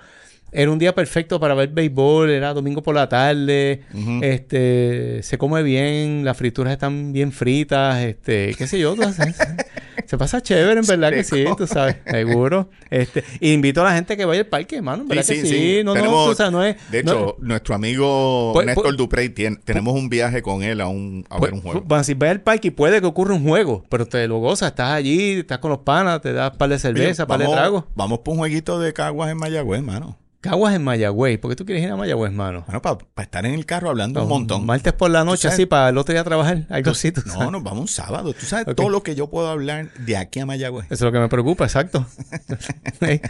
Era 0.52 0.70
un 0.70 0.78
día 0.78 0.94
perfecto 0.94 1.40
para 1.40 1.54
ver 1.54 1.70
béisbol, 1.70 2.30
era 2.30 2.54
domingo 2.54 2.80
por 2.80 2.94
la 2.94 3.08
tarde, 3.08 3.82
este, 4.22 5.20
se 5.24 5.36
come 5.36 5.64
bien, 5.64 6.24
las 6.24 6.36
frituras 6.36 6.72
están 6.72 7.12
bien 7.12 7.32
fritas, 7.32 8.04
este, 8.04 8.54
qué 8.56 8.68
sé 8.68 8.78
yo, 8.78 8.94
se 10.06 10.18
pasa 10.18 10.40
chévere, 10.40 10.80
en 10.80 10.86
verdad 10.86 11.10
que 11.10 11.24
sí, 11.24 11.44
tú 11.56 11.66
sabes, 11.66 11.96
seguro. 12.06 12.70
Este, 12.90 13.24
invito 13.40 13.80
a 13.80 13.84
la 13.84 13.94
gente 13.94 14.16
que 14.16 14.24
vaya 14.24 14.40
al 14.40 14.46
parque, 14.46 14.76
hermano, 14.76 15.02
en 15.02 15.08
verdad 15.08 15.26
que 15.26 15.46
sí, 15.46 15.82
no, 15.84 15.94
no, 15.94 16.24
o 16.24 16.34
sea, 16.34 16.50
no 16.50 16.64
es... 16.64 16.76
De 16.90 17.00
hecho, 17.00 17.36
nuestro 17.40 17.74
amigo 17.74 18.52
pues, 18.52 18.66
Néstor 18.66 18.84
pues, 18.84 18.96
Duprey, 18.96 19.28
tiene, 19.28 19.56
tenemos 19.64 19.94
un 19.94 20.08
viaje 20.08 20.42
con 20.42 20.62
él 20.62 20.80
a, 20.80 20.88
un, 20.88 21.26
a 21.30 21.40
ver 21.40 21.54
un 21.54 21.60
juego. 21.60 21.82
Bueno, 21.82 22.04
si 22.04 22.14
vas 22.14 22.30
al 22.30 22.40
parque 22.40 22.72
puede 22.72 23.00
que 23.00 23.06
ocurra 23.06 23.34
un 23.34 23.44
juego, 23.44 23.84
pero 23.88 24.06
te 24.06 24.26
lo 24.28 24.38
gozas, 24.38 24.70
estás 24.70 24.90
allí, 24.90 25.40
estás 25.40 25.58
con 25.58 25.70
los 25.70 25.80
panas, 25.80 26.20
te 26.20 26.32
das 26.32 26.56
par 26.56 26.68
de 26.68 26.78
cerveza, 26.78 27.26
par 27.26 27.40
de 27.40 27.46
trago. 27.46 27.86
Vamos 27.94 28.20
por 28.20 28.32
un 28.32 28.38
jueguito 28.38 28.78
de 28.78 28.92
caguas 28.92 29.30
en 29.30 29.38
Mayagüez, 29.38 29.80
hermano. 29.80 30.18
Caguas 30.44 30.74
en 30.74 30.84
Mayagüez. 30.84 31.38
¿Por 31.38 31.50
qué 31.50 31.56
tú 31.56 31.64
quieres 31.64 31.82
ir 31.82 31.90
a 31.90 31.96
Mayagüez, 31.96 32.30
mano? 32.30 32.64
Bueno, 32.66 32.82
para 32.82 32.98
estar 33.22 33.46
en 33.46 33.54
el 33.54 33.64
carro 33.64 33.88
hablando 33.88 34.22
un 34.22 34.28
montón. 34.28 34.66
Martes 34.66 34.92
por 34.92 35.10
la 35.10 35.24
noche, 35.24 35.48
así, 35.48 35.64
para 35.64 35.88
el 35.88 35.96
otro 35.96 36.12
día 36.12 36.22
trabajar. 36.22 36.66
Algo 36.68 36.90
así, 36.90 37.14
No, 37.24 37.50
nos 37.50 37.62
vamos 37.62 37.80
un 37.80 37.88
sábado. 37.88 38.34
Tú 38.34 38.44
sabes 38.44 38.76
todo 38.76 38.90
lo 38.90 39.02
que 39.02 39.14
yo 39.14 39.30
puedo 39.30 39.48
hablar 39.48 39.90
de 39.94 40.18
aquí 40.18 40.40
a 40.40 40.46
Mayagüez. 40.46 40.84
Eso 40.84 40.94
es 40.96 41.00
lo 41.00 41.12
que 41.12 41.18
me 41.18 41.30
preocupa, 41.30 41.64
exacto. 41.64 42.04
Qué 43.00 43.20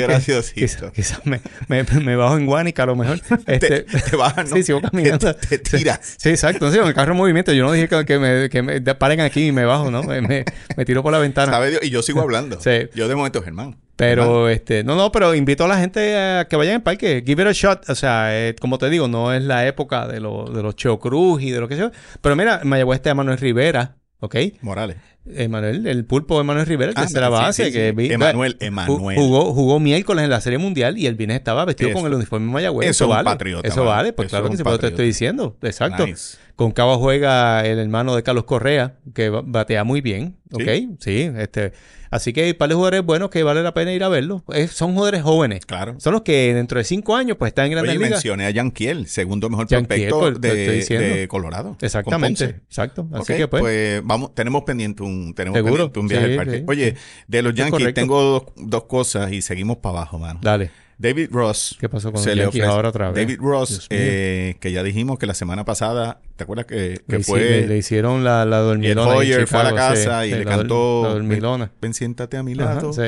graciosito. 0.00 0.92
Quizás 0.92 1.26
me, 1.26 1.40
me, 1.66 2.14
bajo 2.14 2.36
en 2.36 2.46
Guanica 2.46 2.84
a 2.84 2.86
lo 2.86 2.94
mejor. 2.94 3.20
Este, 3.46 3.82
te, 3.82 4.16
bajas, 4.16 4.48
¿no? 4.50 4.56
Sí, 4.56 4.62
sigo 4.62 4.80
caminando. 4.80 5.34
Te, 5.34 5.58
tiras. 5.58 6.14
Sí, 6.18 6.28
exacto. 6.28 6.70
Sí, 6.70 6.78
el 6.78 6.94
carro 6.94 7.12
en 7.12 7.18
movimiento. 7.18 7.52
Yo 7.52 7.64
no 7.64 7.72
dije 7.72 7.88
que, 7.88 8.18
me, 8.20 8.48
que 8.48 8.62
me 8.62 8.80
paren 8.80 9.20
aquí 9.20 9.48
y 9.48 9.52
me 9.52 9.64
bajo, 9.64 9.90
¿no? 9.90 10.04
Me, 10.04 10.20
me, 10.20 10.84
tiro 10.84 11.02
por 11.02 11.10
la 11.10 11.18
ventana. 11.18 11.50
¿Sabe 11.50 11.70
Dios? 11.70 11.82
Y 11.82 11.90
yo 11.90 12.02
sigo 12.02 12.20
hablando. 12.20 12.60
Sí. 12.60 12.88
Yo 12.94 13.08
de 13.08 13.16
momento, 13.16 13.42
Germán. 13.42 13.76
Pero, 13.96 14.50
este, 14.50 14.84
no, 14.84 14.94
no, 14.94 15.10
pero 15.10 15.34
invito 15.34 15.64
a 15.64 15.68
la 15.68 15.78
gente 15.78 16.16
a 16.16 16.46
que 16.48 16.56
vayan 16.56 16.76
al 16.76 16.82
parque. 16.82 17.22
Give 17.26 17.42
it 17.42 17.48
a 17.48 17.52
shot. 17.52 17.88
O 17.88 17.94
sea, 17.94 18.28
eh, 18.30 18.54
como 18.60 18.76
te 18.78 18.90
digo, 18.90 19.08
no 19.08 19.32
es 19.32 19.42
la 19.42 19.66
época 19.66 20.06
de, 20.06 20.20
lo, 20.20 20.44
de 20.44 20.62
los 20.62 20.76
Cheo 20.76 20.98
Cruz 20.98 21.42
y 21.42 21.50
de 21.50 21.60
lo 21.60 21.68
que 21.68 21.76
sea. 21.76 21.90
Pero 22.20 22.36
mira, 22.36 22.60
Mayagüez 22.62 22.96
está 22.98 23.14
Manuel 23.14 23.38
Rivera, 23.38 23.96
¿ok? 24.20 24.36
Morales. 24.60 24.98
Emanuel, 25.34 25.86
el 25.86 26.04
pulpo 26.04 26.38
de 26.38 26.44
Manuel 26.44 26.66
Rivera, 26.66 26.92
el 26.92 26.96
ah, 26.96 27.00
tercera 27.00 27.28
base. 27.28 27.72
que 27.72 27.88
Emanuel, 27.88 28.56
Emanuel. 28.60 29.18
Jugó, 29.18 29.52
jugó 29.52 29.80
miércoles 29.80 30.24
en 30.24 30.30
la 30.30 30.40
Serie 30.40 30.58
Mundial 30.58 30.98
y 30.98 31.06
el 31.06 31.16
viernes 31.16 31.38
estaba 31.38 31.64
vestido 31.64 31.92
con 31.92 32.06
el 32.06 32.14
uniforme 32.14 32.50
Mayagüez. 32.50 32.90
Eso, 32.90 33.08
vale. 33.08 33.24
patriota. 33.24 33.66
Eso 33.66 33.84
vale, 33.84 34.12
pues 34.12 34.28
claro 34.28 34.48
que 34.50 34.56
sí, 34.56 34.62
te 34.62 34.86
estoy 34.86 35.06
diciendo. 35.06 35.56
Exacto. 35.62 36.06
Con 36.54 36.70
Cabo 36.70 36.98
juega 36.98 37.66
el 37.66 37.78
hermano 37.78 38.14
de 38.14 38.22
Carlos 38.22 38.44
Correa, 38.44 38.94
que 39.14 39.28
batea 39.28 39.84
muy 39.84 40.00
bien. 40.00 40.36
¿Ok? 40.52 40.98
Sí, 41.00 41.30
este. 41.36 41.72
Así 42.10 42.32
que 42.32 42.44
hay 42.44 42.52
par 42.52 42.68
de 42.68 42.74
jugadores 42.76 43.02
buenos 43.02 43.30
que 43.30 43.42
vale 43.42 43.62
la 43.62 43.74
pena 43.74 43.92
ir 43.92 44.04
a 44.04 44.08
verlos. 44.08 44.42
son 44.70 44.94
jugadores 44.94 45.22
jóvenes. 45.22 45.66
Claro. 45.66 45.96
Son 45.98 46.12
los 46.12 46.22
que 46.22 46.54
dentro 46.54 46.78
de 46.78 46.84
cinco 46.84 47.16
años 47.16 47.36
pues 47.36 47.50
están 47.50 47.66
en 47.66 47.72
grandes 47.72 47.96
Oye, 47.96 48.10
mencioné 48.10 48.46
a 48.46 48.50
Yanquiel, 48.50 49.08
segundo 49.08 49.50
mejor 49.50 49.66
prospecto 49.66 50.20
pues, 50.20 50.40
de, 50.40 51.26
Colorado. 51.28 51.76
Exactamente. 51.80 52.44
Exacto. 52.44 53.08
Así 53.12 53.34
que 53.34 53.48
pues. 53.48 53.60
pues. 53.60 54.02
vamos, 54.04 54.34
tenemos 54.34 54.62
pendiente 54.62 55.02
un, 55.02 55.34
tenemos 55.34 55.60
pendiente 55.60 55.98
un 55.98 56.08
viaje 56.08 56.24
al 56.26 56.36
parque. 56.36 56.64
Oye, 56.66 56.94
de 57.26 57.42
los 57.42 57.54
Yankees 57.54 57.92
tengo 57.94 58.22
dos, 58.22 58.42
dos 58.56 58.84
cosas 58.84 59.32
y 59.32 59.42
seguimos 59.42 59.78
para 59.78 59.98
abajo, 59.98 60.18
mano. 60.18 60.40
Dale. 60.42 60.70
David 60.98 61.28
Ross. 61.30 61.76
¿Qué 61.78 61.88
pasó 61.88 62.12
con 62.12 62.22
se 62.22 62.34
le 62.34 62.44
ahora 62.64 62.88
otra 62.88 63.10
vez? 63.10 63.26
David 63.26 63.38
Ross, 63.40 63.86
eh, 63.90 64.56
que 64.60 64.72
ya 64.72 64.82
dijimos 64.82 65.18
que 65.18 65.26
la 65.26 65.34
semana 65.34 65.64
pasada, 65.64 66.20
¿te 66.36 66.44
acuerdas 66.44 66.66
que, 66.66 67.00
que 67.08 67.20
fue? 67.20 67.66
Le, 67.66 67.76
hicieron 67.76 68.24
la, 68.24 68.44
la 68.44 68.58
dormilona. 68.58 69.12
El 69.12 69.18
Hoyer 69.18 69.46
fue 69.46 69.60
a 69.60 69.64
la 69.64 69.74
casa 69.74 70.26
y 70.26 70.30
le 70.30 70.44
cantó. 70.44 71.02
La 71.04 71.10
dormilona. 71.10 71.70
Ven, 71.80 71.92
siéntate 71.94 72.36
a 72.36 72.42
mi 72.42 72.54
lado. 72.54 72.92
sí. 72.92 73.02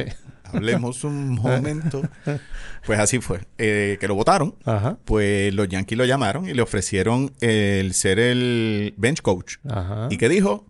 Hablemos 0.50 1.04
un 1.04 1.28
momento. 1.34 2.00
Pues 2.86 2.98
así 2.98 3.18
fue. 3.20 3.40
Eh, 3.58 3.98
que 4.00 4.08
lo 4.08 4.14
votaron. 4.14 4.54
Ajá. 4.64 4.96
Pues 5.04 5.52
los 5.52 5.68
Yankees 5.68 5.98
lo 5.98 6.06
llamaron 6.06 6.48
y 6.48 6.54
le 6.54 6.62
ofrecieron 6.62 7.32
el 7.40 7.92
ser 7.92 8.18
el 8.18 8.94
bench 8.96 9.20
coach. 9.20 9.56
Ajá. 9.68 10.08
¿Y 10.10 10.16
qué 10.16 10.28
dijo? 10.30 10.64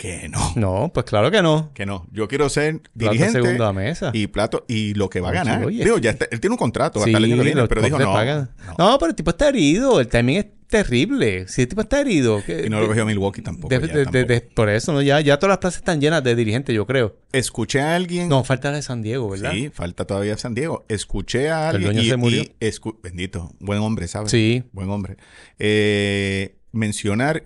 Que 0.00 0.30
no. 0.30 0.52
No, 0.56 0.90
pues 0.94 1.04
claro 1.04 1.30
que 1.30 1.42
no. 1.42 1.72
Que 1.74 1.84
no. 1.84 2.06
Yo 2.10 2.26
quiero 2.26 2.48
ser 2.48 2.80
Plato 2.80 3.12
dirigente 3.12 3.42
segundo 3.42 3.66
a 3.66 3.74
mesa. 3.74 4.10
y 4.14 4.28
plato 4.28 4.64
y 4.66 4.94
lo 4.94 5.10
que 5.10 5.20
va 5.20 5.28
a 5.28 5.32
ganar. 5.32 5.62
oye. 5.66 5.84
Digo, 5.84 5.98
ya 5.98 6.08
está- 6.12 6.26
él 6.30 6.40
tiene 6.40 6.54
un 6.54 6.58
contrato 6.58 7.04
Sí, 7.04 7.12
el 7.12 7.54
los 7.54 7.68
pero 7.68 7.82
dijo 7.82 7.98
no, 7.98 8.10
pagan. 8.14 8.50
no. 8.78 8.92
No, 8.92 8.98
pero 8.98 9.10
el 9.10 9.14
tipo 9.14 9.28
está 9.28 9.50
herido. 9.50 10.00
El 10.00 10.08
timing 10.08 10.36
es 10.38 10.46
terrible. 10.68 11.46
Si 11.48 11.60
el 11.60 11.68
tipo 11.68 11.82
está 11.82 12.00
herido. 12.00 12.42
que- 12.42 12.64
Y 12.64 12.70
no 12.70 12.80
lo 12.80 12.86
cogió 12.86 13.04
Milwaukee 13.04 13.42
tampoco. 13.42 13.68
de- 13.68 13.78
ya 13.78 13.86
de- 13.88 13.98
de- 13.98 14.04
tampoco. 14.04 14.26
de- 14.26 14.40
por 14.40 14.70
eso, 14.70 14.92
¿no? 14.94 15.02
Ya, 15.02 15.20
ya 15.20 15.38
todas 15.38 15.50
las 15.50 15.58
plazas 15.58 15.80
están 15.80 16.00
llenas 16.00 16.24
de 16.24 16.34
dirigentes, 16.34 16.74
yo 16.74 16.86
creo. 16.86 17.18
Escuché 17.32 17.82
a 17.82 17.94
alguien. 17.94 18.30
No, 18.30 18.42
falta 18.42 18.70
la 18.70 18.76
de 18.76 18.82
San 18.82 19.02
Diego, 19.02 19.28
¿verdad? 19.28 19.52
Sí, 19.52 19.68
falta 19.68 20.06
todavía 20.06 20.38
San 20.38 20.54
Diego. 20.54 20.86
Escuché 20.88 21.50
a 21.50 21.68
El 21.68 21.76
alguien. 21.76 21.92
dueño 21.92 22.00
y, 22.00 22.08
se 22.08 22.16
murió. 22.16 22.42
y 22.42 22.52
escu- 22.60 22.96
bendito, 23.02 23.52
buen 23.60 23.80
hombre, 23.80 24.08
¿sabes? 24.08 24.30
Sí. 24.30 24.62
Buen 24.72 24.88
hombre. 24.88 25.18
Eh, 25.58 26.56
mencionar 26.72 27.44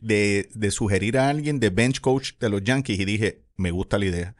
de, 0.00 0.48
de 0.54 0.70
sugerir 0.70 1.18
a 1.18 1.28
alguien 1.28 1.60
de 1.60 1.70
bench 1.70 2.00
coach 2.00 2.32
de 2.38 2.48
los 2.50 2.62
Yankees 2.62 2.98
y 3.00 3.04
dije, 3.04 3.42
me 3.56 3.70
gusta 3.70 3.98
la 3.98 4.06
idea. 4.06 4.36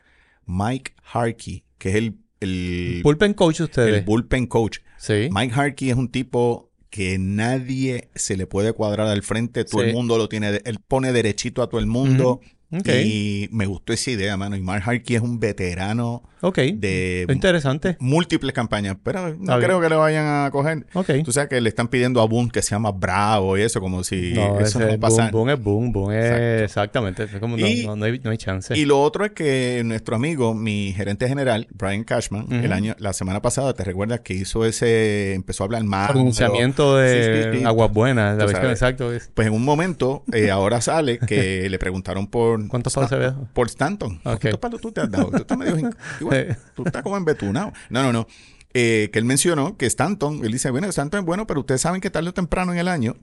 Mike 0.47 0.93
Harkey, 1.13 1.65
que 1.79 1.91
es 1.91 1.95
el, 1.97 2.17
el, 2.41 3.01
Bullpen 3.03 3.35
coach 3.35 3.61
ustedes. 3.61 3.95
el 3.99 4.05
bullpen 4.05 4.47
coach. 4.47 4.79
sí. 4.99 5.29
Mike 5.31 5.55
Harkey 5.55 5.91
es 5.91 5.97
un 5.97 6.09
tipo 6.11 6.71
que 6.91 7.19
nadie 7.19 8.11
se 8.17 8.37
le 8.37 8.47
puede 8.47 8.73
cuadrar 8.73 9.07
al 9.07 9.23
frente. 9.23 9.65
Todo 9.65 9.83
Sí. 9.83 9.89
el 9.89 9.95
mundo 9.95 10.19
lo 10.19 10.29
tiene. 10.29 10.61
Él 10.65 10.79
pone 10.87 11.13
derechito 11.13 11.63
a 11.63 11.69
todo 11.69 11.81
el 11.81 11.87
mundo. 11.87 12.41
Y 12.73 13.49
me 13.53 13.67
gustó 13.67 13.93
esa 13.93 14.11
idea, 14.11 14.37
mano. 14.37 14.57
Y 14.57 14.61
Mike 14.61 14.83
Harkey 14.85 15.17
es 15.17 15.23
un 15.23 15.41
veterano 15.41 16.23
Ok. 16.43 16.59
de 16.59 17.27
Interesante. 17.29 17.97
múltiples 18.01 18.53
campañas, 18.55 18.97
pero 19.03 19.23
no 19.23 19.29
Está 19.29 19.57
bien. 19.57 19.69
creo 19.69 19.81
que 19.81 19.89
le 19.89 19.97
vayan 19.97 20.27
a 20.47 20.51
coger. 20.51 20.87
Ok. 20.95 21.11
Tú 21.25 21.33
sabes 21.33 21.49
que 21.51 21.61
le 21.61 21.69
están 21.69 21.89
pidiendo 21.89 22.21
a 22.21 22.27
Boone 22.27 22.51
que 22.51 22.63
se 22.63 22.71
llama 22.71 22.93
Bravo 22.93 23.59
y 23.59 23.63
eso, 23.63 23.81
como 23.81 24.05
si 24.05 24.33
no, 24.35 24.59
eso 24.61 24.79
no 24.79 24.99
pasa. 25.01 25.23
boom, 25.25 25.31
boom 25.33 25.51
es 25.51 25.63
boom, 25.63 25.93
boom 25.93 26.13
es 26.13 26.63
exactamente. 26.63 27.25
Es 27.25 27.39
como 27.41 27.57
no, 27.57 27.67
Y- 27.67 27.85
no, 27.85 27.97
no 27.97 28.05
hay, 28.05 28.19
no 28.21 28.31
hay 28.31 28.39
chance. 28.39 28.77
Y 28.79 28.85
lo 28.85 29.03
otro 29.03 29.25
es 29.25 29.33
que 29.33 29.83
nuestro 29.85 30.17
amigo, 30.17 30.55
mi 30.55 30.93
gerente 30.97 31.29
general, 31.29 31.67
Brian 31.73 32.05
Cashman, 32.05 32.47
el 32.53 32.73
año, 32.73 32.95
la 32.99 33.13
semana 33.13 33.43
pasada, 33.43 33.75
¿te 33.75 33.85
recuerdas 33.85 34.21
que 34.21 34.35
hizo 34.35 34.65
ese, 34.65 35.35
empezó 35.35 35.65
a 35.65 35.67
hablar 35.67 35.85
más? 35.85 36.11
pronunciamiento 36.11 36.97
de 36.97 37.43
Sí, 37.43 37.51
sí, 37.53 37.59
sí. 37.59 37.65
Aguas 37.65 37.93
Buenas, 37.93 38.39
la 38.39 38.47
versión 38.47 38.71
exacto. 38.71 39.13
es- 39.13 39.31
Pues 39.35 39.47
en 39.49 39.53
un 39.55 39.65
momento, 39.65 40.25
eh, 40.33 40.51
ahora 40.51 40.81
sale 40.81 41.19
que 41.19 41.69
le 41.69 41.79
preguntaron 41.79 42.27
por... 42.29 42.60
¿Cuántos 42.69 42.95
palos 42.95 43.11
se 43.11 43.17
ve? 43.17 43.33
Por 43.53 43.69
Stanton. 43.69 44.21
Ok. 44.25 44.41
¿Cuántos 44.41 44.61
palos 44.61 44.81
tú 44.81 44.93
te 44.93 45.01
has 45.01 45.11
dado? 45.11 45.31
Tú 45.31 45.37
estás 45.37 45.59
medio... 45.59 45.91
igual, 46.21 46.59
tú 46.75 46.85
estás 46.87 47.03
como 47.03 47.17
embetunado. 47.17 47.73
No, 47.89 48.03
no, 48.03 48.13
no. 48.13 48.27
Eh, 48.73 49.11
que 49.13 49.19
él 49.19 49.25
mencionó 49.25 49.77
que 49.77 49.87
Stanton, 49.87 50.45
él 50.45 50.53
dice, 50.53 50.71
bueno, 50.71 50.87
Stanton 50.89 51.21
es 51.21 51.27
bueno, 51.27 51.47
pero 51.47 51.61
ustedes 51.61 51.81
saben 51.81 52.01
que 52.01 52.11
tarde 52.11 52.29
o 52.29 52.35
temprano 52.35 52.73
en 52.73 52.79
el 52.79 52.89
año, 52.89 53.17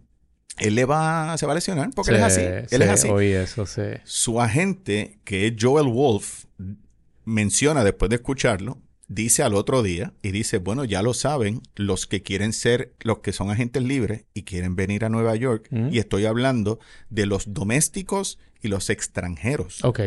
él 0.57 0.75
le 0.75 0.85
va, 0.85 1.37
se 1.37 1.45
va 1.45 1.53
a 1.53 1.55
lesionar 1.55 1.91
porque 1.95 2.11
él 2.11 2.17
es 2.17 2.23
así. 2.23 2.41
Sí, 2.41 2.75
Él 2.75 2.81
sí, 2.81 2.83
es 2.83 2.89
así. 2.89 3.09
Oí 3.09 3.31
eso, 3.31 3.65
sí. 3.65 3.81
Su 4.03 4.41
agente, 4.41 5.19
que 5.23 5.47
es 5.47 5.53
Joel 5.59 5.87
Wolf, 5.87 6.45
menciona 7.23 7.83
después 7.83 8.09
de 8.09 8.15
escucharlo, 8.15 8.81
dice 9.07 9.43
al 9.43 9.53
otro 9.53 9.83
día 9.83 10.13
y 10.21 10.31
dice, 10.31 10.57
bueno, 10.57 10.83
ya 10.83 11.01
lo 11.01 11.13
saben 11.13 11.61
los 11.75 12.07
que 12.07 12.23
quieren 12.23 12.53
ser, 12.53 12.93
los 12.99 13.19
que 13.19 13.33
son 13.33 13.49
agentes 13.49 13.83
libres 13.83 14.25
y 14.33 14.43
quieren 14.43 14.75
venir 14.75 15.05
a 15.05 15.09
Nueva 15.09 15.35
York. 15.35 15.67
Mm. 15.69 15.89
Y 15.93 15.99
estoy 15.99 16.25
hablando 16.25 16.79
de 17.09 17.25
los 17.25 17.53
domésticos 17.53 18.39
y 18.61 18.67
los 18.67 18.89
extranjeros. 18.89 19.83
Ok. 19.83 19.99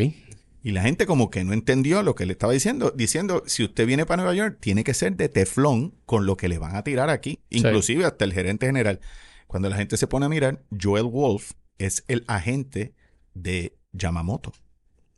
Y 0.63 0.73
la 0.73 0.83
gente 0.83 1.07
como 1.07 1.31
que 1.31 1.43
no 1.43 1.53
entendió 1.55 2.03
lo 2.03 2.15
que 2.15 2.27
le 2.27 2.33
estaba 2.33 2.53
diciendo, 2.53 2.93
diciendo, 2.95 3.43
si 3.47 3.65
usted 3.65 3.87
viene 3.87 4.05
para 4.05 4.23
Nueva 4.23 4.35
York, 4.35 4.59
tiene 4.61 4.85
que 4.85 4.93
ser 4.93 5.17
de 5.17 5.29
teflón 5.31 5.95
con 6.05 6.27
lo 6.27 6.37
que 6.37 6.49
le 6.49 6.59
van 6.59 6.77
a 6.77 6.85
tirar 6.85 7.09
aquí, 7.09 7.41
inclusive 7.49 8.05
hasta 8.05 8.25
el 8.25 8.35
gerente 8.35 8.67
general. 8.67 9.01
Cuando 9.47 9.71
la 9.71 9.77
gente 9.77 9.97
se 9.97 10.07
pone 10.07 10.27
a 10.27 10.29
mirar, 10.29 10.63
Joel 10.81 11.05
Wolf 11.05 11.53
es 11.79 12.05
el 12.09 12.25
agente 12.27 12.95
de 13.33 13.75
Yamamoto. 13.93 14.53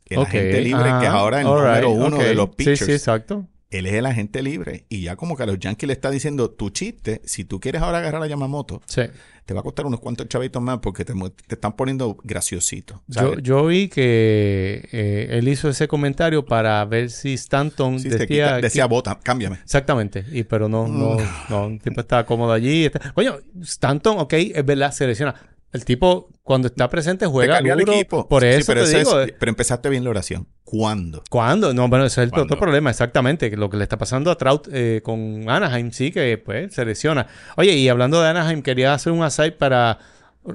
El 0.05 0.21
agente 0.21 0.61
libre 0.61 0.83
que 0.83 1.05
es 1.05 1.11
Ah, 1.11 1.13
ahora 1.13 1.41
el 1.41 1.47
all 1.47 1.59
número 1.59 1.89
uno 1.89 2.17
de 2.17 2.35
los 2.35 2.49
pitchers. 2.55 2.79
Sí, 2.79 2.85
sí, 2.85 2.91
exacto. 2.93 3.47
Él 3.77 3.85
es 3.87 3.93
el 3.93 4.05
agente 4.05 4.41
libre. 4.41 4.85
Y 4.89 5.01
ya 5.01 5.15
como 5.15 5.35
que 5.35 5.43
a 5.43 5.45
los 5.45 5.59
Yankees 5.59 5.87
le 5.87 5.93
está 5.93 6.09
diciendo, 6.11 6.49
tu 6.51 6.69
chiste, 6.69 7.21
si 7.25 7.43
tú 7.45 7.59
quieres 7.59 7.81
ahora 7.81 7.99
agarrar 7.99 8.21
a 8.23 8.27
Yamamoto, 8.27 8.81
Sí. 8.85 9.01
te 9.45 9.53
va 9.53 9.59
a 9.59 9.63
costar 9.63 9.85
unos 9.85 9.99
cuantos 9.99 10.27
chavitos 10.29 10.61
más 10.61 10.79
porque 10.79 11.03
te, 11.05 11.13
están 11.49 11.73
poniendo 11.75 12.17
graciosito. 12.23 13.03
Yo, 13.41 13.65
vi 13.65 13.89
que 13.89 14.87
eh, 14.91 15.27
él 15.31 15.47
hizo 15.47 15.69
ese 15.69 15.87
comentario 15.87 16.45
para 16.45 16.83
ver 16.85 17.09
si 17.09 17.33
Stanton 17.33 17.99
Sí, 17.99 18.09
decía... 18.09 18.25
quita- 18.27 18.61
decía 18.61 18.85
bota, 18.85 19.19
cámbiame. 19.21 19.57
Exactamente, 19.63 20.25
y 20.31 20.43
pero 20.43 20.69
no, 20.69 20.87
no, 20.87 21.15
Mm. 21.15 21.19
no, 21.49 21.65
el 21.67 21.79
tipo 21.81 22.01
estaba 22.01 22.25
cómodo 22.25 22.51
allí. 22.53 22.85
está- 22.85 23.11
Coño, 23.13 23.37
Stanton, 23.61 24.17
ok, 24.19 24.33
es 24.33 24.65
verdad, 24.65 24.91
se 24.91 25.07
lesiona. 25.07 25.35
El 25.73 25.85
tipo, 25.85 26.29
cuando 26.43 26.67
está 26.67 26.87
presente, 26.87 27.25
Te 27.25 27.31
juega 27.31 27.57
el 27.57 27.63
duro. 27.79 27.91
equipo. 27.93 28.27
Por 28.29 28.43
Sí, 28.43 28.49
eso 28.49 28.65
pero, 28.67 28.81
te 28.83 28.87
ese 28.89 28.97
digo. 28.99 29.19
es- 29.21 29.29
eh, 29.29 29.35
pero 29.39 29.49
empezaste 29.49 29.89
bien 29.89 30.03
la 30.03 30.11
oración. 30.11 30.47
¿Cuándo? 30.63 31.23
¿Cuándo? 31.29 31.73
No, 31.73 31.87
bueno, 31.87 32.05
ese 32.05 32.23
es 32.23 32.31
el 32.33 32.39
otro 32.39 32.57
problema, 32.59 32.89
exactamente. 32.91 33.49
Lo 33.57 33.69
que 33.69 33.77
le 33.77 33.83
está 33.83 33.97
pasando 33.97 34.29
a 34.31 34.37
Trout 34.37 34.67
eh, 34.71 35.01
con 35.03 35.49
Anaheim, 35.49 35.91
sí, 35.91 36.11
que 36.11 36.37
pues 36.37 36.73
se 36.73 36.85
lesiona. 36.85 37.27
Oye, 37.57 37.73
y 37.73 37.89
hablando 37.89 38.21
de 38.21 38.29
Anaheim, 38.29 38.61
quería 38.61 38.93
hacer 38.93 39.11
un 39.13 39.23
aside 39.23 39.51
para 39.51 39.97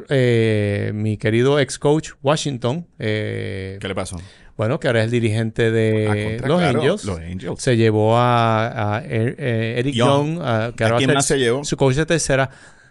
eh, 0.09 0.93
mi 0.95 1.17
querido 1.17 1.59
ex 1.59 1.79
coach 1.79 2.11
Washington. 2.23 2.87
eh, 2.99 3.79
¿Qué 3.81 3.89
le 3.89 3.95
pasó? 3.95 4.21
bueno, 4.57 4.81
que 4.81 4.89
ahora 4.89 5.01
es 5.01 5.05
el 5.07 5.11
dirigente 5.13 5.71
de 5.71 6.07
Ah, 6.09 6.25
contra, 6.31 6.49
los 6.49 6.59
claro, 6.61 6.79
Angels. 6.81 7.05
Los 7.05 7.19
Angels. 7.21 7.63
Se 7.63 7.77
llevó 7.77 8.17
a, 8.17 8.97
a 8.97 9.05
Er- 9.05 9.37
eh, 9.39 9.75
Eric 9.79 9.95
Young. 9.95 10.35
Young, 10.37 10.43
a, 10.43 10.73
que 10.77 10.83
¿A 10.83 10.87
ahora 10.87 10.95
va 10.95 10.99
quién 10.99 11.15
más 11.15 11.27
se 11.27 11.39
llevó? 11.39 11.65
Su 11.65 11.77
coach 11.77 11.95
de 11.95 12.07
tercera. 12.07 12.51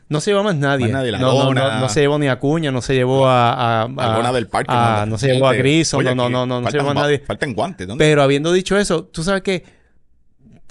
No 0.10 0.22
se 0.22 0.32
llevó 0.32 0.44
más 0.44 0.56
nadie. 0.56 0.86
Más 0.86 0.94
nadie, 0.94 1.12
la 1.12 1.20
no, 1.20 1.34
no, 1.34 1.54
no, 1.54 1.80
no 1.82 1.90
se 1.90 2.00
llevó 2.02 2.18
ni 2.18 2.28
a 2.28 2.40
Cuña, 2.40 2.72
no 2.72 2.82
se 2.82 2.94
llevó 2.94 3.28
a... 3.28 3.82
a, 3.84 3.84
a- 3.84 4.32
del 4.32 4.48
Parque. 4.48 4.72
a- 4.74 5.06
no 5.06 5.18
se 5.18 5.34
llevó 5.34 5.48
a 5.48 5.52
Oye, 5.98 6.16
no, 6.16 6.30
no, 6.30 6.30
no, 6.30 6.46
no, 6.46 6.62
no 6.62 6.68
se 6.72 6.78
llevó 6.78 6.90
a 6.90 6.94
faltan 6.94 7.04
nadie. 7.04 7.20
Faltan 7.26 7.54
guantes. 7.54 7.88
¿dónde? 7.88 8.04
Pero 8.06 8.22
habiendo 8.22 8.52
dicho 8.54 8.78
eso, 8.78 9.04
tú 9.06 9.24
sabes 9.24 9.42
que 9.44 9.64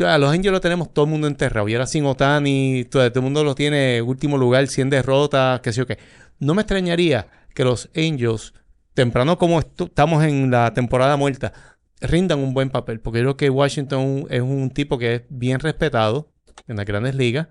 a 0.05 0.19
los 0.19 0.31
Angels 0.31 0.53
lo 0.53 0.61
tenemos 0.61 0.93
todo 0.93 1.05
el 1.07 1.11
mundo 1.11 1.27
enterrado. 1.27 1.69
Y 1.69 1.75
ahora 1.75 1.87
sin 1.87 2.05
Otani, 2.07 2.85
todo, 2.91 3.09
todo 3.11 3.21
el 3.21 3.25
mundo 3.25 3.45
lo 3.45 3.55
tiene 3.55 4.01
último 4.03 4.37
lugar, 4.39 4.67
100 4.67 4.91
derrotas, 4.91 5.61
qué 5.61 5.73
sé 5.73 5.79
yo 5.79 5.87
qué. 5.87 5.99
No 6.39 6.55
me 6.55 6.63
extrañaría 6.63 7.27
que 7.55 7.65
los 7.65 7.89
Angels, 7.97 8.53
temprano 8.95 9.39
como 9.39 9.61
estu- 9.61 9.87
estamos 9.89 10.23
en 10.25 10.51
la 10.51 10.73
temporada 10.75 11.17
muerta, 11.17 11.53
rindan 12.01 12.41
un 12.41 12.53
buen 12.53 12.69
papel. 12.71 13.01
Porque 13.01 13.19
yo 13.21 13.23
creo 13.25 13.37
que 13.37 13.51
Washington 13.51 14.27
es 14.31 14.41
un 14.43 14.71
tipo 14.71 14.99
que 14.99 15.15
es 15.15 15.23
bien 15.31 15.61
respetado 15.61 16.29
en 16.69 16.77
las 16.77 16.85
grandes 16.87 17.15
ligas. 17.15 17.49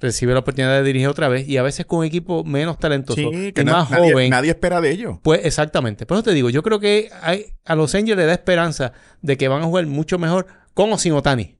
Recibe 0.00 0.32
la 0.34 0.40
oportunidad 0.40 0.72
de 0.74 0.82
dirigir 0.82 1.08
otra 1.08 1.28
vez 1.28 1.48
y 1.48 1.56
a 1.56 1.62
veces 1.62 1.86
con 1.86 2.00
un 2.00 2.04
equipo 2.04 2.44
menos 2.44 2.78
talentoso 2.78 3.20
sí, 3.20 3.46
y 3.48 3.52
que 3.52 3.64
na- 3.64 3.72
más 3.72 3.90
nadie, 3.90 4.12
joven. 4.12 4.30
nadie 4.30 4.50
espera 4.50 4.80
de 4.80 4.90
ellos. 4.90 5.18
Pues 5.22 5.40
exactamente. 5.44 6.04
Por 6.04 6.16
eso 6.16 6.24
te 6.24 6.32
digo, 6.34 6.50
yo 6.50 6.62
creo 6.62 6.80
que 6.80 7.10
hay- 7.22 7.46
a 7.64 7.74
los 7.74 7.94
Angels 7.94 8.16
le 8.18 8.26
da 8.26 8.32
esperanza 8.32 8.92
de 9.22 9.36
que 9.36 9.48
van 9.48 9.62
a 9.62 9.64
jugar 9.66 9.86
mucho 9.86 10.18
mejor 10.18 10.46
con 10.74 10.92
o 10.92 10.98
sin 10.98 11.12
Otani. 11.12 11.56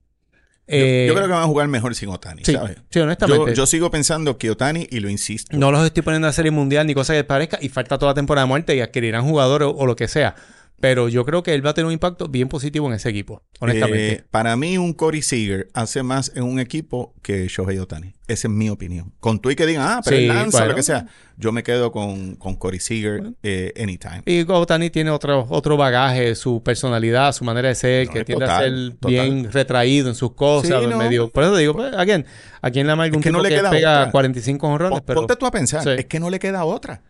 Yo, 0.67 0.77
Eh, 0.77 1.05
yo 1.09 1.15
creo 1.15 1.27
que 1.27 1.33
van 1.33 1.43
a 1.43 1.47
jugar 1.47 1.69
mejor 1.69 1.95
sin 1.95 2.09
Otani, 2.09 2.43
sí, 2.45 2.53
¿sabes? 2.55 2.79
sí, 2.91 2.99
honestamente. 2.99 3.51
Yo, 3.51 3.55
yo 3.55 3.67
sigo 3.67 3.91
pensando 3.91 4.39
que 4.39 4.51
Otani, 4.51 4.87
y 4.91 5.01
lo 5.01 5.11
insisto, 5.11 5.55
No 5.57 5.71
los 5.71 5.85
estoy 5.85 6.03
poniendo 6.03 6.27
a 6.27 6.33
serie 6.33 6.51
mundial 6.51 6.87
ni 6.87 6.95
cosa 6.95 7.13
que 7.13 7.23
parezca 7.23 7.59
y 7.61 7.69
falta 7.69 7.99
toda 7.99 8.13
la 8.13 8.15
temporada 8.15 8.47
de 8.47 8.49
muerte 8.49 8.75
y 8.75 8.81
adquirirán 8.81 9.25
jugadores 9.25 9.69
o, 9.69 9.73
o 9.77 9.85
lo 9.87 9.95
que 9.95 10.09
sea. 10.09 10.35
Pero 10.81 11.09
yo 11.09 11.25
creo 11.25 11.43
que 11.43 11.55
él 11.55 11.65
va 11.65 11.71
a 11.71 11.75
tener 11.75 11.87
un 11.87 11.93
impacto 11.93 12.29
bien 12.29 12.49
positivo 12.49 12.87
en 12.89 12.95
ese 12.95 13.09
equipo, 13.09 13.43
honestamente. 13.61 14.13
eh, 14.13 14.25
para 14.31 14.55
mí 14.57 14.77
un 14.77 14.93
Corey 14.93 15.23
Seager 15.23 15.69
hace 15.73 16.03
más 16.03 16.31
en 16.35 16.43
un 16.43 16.61
equipo 16.61 17.15
que 17.23 17.47
Shohei 17.49 17.79
Otani. 17.79 18.13
Esa 18.27 18.49
es 18.49 18.55
mi 18.55 18.69
opinión. 18.69 19.13
Con 19.21 19.39
tú 19.39 19.51
y 19.51 19.57
que 19.57 19.65
digan, 19.67 19.87
ah, 19.87 20.01
pero 20.05 20.17
Sí, 20.19 20.27
lanza, 20.27 20.59
bueno. 20.59 20.69
lo 20.73 20.75
que 20.77 20.83
sea. 20.83 21.07
Yo 21.37 21.53
me 21.53 21.63
quedo 21.63 21.91
con, 21.93 22.37
con 22.37 22.57
Corey 22.57 22.81
Seager 22.81 23.23
eh, 23.43 23.73
anytime. 23.81 24.23
Y 24.27 24.43
Otani 24.51 24.91
tiene 24.91 25.11
otro, 25.11 25.47
otro 25.49 25.77
bagaje, 25.79 26.35
su 26.35 26.63
personalidad, 26.63 27.33
su 27.33 27.45
manera 27.45 27.69
de 27.69 27.75
ser, 27.77 28.07
No, 28.09 28.13
que 28.13 28.19
es 28.21 28.25
tiende 28.27 28.45
a 28.45 28.59
ser 28.59 28.91
total. 28.99 29.11
bien 29.11 29.53
retraído 29.53 30.09
en 30.11 30.15
sus 30.15 30.33
cosas, 30.35 30.83
Sí, 30.83 30.87
no. 30.91 30.99
medio. 30.99 31.31
Por 31.31 31.45
eso 31.45 31.57
digo, 31.57 31.75
pues, 31.75 31.95
again, 31.95 32.27
aquí 32.61 32.81
en 32.81 32.87
la 32.89 32.93
algún 32.95 33.23
que 33.23 33.31
no 33.31 33.39
tipo 33.39 33.43
le 33.45 33.49
que 33.51 33.57
queda 33.57 33.71
pega 33.71 34.01
otra. 34.01 34.13
45 34.13 34.67
honrones, 34.69 35.01
pero. 35.07 35.21
Ponte 35.21 35.37
tú 35.37 35.47
a 35.47 35.51
pensar, 35.51 35.83
Sí. 35.83 35.91
es 35.99 36.05
que 36.07 36.21
no 36.21 36.29
le 36.31 36.39
queda 36.39 36.65
otra. 36.65 37.03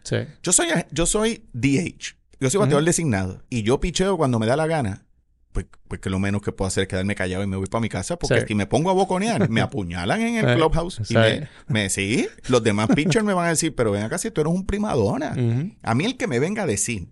Yo 0.43 0.53
soy, 0.53 0.69
yo 0.93 1.07
soy 1.07 1.43
DH. 1.53 2.17
Yo 2.41 2.51
soy 2.51 2.61
bateador 2.61 2.85
designado. 2.85 3.43
Y 3.51 3.63
yo 3.63 3.81
picheo 3.81 4.17
cuando 4.17 4.39
me 4.39 4.47
da 4.47 4.57
la 4.57 4.67
gana. 4.67 5.07
Pues, 5.53 5.67
pues 5.87 6.01
que 6.01 6.11
lo 6.11 6.19
menos 6.19 6.43
que 6.43 6.51
puedo 6.51 6.67
hacer 6.67 6.83
es 6.83 6.89
quedarme 6.89 7.15
callado 7.15 7.45
y 7.45 7.47
me 7.47 7.57
voy 7.57 7.67
para 7.67 7.81
mi 7.81 7.89
casa. 7.89 8.19
Porque 8.19 8.41
Sí. 8.41 8.47
si 8.49 8.55
me 8.57 8.67
pongo 8.67 8.91
a 8.91 8.93
boconear, 8.93 9.49
me 9.49 9.61
apuñalan 9.61 10.21
en 10.21 10.37
el 10.37 10.49
Sí. 10.51 10.55
clubhouse. 10.57 11.01
Y 11.01 11.05
Sí. 11.05 11.15
me, 11.15 11.49
me 11.69 11.91
sí, 11.91 12.27
los 12.49 12.63
demás 12.65 12.89
pitchers 12.95 13.25
me 13.25 13.35
van 13.35 13.47
a 13.47 13.51
decir, 13.51 13.75
pero 13.75 13.93
ven 13.93 14.03
acá 14.03 14.19
si 14.19 14.31
tú 14.33 14.41
eres 14.41 14.53
un 14.53 14.67
primadona. 14.67 15.31
Ujú. 15.39 15.71
A 15.83 15.95
mí 15.95 16.05
el 16.07 16.17
que 16.17 16.27
me 16.27 16.41
venga 16.41 16.65
a 16.65 16.67
decir 16.67 17.09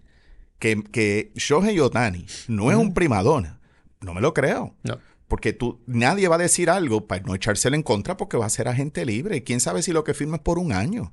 que, 0.59 0.83
que 0.83 1.31
Shohei 1.37 1.79
Otani 1.79 2.27
no 2.49 2.71
es 2.73 2.77
un 2.77 2.95
primadona, 2.95 3.61
no 4.01 4.13
me 4.15 4.21
lo 4.21 4.35
creo. 4.35 4.75
No. 4.83 4.99
Porque 5.29 5.53
tú, 5.53 5.81
nadie 5.87 6.27
va 6.29 6.35
a 6.35 6.39
decir 6.39 6.69
algo 6.69 7.07
para 7.07 7.23
no 7.23 7.35
echárselo 7.37 7.75
en 7.77 7.83
contra 7.83 8.17
porque 8.17 8.37
va 8.37 8.47
a 8.47 8.51
ser 8.51 8.67
agente 8.69 9.07
libre. 9.07 9.37
Y 9.37 9.41
quién 9.43 9.61
sabe 9.61 9.83
si 9.83 9.93
lo 9.93 10.03
que 10.05 10.13
firma 10.15 10.37
es 10.37 10.43
por 10.43 10.59
un 10.59 10.73
año. 10.73 11.11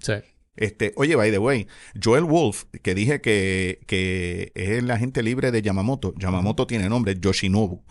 Este, 0.60 0.92
oye, 0.98 1.16
by 1.16 1.32
the 1.32 1.38
way, 1.40 1.68
Joel 2.04 2.26
Wolf, 2.26 2.66
que 2.82 2.94
dije 2.94 3.22
que, 3.22 3.80
que 3.88 4.52
es 4.56 4.70
el 4.72 4.92
agente 4.92 5.24
libre 5.24 5.52
de 5.52 5.62
Yamamoto. 5.62 6.14
Yamamoto 6.18 6.68
tiene 6.68 6.90
nombre, 6.90 7.16
Yoshinobu. 7.18 7.82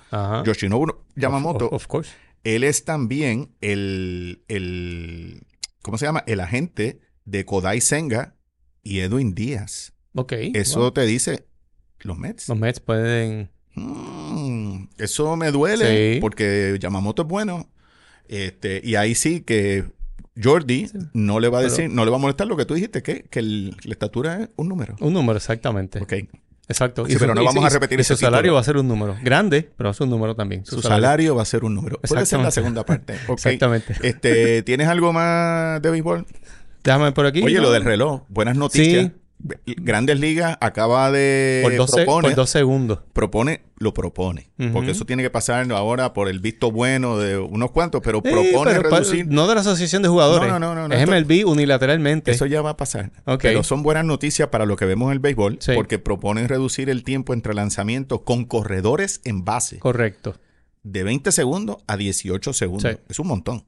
Yoshinobu 0.44 0.86
Yamamoto, 1.16 1.66
Of, 1.68 1.72
of 1.72 1.86
course. 1.86 2.10
él 2.44 2.64
es 2.64 2.84
también 2.84 3.54
el, 3.62 4.42
el, 4.48 5.42
¿cómo 5.80 5.96
se 5.96 6.04
llama? 6.04 6.24
El 6.26 6.40
agente 6.40 7.00
de 7.24 7.44
Kodai 7.46 7.80
Senga 7.80 8.34
y 8.82 9.00
Edwin 9.00 9.34
Díaz. 9.34 9.94
Ok. 10.14 10.32
Eso 10.54 10.80
wow. 10.80 10.92
te 10.92 11.06
dice 11.06 11.46
Los 12.00 12.18
Mets. 12.18 12.48
Los 12.48 12.58
Mets 12.58 12.80
pueden... 12.80 13.50
Mm, 13.76 14.88
eso 14.98 15.36
me 15.36 15.50
duele 15.52 16.14
Sí. 16.14 16.20
porque 16.20 16.76
Yamamoto 16.80 17.22
es 17.22 17.28
bueno. 17.28 17.70
Este, 18.28 18.80
y 18.84 18.96
ahí 18.96 19.14
sí 19.14 19.40
que 19.40 19.84
Jordi 20.43 20.89
no 21.14 21.41
le 21.41 21.49
va 21.49 21.59
a 21.59 21.61
Pero- 21.62 21.70
decir, 21.70 21.91
no 21.91 22.05
le 22.05 22.11
va 22.11 22.16
a 22.16 22.20
molestar 22.20 22.47
lo 22.47 22.57
que 22.57 22.64
tú 22.64 22.74
dijiste, 22.74 23.03
que, 23.03 23.22
que 23.24 23.39
el- 23.41 23.76
la 23.84 23.93
estatura 23.93 24.43
es 24.43 24.49
un 24.57 24.68
número. 24.68 24.97
Un 25.01 25.12
número, 25.12 25.36
exactamente. 25.36 26.01
Ok. 26.01 26.12
Exacto. 26.70 27.07
Sí, 27.07 27.16
pero 27.18 27.34
no 27.34 27.43
vamos 27.45 27.64
a 27.64 27.70
repetir 27.70 27.99
y 27.99 28.03
ese 28.03 28.14
su 28.14 28.20
salario 28.20 28.53
va 28.53 28.61
a 28.61 28.62
ser 28.62 28.76
un 28.76 28.86
número. 28.86 29.16
Grande, 29.22 29.70
pero 29.76 29.89
es 29.91 30.01
un 30.03 30.11
número 30.11 30.36
también. 30.36 30.66
Su 30.66 30.82
salario 30.82 31.34
va 31.34 31.43
a 31.43 31.47
ser 31.47 31.64
un 31.64 31.74
número. 31.74 31.99
Puede 32.01 32.26
ser 32.26 32.41
la 32.41 32.51
segunda 32.51 32.84
parte. 32.84 33.14
Ok. 33.28 33.39
Exactamente. 33.39 33.95
Este, 34.03 34.62
¿Tienes 34.62 34.86
algo 34.89 35.12
más 35.14 35.80
de 35.80 35.91
béisbol? 35.91 36.26
Déjame 36.84 37.12
por 37.12 37.24
aquí. 37.26 37.43
Oye, 37.43 37.57
¿no? 37.57 37.62
lo 37.62 37.70
del 37.70 37.84
reloj. 37.84 38.22
Buenas 38.28 38.57
noticias. 38.57 39.07
Sí. 39.07 39.12
Grandes 39.64 40.18
Ligas 40.18 40.59
acaba 40.61 41.12
de 41.12 41.61
Por 41.62 41.76
dos, 41.76 41.91
se- 41.91 41.97
propone, 42.05 42.28
por 42.28 42.34
dos 42.36 42.51
segundos. 42.51 42.99
propone, 43.12 43.62
lo 43.78 43.95
propone. 43.95 44.51
Porque 44.72 44.91
eso 44.91 45.05
tiene 45.05 45.22
que 45.22 45.30
pasar 45.30 45.70
ahora 45.72 46.12
por 46.12 46.28
el 46.28 46.41
visto 46.41 46.72
bueno 46.72 47.18
de 47.18 47.39
unos 47.39 47.70
cuantos, 47.70 48.01
pero 48.03 48.20
Sí, 48.24 48.30
propone 48.32 48.72
pero 48.74 48.91
reducir. 48.91 49.26
no 49.28 49.47
de 49.47 49.55
la 49.55 49.61
Asociación 49.61 50.03
de 50.03 50.09
Jugadores. 50.09 50.49
No, 50.49 50.59
no, 50.59 50.74
no, 50.74 50.89
no, 50.89 50.95
Es 50.95 51.01
esto- 51.03 51.12
MLB 51.12 51.45
unilateralmente. 51.47 52.32
Eso 52.32 52.47
ya 52.47 52.62
va 52.62 52.70
a 52.70 52.76
pasar. 52.76 53.12
Ok. 53.26 53.43
Pero 53.43 53.62
son 53.62 53.82
buenas 53.84 54.05
noticias 54.05 54.49
para 54.49 54.66
lo 54.66 54.76
que 54.76 54.84
vemos 54.86 55.07
en 55.07 55.12
el 55.12 55.18
béisbol, 55.20 55.59
Sí. 55.61 55.72
porque 55.76 55.99
proponen 56.01 56.49
reducir 56.49 56.91
el 56.91 57.05
tiempo 57.05 57.32
entre 57.32 57.55
lanzamientos 57.55 58.22
con 58.22 58.45
corredores 58.45 59.20
en 59.24 59.45
base 59.45 59.78
Correcto. 59.78 60.34
de 60.82 61.05
20 61.05 61.30
segundos 61.30 61.76
a 61.86 61.97
18 61.97 62.53
segundos. 62.53 62.91
Sí. 62.91 62.99
Es 63.09 63.18
un 63.20 63.28
montón. 63.28 63.59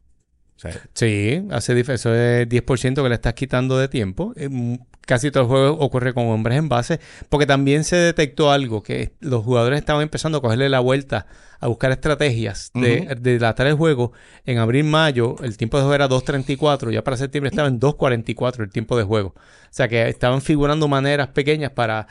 O 0.57 0.61
sea, 0.63 0.73
Sí, 0.93 1.43
hace 1.53 1.79
eso 1.81 2.15
es 2.15 2.47
10% 2.47 3.03
que 3.03 3.09
le 3.09 3.15
estás 3.15 3.33
quitando 3.33 3.79
de 3.79 3.89
tiempo. 3.89 4.35
Eh, 4.37 4.51
Casi 5.11 5.33
todo 5.33 5.43
el 5.43 5.49
juego 5.49 5.77
ocurre 5.81 6.15
con 6.15 6.29
hombres 6.29 6.57
en 6.57 6.69
base, 6.69 7.01
porque 7.29 7.45
también 7.45 7.83
se 7.83 7.97
detectó 7.97 8.53
algo, 8.53 8.85
que 8.85 9.11
los 9.19 9.43
jugadores 9.45 9.81
estaban 9.81 10.03
empezando 10.03 10.39
a 10.39 10.41
cogerle 10.41 10.69
la 10.69 10.79
vuelta, 10.79 11.27
a 11.59 11.67
buscar 11.67 11.91
estrategias 11.91 12.71
de, 12.75 13.19
dilatar 13.21 13.67
el 13.67 13.75
juego. 13.75 14.13
En 14.47 14.59
abril-mayo 14.59 15.35
el 15.43 15.57
tiempo 15.57 15.79
de 15.79 15.83
juego 15.83 15.97
era 15.97 16.09
2.34, 16.09 16.93
ya 16.93 17.03
para 17.03 17.17
septiembre 17.17 17.49
estaba 17.49 17.67
en 17.67 17.81
2.44 17.81 18.61
el 18.61 18.71
tiempo 18.71 18.97
de 18.97 19.03
juego. 19.03 19.35
O 19.35 19.71
sea 19.71 19.89
que 19.89 20.09
estaban 20.09 20.43
figurando 20.43 20.87
maneras 20.87 21.27
pequeñas 21.27 21.73
para 21.73 22.07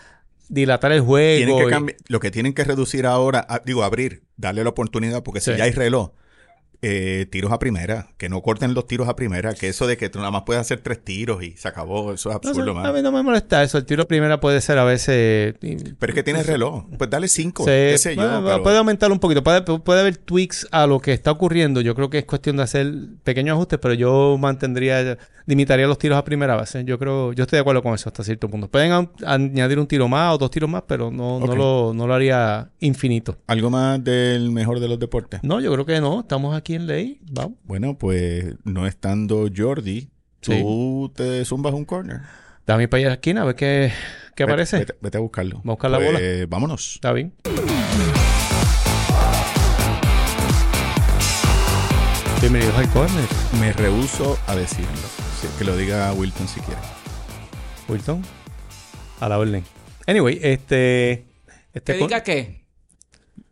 dilatar 0.49 0.91
el 0.91 0.99
juego. 0.99 1.69
que 1.69 1.75
y- 1.75 2.11
lo 2.11 2.19
que 2.19 2.31
tienen 2.31 2.53
que 2.53 2.65
reducir 2.65 3.05
ahora, 3.05 3.45
ah, 3.47 3.61
digo, 3.65 3.85
abrir, 3.85 4.23
darle 4.35 4.61
la 4.65 4.71
oportunidad, 4.71 5.23
porque 5.23 5.39
si 5.39 5.55
ya 5.55 5.63
hay 5.63 5.71
reloj, 5.71 6.11
eh, 6.81 7.25
tiros 7.29 7.51
a 7.51 7.59
primera, 7.59 8.07
que 8.17 8.29
no 8.29 8.41
corten 8.41 8.73
los 8.73 8.87
tiros 8.87 9.09
a 9.09 9.15
primera, 9.15 9.53
que 9.53 9.67
eso 9.67 9.85
de 9.85 9.97
que 9.97 10.09
tú 10.09 10.19
nada 10.19 10.31
más 10.31 10.43
puedes 10.45 10.61
hacer 10.61 10.79
tres 10.79 11.03
tiros 11.03 11.43
y 11.43 11.51
se 11.57 11.67
acabó, 11.67 12.13
eso 12.13 12.29
es 12.29 12.33
No 12.41 12.49
absurdo, 12.49 12.71
a 12.71 12.73
mano. 12.73 12.93
mí 12.93 13.01
no 13.01 13.11
me 13.11 13.21
molesta 13.21 13.61
eso. 13.63 13.77
El 13.77 13.85
tiro 13.85 14.07
primera 14.07 14.39
puede 14.39 14.61
ser 14.61 14.77
a 14.77 14.85
veces... 14.85 15.55
Pero 15.59 16.11
es 16.11 16.15
que 16.15 16.23
tienes 16.23 16.45
reloj, 16.45 16.85
pues 16.97 17.09
dale 17.09 17.27
cinco, 17.27 17.65
Se- 17.65 17.89
qué 17.91 17.97
sé 17.97 18.15
yo, 18.15 18.21
pero- 18.45 18.63
Puede 18.63 18.77
aumentar 18.77 19.11
un 19.11 19.19
poquito, 19.19 19.43
puede, 19.43 19.61
puede 19.61 19.99
haber 19.99 20.15
tweaks 20.17 20.67
a 20.71 20.87
lo 20.87 20.99
que 20.99 21.11
está 21.11 21.31
ocurriendo. 21.31 21.81
Yo 21.81 21.95
creo 21.95 22.09
que 22.09 22.19
es 22.19 22.25
cuestión 22.25 22.55
de 22.57 22.63
hacer 22.63 22.93
pequeños 23.23 23.55
ajustes, 23.55 23.79
pero 23.81 23.93
yo 23.93 24.37
mantendría, 24.39 25.17
limitaría 25.49 25.87
los 25.87 25.97
tiros 25.97 26.15
a 26.17 26.23
primera 26.23 26.55
base. 26.55 26.83
Yo 26.85 26.99
creo, 26.99 27.33
yo 27.33 27.43
estoy 27.43 27.57
de 27.57 27.61
acuerdo 27.61 27.81
con 27.81 27.95
eso 27.95 28.07
hasta 28.07 28.23
cierto 28.23 28.47
punto. 28.49 28.69
Pueden 28.69 28.91
a- 28.91 29.09
añadir 29.25 29.79
un 29.79 29.87
tiro 29.87 30.07
más 30.07 30.35
o 30.35 30.37
dos 30.37 30.51
tiros 30.51 30.69
más, 30.69 30.83
pero 30.87 31.09
no, 31.09 31.39
no, 31.39 31.55
lo, 31.55 31.91
no 31.95 32.05
lo 32.05 32.13
haría 32.13 32.69
infinito. 32.79 33.35
¿Algo 33.47 33.71
más 33.71 34.03
del 34.03 34.51
mejor 34.51 34.79
de 34.79 34.87
los 34.87 34.99
deportes? 34.99 35.39
No, 35.43 35.59
yo 35.59 35.73
creo 35.73 35.85
que 35.87 35.99
no. 35.99 36.19
Estamos 36.19 36.55
aquí 36.55 36.75
en 36.75 36.85
ley. 36.85 37.19
Vamos. 37.31 37.57
Bueno, 37.63 37.97
pues 37.97 38.55
no 38.63 38.85
estando 38.85 39.47
Jordi, 39.55 40.09
tú 40.39 41.11
te 41.15 41.43
zumbas 41.45 41.73
un 41.73 41.83
corner. 41.85 42.21
Dame 42.67 42.87
para 42.87 42.99
allá 42.99 43.07
a 43.07 43.09
la 43.09 43.13
esquina 43.15 43.41
a 43.41 43.45
ver 43.45 43.55
qué, 43.55 43.91
qué 44.35 44.43
Vete- 44.43 44.51
aparece. 44.51 44.77
Vete, 44.77 44.93
vete 45.01 45.17
a 45.17 45.21
buscarlo. 45.21 45.55
Vamos 45.63 45.65
a 45.65 45.71
buscar 45.73 45.91
la 45.91 45.97
Pues, 45.97 46.11
bola. 46.13 46.45
Vámonos. 46.47 46.93
Está 46.95 47.11
bien. 47.11 47.33
Bienvenidos 52.39 52.75
al 52.77 52.89
corner, 52.91 53.25
Me 53.59 53.73
rehuso 53.73 54.37
a 54.47 54.55
decirlo. 54.55 55.28
Sí, 55.41 55.47
que 55.57 55.63
lo 55.63 55.75
diga 55.77 56.11
Wilton 56.13 56.47
si 56.47 56.59
quiere. 56.61 56.81
Wilton. 57.87 58.21
A 59.19 59.29
la 59.29 59.37
orden. 59.37 59.63
Anyway, 60.07 60.39
este. 60.41 61.25
este 61.73 61.93
¿Que 61.93 61.99
con- 61.99 62.07
diga 62.07 62.23
qué? 62.23 62.65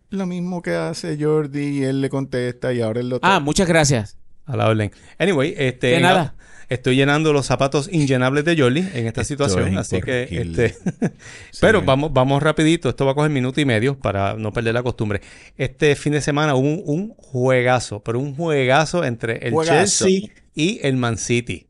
Lo 0.09 0.25
mismo 0.25 0.61
que 0.61 0.71
hace 0.75 1.17
Jordi 1.21 1.79
y 1.79 1.83
él 1.83 1.99
le 2.01 2.09
contesta 2.09 2.71
y 2.73 2.79
ahora 2.81 3.01
él 3.01 3.09
lo... 3.09 3.19
Ah, 3.21 3.41
muchas 3.41 3.67
gracias. 3.67 4.17
A 4.45 4.55
la 4.55 4.67
orden. 4.69 4.91
Anyway, 5.19 5.53
este. 5.57 5.87
De 5.87 5.99
nada. 5.99 6.35
Estoy 6.69 6.95
llenando 6.97 7.31
los 7.31 7.45
zapatos 7.45 7.89
inllenables 7.91 8.43
de 8.43 8.57
Jordi 8.57 8.79
en 8.93 9.07
esta 9.07 9.23
situación. 9.23 9.77
Así 9.77 10.01
que. 10.01 10.23
Este, 10.29 10.69
Sí. 11.51 11.59
Pero 11.61 11.81
vamos, 11.81 12.11
vamos 12.13 12.41
rapidito. 12.43 12.89
Esto 12.89 13.05
va 13.05 13.11
a 13.13 13.15
coger 13.15 13.31
minuto 13.31 13.59
y 13.61 13.65
medio 13.65 13.97
para 13.97 14.33
no 14.35 14.51
perder 14.51 14.73
la 14.73 14.83
costumbre. 14.83 15.21
Este 15.57 15.95
fin 15.95 16.13
de 16.13 16.21
semana 16.21 16.55
hubo 16.55 16.67
un, 16.67 16.83
un 16.85 17.09
juegazo, 17.17 18.01
pero 18.03 18.19
un 18.19 18.35
juegazo 18.35 19.03
entre 19.05 19.47
el 19.47 19.53
Juegazo. 19.53 20.05
Chelsea 20.05 20.29
y 20.55 20.79
el 20.83 20.97
Man 20.97 21.17
City. 21.17 21.66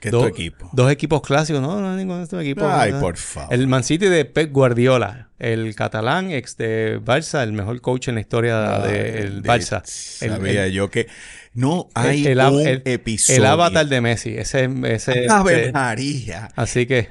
Que 0.00 0.08
es 0.08 0.12
Do- 0.12 0.20
tu 0.22 0.26
equipo. 0.26 0.68
Dos 0.72 0.90
equipos 0.90 1.20
clásicos. 1.20 1.60
No, 1.60 1.80
no, 1.80 1.94
ninguno 1.96 2.18
de 2.18 2.24
estos 2.24 2.40
equipos. 2.42 2.64
Ay, 2.66 2.92
por 2.98 3.16
favor. 3.18 3.52
El 3.54 3.66
Man 3.68 3.84
City 3.84 4.06
de 4.06 4.24
Pep 4.24 4.50
Guardiola, 4.50 5.28
el 5.38 5.74
catalán 5.74 6.30
ex 6.30 6.56
de 6.56 6.98
Barça, 7.04 7.42
el 7.42 7.52
mejor 7.52 7.80
coach 7.82 8.08
en 8.08 8.14
la 8.14 8.22
historia 8.22 8.82
Ay, 8.82 8.90
del 8.92 9.42
de- 9.42 9.48
Barça. 9.48 9.82
Sabía 9.84 10.66
el- 10.66 10.72
yo 10.72 10.90
que 10.90 11.06
no 11.52 11.88
hay 11.94 12.26
el, 12.26 12.38
un 12.40 12.82
episodio. 12.86 13.38
el 13.38 13.46
avatar 13.46 13.86
de 13.86 14.00
Messi. 14.00 14.30
Ese, 14.36 14.68
ese, 14.84 15.26
Ave 15.28 15.70
María. 15.72 16.48
así 16.56 16.86
que 16.86 17.10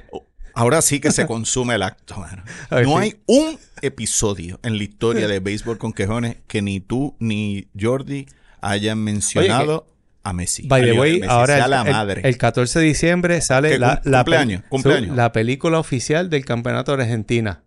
Ahora 0.52 0.82
sí 0.82 0.98
que 0.98 1.12
se 1.12 1.26
consume 1.26 1.76
el 1.76 1.82
acto, 1.84 2.16
mano. 2.18 2.42
No 2.84 2.98
hay 2.98 3.16
un 3.26 3.56
episodio 3.82 4.58
en 4.64 4.76
la 4.78 4.82
historia 4.82 5.28
de 5.28 5.38
Béisbol 5.38 5.78
con 5.78 5.92
Quejones 5.92 6.38
que 6.48 6.60
ni 6.60 6.80
tú 6.80 7.14
ni 7.20 7.68
Jordi 7.80 8.26
hayan 8.60 8.98
mencionado 8.98 9.86
a 10.22 10.32
Messi. 10.32 10.66
By 10.68 10.82
the 10.82 10.90
A 10.90 10.94
way, 11.00 11.20
Messi, 11.20 11.26
ahora 11.32 11.64
el, 11.64 11.70
la 11.70 11.82
el- 11.82 11.92
madre. 11.92 12.20
el 12.24 12.36
14 12.38 12.78
de 12.80 12.84
diciembre 12.84 13.40
sale 13.40 13.70
¿Qué, 13.70 13.78
la, 13.78 14.00
la, 14.04 14.18
cumpleaños? 14.18 14.62
su- 14.62 14.68
¿Cumpleaños? 14.68 15.16
la 15.16 15.32
película 15.32 15.78
oficial 15.78 16.28
del 16.30 16.44
campeonato 16.44 16.96
de 16.96 17.02
Argentina. 17.04 17.64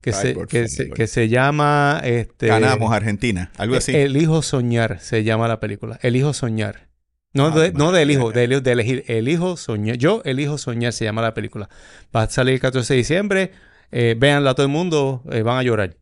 Que, 0.00 0.10
Ay, 0.10 0.16
se, 0.16 0.46
que, 0.48 0.68
se, 0.68 0.90
que 0.90 1.06
se 1.06 1.28
llama 1.28 2.00
este, 2.04 2.48
Ganamos 2.48 2.92
Argentina, 2.92 3.52
algo 3.56 3.76
así. 3.76 3.94
El 3.94 4.16
hijo 4.16 4.42
soñar 4.42 4.98
se 5.00 5.22
llama 5.22 5.46
la 5.46 5.60
película. 5.60 5.98
El 6.02 6.16
hijo 6.16 6.32
soñar. 6.32 6.88
No, 7.34 7.46
Ah, 7.46 7.58
de- 7.60 7.72
no 7.72 7.92
del 7.92 8.10
hijo, 8.10 8.32
de 8.32 8.44
elegir. 8.44 9.04
El 9.06 9.28
hijo 9.28 9.56
soñar. 9.56 9.96
Yo 9.96 10.20
elijo 10.24 10.58
soñar 10.58 10.92
se 10.92 11.04
llama 11.04 11.22
la 11.22 11.34
película. 11.34 11.68
Va 12.14 12.22
a 12.22 12.28
salir 12.30 12.54
el 12.54 12.60
14 12.60 12.92
de 12.94 12.98
diciembre. 12.98 13.52
Eh, 13.92 14.16
véanla 14.18 14.54
todo 14.54 14.66
el 14.66 14.72
mundo. 14.72 15.22
eh, 15.30 15.42
van 15.42 15.56
a 15.58 15.62
llorar. 15.62 15.96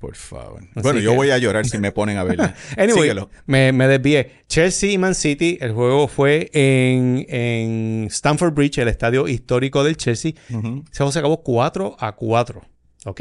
Por 0.00 0.14
favor. 0.14 0.60
Así 0.62 0.80
bueno, 0.82 1.00
yo 1.00 1.10
que- 1.10 1.16
voy 1.16 1.30
a 1.30 1.38
llorar 1.38 1.66
si 1.66 1.78
me 1.78 1.90
ponen 1.92 2.18
a 2.18 2.24
verla. 2.24 2.54
Anyway, 2.76 3.02
Síguelo. 3.02 3.30
me, 3.46 3.72
me 3.72 3.88
desvié. 3.88 4.30
Chelsea 4.48 4.92
y 4.92 4.98
Man 4.98 5.14
City. 5.16 5.58
El 5.60 5.72
juego 5.72 6.06
fue 6.06 6.50
en, 6.52 7.26
en 7.28 8.06
Stamford 8.10 8.52
Bridge, 8.54 8.78
el 8.78 8.88
estadio 8.88 9.26
histórico 9.26 9.82
del 9.82 9.96
Chelsea. 9.96 10.32
Ujú. 10.50 10.84
Ese 10.90 10.98
juego 10.98 11.12
se 11.12 11.18
acabó 11.18 11.42
4 11.42 11.96
a 11.98 12.12
4. 12.14 12.62
¿Ok? 13.06 13.20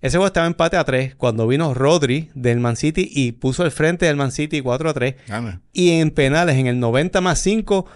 Ese 0.00 0.16
juego 0.16 0.26
estaba 0.26 0.46
empate 0.46 0.76
a 0.76 0.84
3 0.84 1.14
cuando 1.16 1.46
vino 1.46 1.74
Rodri 1.74 2.28
del 2.34 2.58
Man 2.60 2.76
City 2.76 3.08
y 3.10 3.32
puso 3.32 3.62
al 3.62 3.70
frente 3.70 4.06
del 4.06 4.16
Man 4.16 4.32
City 4.32 4.60
4 4.60 4.90
a 4.90 4.94
3. 4.94 5.14
Anda. 5.28 5.60
Y 5.72 5.90
en 6.00 6.10
penales, 6.10 6.56
en 6.56 6.66
el 6.66 6.78
90 6.80 7.20
más 7.20 7.38
5, 7.40 7.86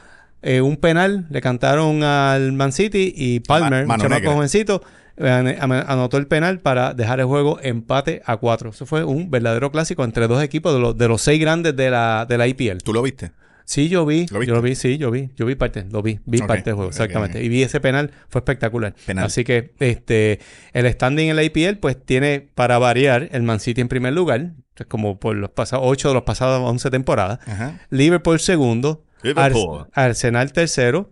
eh, 0.43 0.61
un 0.61 0.77
penal 0.77 1.27
le 1.31 1.41
cantaron 1.41 2.03
al 2.05 2.53
Man 2.53 2.72
City 2.72 3.12
y 3.16 3.41
Palmer, 3.41 3.87
Ma- 3.87 3.95
un 3.95 4.01
chamaco 4.01 4.33
jovencito, 4.33 4.83
anotó 5.19 6.17
el 6.19 6.27
penal 6.27 6.61
para 6.61 6.95
dejar 6.95 7.21
el 7.21 7.27
juego 7.27 7.59
empate 7.62 8.23
a 8.25 8.37
4. 8.37 8.71
Eso 8.71 8.87
fue 8.87 9.05
un 9.05 9.31
verdadero 9.31 9.71
clásico 9.73 10.05
entre 10.05 10.29
dos 10.29 10.43
equipos 10.43 10.75
de 10.75 10.81
los, 10.81 10.97
de 10.99 11.09
los 11.09 11.23
seis 11.23 11.41
grandes 11.41 11.75
de 11.77 11.91
la, 11.91 12.27
de 12.29 12.39
la 12.39 12.47
IPL. 12.47 12.79
¿Tú 12.85 12.93
lo 12.93 13.03
viste? 13.03 13.33
Sí, 13.69 13.89
yo 13.89 14.07
vi, 14.07 14.27
¿Lo 14.29 14.45
yo 14.45 14.55
lo 14.55 14.62
vi, 14.62 14.77
sí, 14.77 14.97
yo 14.97 15.11
vi, 15.11 15.31
yo 15.35 15.45
vi 15.45 15.57
parte, 15.57 15.85
lo 15.91 16.01
vi, 16.01 16.21
vi 16.25 16.39
parte 16.39 16.62
del 16.71 16.75
juego, 16.77 16.89
exactamente. 16.91 17.43
Y 17.43 17.49
vi 17.49 17.64
ese 17.64 17.81
penal, 17.81 18.12
fue 18.29 18.39
espectacular. 18.39 18.95
Penal. 19.07 19.25
Así 19.25 19.43
que 19.43 19.75
este 19.81 20.39
el 20.73 20.87
standing 20.93 21.31
en 21.31 21.35
la 21.37 21.43
IPL, 21.43 21.79
pues 21.81 21.97
tiene 22.01 22.49
para 22.55 22.79
variar 22.79 23.29
el 23.33 23.43
Man 23.43 23.59
City 23.59 23.81
en 23.81 23.89
primer 23.89 24.12
lugar, 24.12 24.53
como 24.87 25.19
por 25.19 25.35
los 25.35 25.51
pasados 25.51 25.85
8 25.89 26.09
de 26.09 26.14
los 26.14 26.23
pasados 26.23 26.61
11 26.64 26.91
temporadas. 26.93 27.41
Ajá. 27.45 27.81
Liverpool 27.91 28.39
segundo, 28.39 29.05
Liverpool. 29.23 29.81
Ars- 29.81 29.89
Arsenal 29.95 30.53
tercero, 30.53 31.11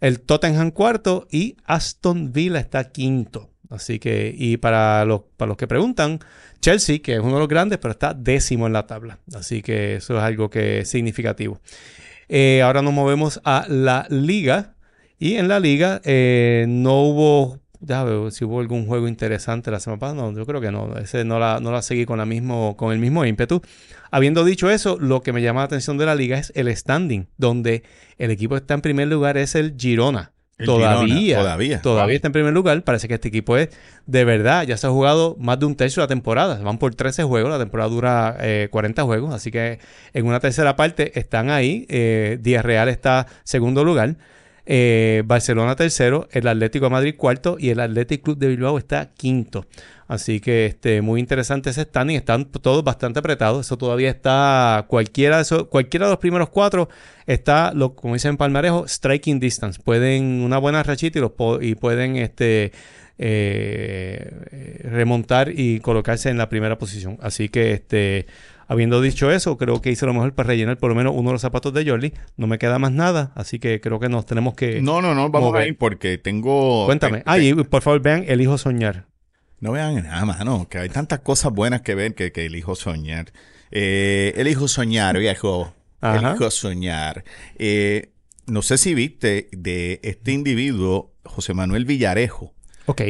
el 0.00 0.20
Tottenham 0.20 0.70
cuarto 0.70 1.26
y 1.30 1.56
Aston 1.64 2.32
Villa 2.32 2.58
está 2.58 2.90
quinto. 2.90 3.50
Así 3.68 3.98
que, 3.98 4.34
y 4.36 4.58
para 4.58 5.04
los, 5.04 5.22
para 5.36 5.48
los 5.48 5.56
que 5.56 5.66
preguntan, 5.66 6.20
Chelsea, 6.60 7.00
que 7.00 7.14
es 7.14 7.20
uno 7.20 7.34
de 7.34 7.40
los 7.40 7.48
grandes, 7.48 7.78
pero 7.78 7.92
está 7.92 8.14
décimo 8.14 8.66
en 8.66 8.72
la 8.72 8.86
tabla. 8.86 9.18
Así 9.34 9.62
que 9.62 9.96
eso 9.96 10.16
es 10.16 10.22
algo 10.22 10.50
que 10.50 10.80
es 10.80 10.88
significativo. 10.88 11.60
Eh, 12.28 12.62
ahora 12.62 12.82
nos 12.82 12.92
movemos 12.92 13.40
a 13.44 13.66
la 13.68 14.06
liga. 14.10 14.74
Y 15.18 15.36
en 15.36 15.48
la 15.48 15.60
liga 15.60 16.00
eh, 16.04 16.66
no 16.68 17.02
hubo, 17.02 17.58
ya 17.80 18.04
veo 18.04 18.30
si 18.30 18.44
hubo 18.44 18.60
algún 18.60 18.86
juego 18.86 19.08
interesante 19.08 19.70
la 19.70 19.80
semana 19.80 20.00
pasada. 20.00 20.22
No, 20.22 20.36
yo 20.36 20.46
creo 20.46 20.60
que 20.60 20.70
no. 20.70 20.96
Ese 20.96 21.24
no 21.24 21.38
la, 21.38 21.60
no 21.60 21.72
la 21.72 21.82
seguí 21.82 22.06
con, 22.06 22.18
la 22.18 22.26
mismo, 22.26 22.76
con 22.76 22.92
el 22.92 22.98
mismo 22.98 23.24
ímpetu. 23.24 23.62
Habiendo 24.10 24.44
dicho 24.44 24.70
eso, 24.70 24.98
lo 25.00 25.22
que 25.22 25.32
me 25.32 25.42
llama 25.42 25.60
la 25.60 25.66
atención 25.66 25.98
de 25.98 26.06
la 26.06 26.14
liga 26.14 26.38
es 26.38 26.52
el 26.54 26.74
standing, 26.74 27.28
donde 27.36 27.82
el 28.18 28.30
equipo 28.30 28.54
que 28.54 28.60
está 28.60 28.74
en 28.74 28.80
primer 28.80 29.08
lugar 29.08 29.36
es 29.36 29.54
el 29.54 29.74
Girona, 29.76 30.32
todavía, 30.64 31.38
todavía, 31.38 31.82
todavía 31.82 32.16
está 32.16 32.28
en 32.28 32.32
primer 32.32 32.52
lugar. 32.52 32.82
Parece 32.82 33.08
que 33.08 33.14
este 33.14 33.28
equipo 33.28 33.56
es 33.56 33.68
de 34.06 34.24
verdad. 34.24 34.64
Ya 34.64 34.76
se 34.76 34.86
ha 34.86 34.90
jugado 34.90 35.36
más 35.38 35.58
de 35.58 35.66
un 35.66 35.74
tercio 35.74 36.00
de 36.00 36.04
la 36.04 36.08
temporada. 36.08 36.58
Van 36.62 36.78
por 36.78 36.94
13 36.94 37.24
juegos. 37.24 37.50
La 37.50 37.58
temporada 37.58 37.90
dura 37.90 38.36
40 38.70 39.02
eh, 39.02 39.04
juegos. 39.04 39.34
Así 39.34 39.50
que 39.50 39.78
en 40.12 40.26
una 40.26 40.40
tercera 40.40 40.76
parte 40.76 41.18
están 41.18 41.50
ahí. 41.50 41.86
Eh, 41.88 42.38
Díaz 42.40 42.64
Real 42.64 42.88
está 42.88 43.26
segundo 43.44 43.84
lugar. 43.84 44.16
Eh, 44.68 45.22
Barcelona 45.24 45.76
tercero, 45.76 46.28
el 46.32 46.48
Atlético 46.48 46.86
de 46.86 46.90
Madrid 46.90 47.14
cuarto 47.16 47.56
y 47.58 47.70
el 47.70 47.78
Atlético 47.78 48.24
Club 48.24 48.38
de 48.38 48.48
Bilbao 48.48 48.78
está 48.78 49.12
quinto. 49.14 49.64
Así 50.08 50.40
que 50.40 50.66
este, 50.66 51.02
muy 51.02 51.20
interesante 51.20 51.70
ese 51.70 51.82
standing. 51.82 52.16
Están 52.16 52.46
todos 52.46 52.82
bastante 52.84 53.20
apretados. 53.20 53.66
Eso 53.66 53.78
todavía 53.78 54.10
está. 54.10 54.86
Cualquiera 54.88 55.42
de, 55.42 55.64
cualquiera 55.64 56.06
de 56.06 56.10
los 56.10 56.18
primeros 56.18 56.50
cuatro 56.50 56.88
está, 57.26 57.72
lo, 57.74 57.94
como 57.94 58.14
dicen 58.14 58.30
en 58.32 58.36
Palmarejo, 58.36 58.86
striking 58.88 59.40
distance. 59.40 59.80
Pueden 59.82 60.42
una 60.42 60.58
buena 60.58 60.82
rachita 60.82 61.18
y, 61.18 61.22
los, 61.22 61.32
y 61.60 61.74
pueden 61.76 62.16
este, 62.16 62.72
eh, 63.18 64.80
remontar 64.84 65.50
y 65.54 65.80
colocarse 65.80 66.28
en 66.28 66.38
la 66.38 66.48
primera 66.48 66.78
posición. 66.78 67.18
Así 67.20 67.48
que 67.48 67.72
este. 67.72 68.26
Habiendo 68.68 69.00
dicho 69.00 69.30
eso, 69.30 69.56
creo 69.56 69.80
que 69.80 69.90
hice 69.90 70.06
lo 70.06 70.14
mejor 70.14 70.34
para 70.34 70.48
rellenar 70.48 70.78
por 70.78 70.90
lo 70.90 70.96
menos 70.96 71.14
uno 71.16 71.30
de 71.30 71.34
los 71.34 71.42
zapatos 71.42 71.72
de 71.72 71.88
Jordi. 71.88 72.12
No 72.36 72.46
me 72.46 72.58
queda 72.58 72.78
más 72.78 72.92
nada, 72.92 73.32
así 73.34 73.58
que 73.58 73.80
creo 73.80 74.00
que 74.00 74.08
nos 74.08 74.26
tenemos 74.26 74.54
que. 74.54 74.82
No, 74.82 75.00
no, 75.00 75.14
no, 75.14 75.30
vamos 75.30 75.54
a 75.54 75.66
ir 75.66 75.76
porque 75.78 76.18
tengo. 76.18 76.86
Cuéntame. 76.86 77.22
Ah, 77.26 77.38
y 77.38 77.54
por 77.54 77.82
favor 77.82 78.00
vean 78.00 78.24
El 78.26 78.40
Hijo 78.40 78.58
Soñar. 78.58 79.06
No 79.60 79.72
vean 79.72 79.94
nada, 80.02 80.24
mano, 80.24 80.68
que 80.68 80.78
hay 80.78 80.88
tantas 80.88 81.20
cosas 81.20 81.52
buenas 81.52 81.80
que 81.80 81.94
ver 81.94 82.14
que, 82.14 82.30
que 82.30 82.46
elijo 82.46 82.74
soñar. 82.74 83.32
Eh, 83.70 84.34
elijo 84.36 84.68
soñar, 84.68 85.18
viejo. 85.18 85.72
Elijo 86.02 86.50
soñar. 86.50 87.24
Eh, 87.58 88.10
no 88.46 88.62
sé 88.62 88.78
si 88.78 88.94
viste 88.94 89.48
de 89.52 90.00
este 90.02 90.32
individuo, 90.32 91.14
José 91.24 91.54
Manuel 91.54 91.84
Villarejo. 91.84 92.52
Ok. 92.84 93.02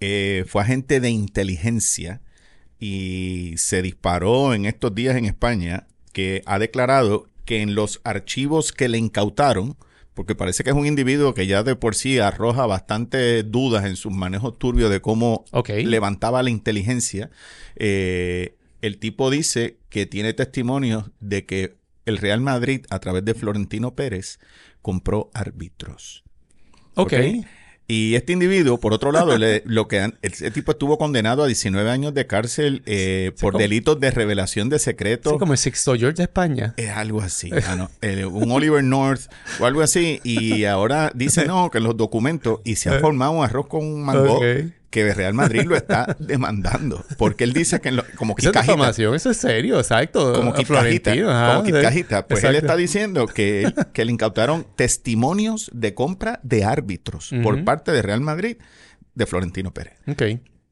Eh, 0.00 0.44
fue 0.48 0.62
agente 0.62 1.00
de 1.00 1.10
inteligencia 1.10 2.20
y 2.82 3.54
se 3.58 3.80
disparó 3.80 4.54
en 4.54 4.66
estos 4.66 4.92
días 4.92 5.14
en 5.14 5.24
España 5.24 5.86
que 6.12 6.42
ha 6.46 6.58
declarado 6.58 7.28
que 7.44 7.62
en 7.62 7.76
los 7.76 8.00
archivos 8.02 8.72
que 8.72 8.88
le 8.88 8.98
incautaron, 8.98 9.76
porque 10.14 10.34
parece 10.34 10.64
que 10.64 10.70
es 10.70 10.76
un 10.76 10.84
individuo 10.84 11.32
que 11.32 11.46
ya 11.46 11.62
de 11.62 11.76
por 11.76 11.94
sí 11.94 12.18
arroja 12.18 12.66
bastante 12.66 13.44
dudas 13.44 13.84
en 13.84 13.94
sus 13.94 14.12
manejos 14.12 14.58
turbios 14.58 14.90
de 14.90 15.00
cómo 15.00 15.44
levantaba 15.68 16.42
la 16.42 16.50
inteligencia. 16.50 17.30
Eh, 17.76 18.56
el 18.80 18.98
tipo 18.98 19.30
dice 19.30 19.76
que 19.88 20.06
tiene 20.06 20.32
testimonios 20.32 21.12
de 21.20 21.46
que 21.46 21.76
el 22.04 22.18
Real 22.18 22.40
Madrid, 22.40 22.84
a 22.90 22.98
través 22.98 23.24
de 23.24 23.34
Florentino 23.34 23.94
Pérez, 23.94 24.40
compró 24.82 25.30
árbitros. 25.34 26.24
Ok. 26.96 27.12
Y 27.92 28.14
este 28.14 28.32
individuo, 28.32 28.80
por 28.80 28.94
otro 28.94 29.12
lado, 29.12 29.36
lo 29.66 29.86
que 29.86 30.14
ese 30.22 30.50
tipo 30.50 30.72
estuvo 30.72 30.96
condenado 30.96 31.42
a 31.42 31.46
19 31.46 31.90
años 31.90 32.14
de 32.14 32.26
cárcel 32.26 32.82
eh, 32.86 33.32
por 33.38 33.58
delitos 33.58 34.00
de 34.00 34.10
revelación 34.10 34.70
de 34.70 34.78
secretos. 34.78 35.34
Sí, 35.34 35.38
como 35.38 35.52
el 35.52 35.58
Sixto 35.58 35.94
George 35.94 36.16
de 36.16 36.22
España. 36.22 36.72
Es 36.78 36.88
algo 36.88 37.20
así, 37.20 37.50
un 38.32 38.50
Oliver 38.50 38.82
North 38.82 39.30
o 39.60 39.66
algo 39.66 39.82
así. 39.82 40.20
Y 40.24 40.64
ahora 40.64 41.12
dice 41.14 41.44
no, 41.46 41.70
que 41.70 41.80
los 41.80 41.94
documentos, 41.94 42.60
y 42.64 42.76
se 42.76 42.88
ha 42.88 42.98
formado 42.98 43.32
un 43.32 43.44
arroz 43.44 43.66
con 43.66 43.84
un 43.84 44.02
mango 44.02 44.40
que 44.92 45.14
Real 45.14 45.32
Madrid 45.32 45.62
lo 45.62 45.74
está 45.74 46.16
demandando. 46.20 47.04
Porque 47.16 47.44
él 47.44 47.52
dice 47.52 47.80
que 47.80 47.98
como 48.14 48.36
que 48.36 48.46
información, 48.46 49.14
eso 49.14 49.30
es 49.30 49.38
serio, 49.38 49.78
exacto. 49.78 50.34
Como 50.34 50.52
que 50.52 50.64
como 50.64 50.78
Cajita. 50.78 52.28
Pues 52.28 52.44
él 52.44 52.54
está 52.54 52.76
diciendo 52.76 53.26
que, 53.26 53.72
que 53.92 54.04
le 54.04 54.12
incautaron 54.12 54.66
testimonios 54.76 55.70
de 55.72 55.94
compra 55.94 56.38
de 56.44 56.64
árbitros 56.64 57.30
por 57.42 57.64
parte 57.64 57.90
de 57.90 58.02
Real 58.02 58.20
Madrid 58.20 58.58
de 59.14 59.26
Florentino 59.26 59.72
Pérez. 59.72 59.94
Ok. 60.06 60.22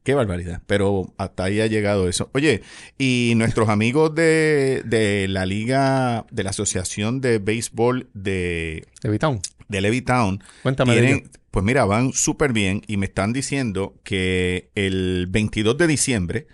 Qué 0.03 0.13
barbaridad. 0.13 0.61
Pero 0.67 1.13
hasta 1.17 1.43
ahí 1.43 1.59
ha 1.59 1.67
llegado 1.67 2.07
eso. 2.07 2.29
Oye, 2.33 2.61
y 2.97 3.33
nuestros 3.35 3.69
amigos 3.69 4.13
de, 4.15 4.81
de 4.85 5.27
la 5.27 5.45
Liga, 5.45 6.25
de 6.31 6.43
la 6.43 6.51
Asociación 6.51 7.21
de 7.21 7.39
Béisbol 7.39 8.09
de... 8.13 8.85
Levittown. 9.03 9.41
De 9.67 9.81
Levittown. 9.81 10.43
Cuéntame 10.63 10.93
tienen, 10.93 11.29
pues 11.51 11.65
mira, 11.65 11.83
van 11.83 12.13
súper 12.13 12.53
bien 12.53 12.81
y 12.87 12.95
me 12.95 13.07
están 13.07 13.33
diciendo 13.33 13.99
que 14.03 14.71
el 14.73 15.27
22 15.29 15.77
de 15.77 15.87
diciembre 15.87 16.47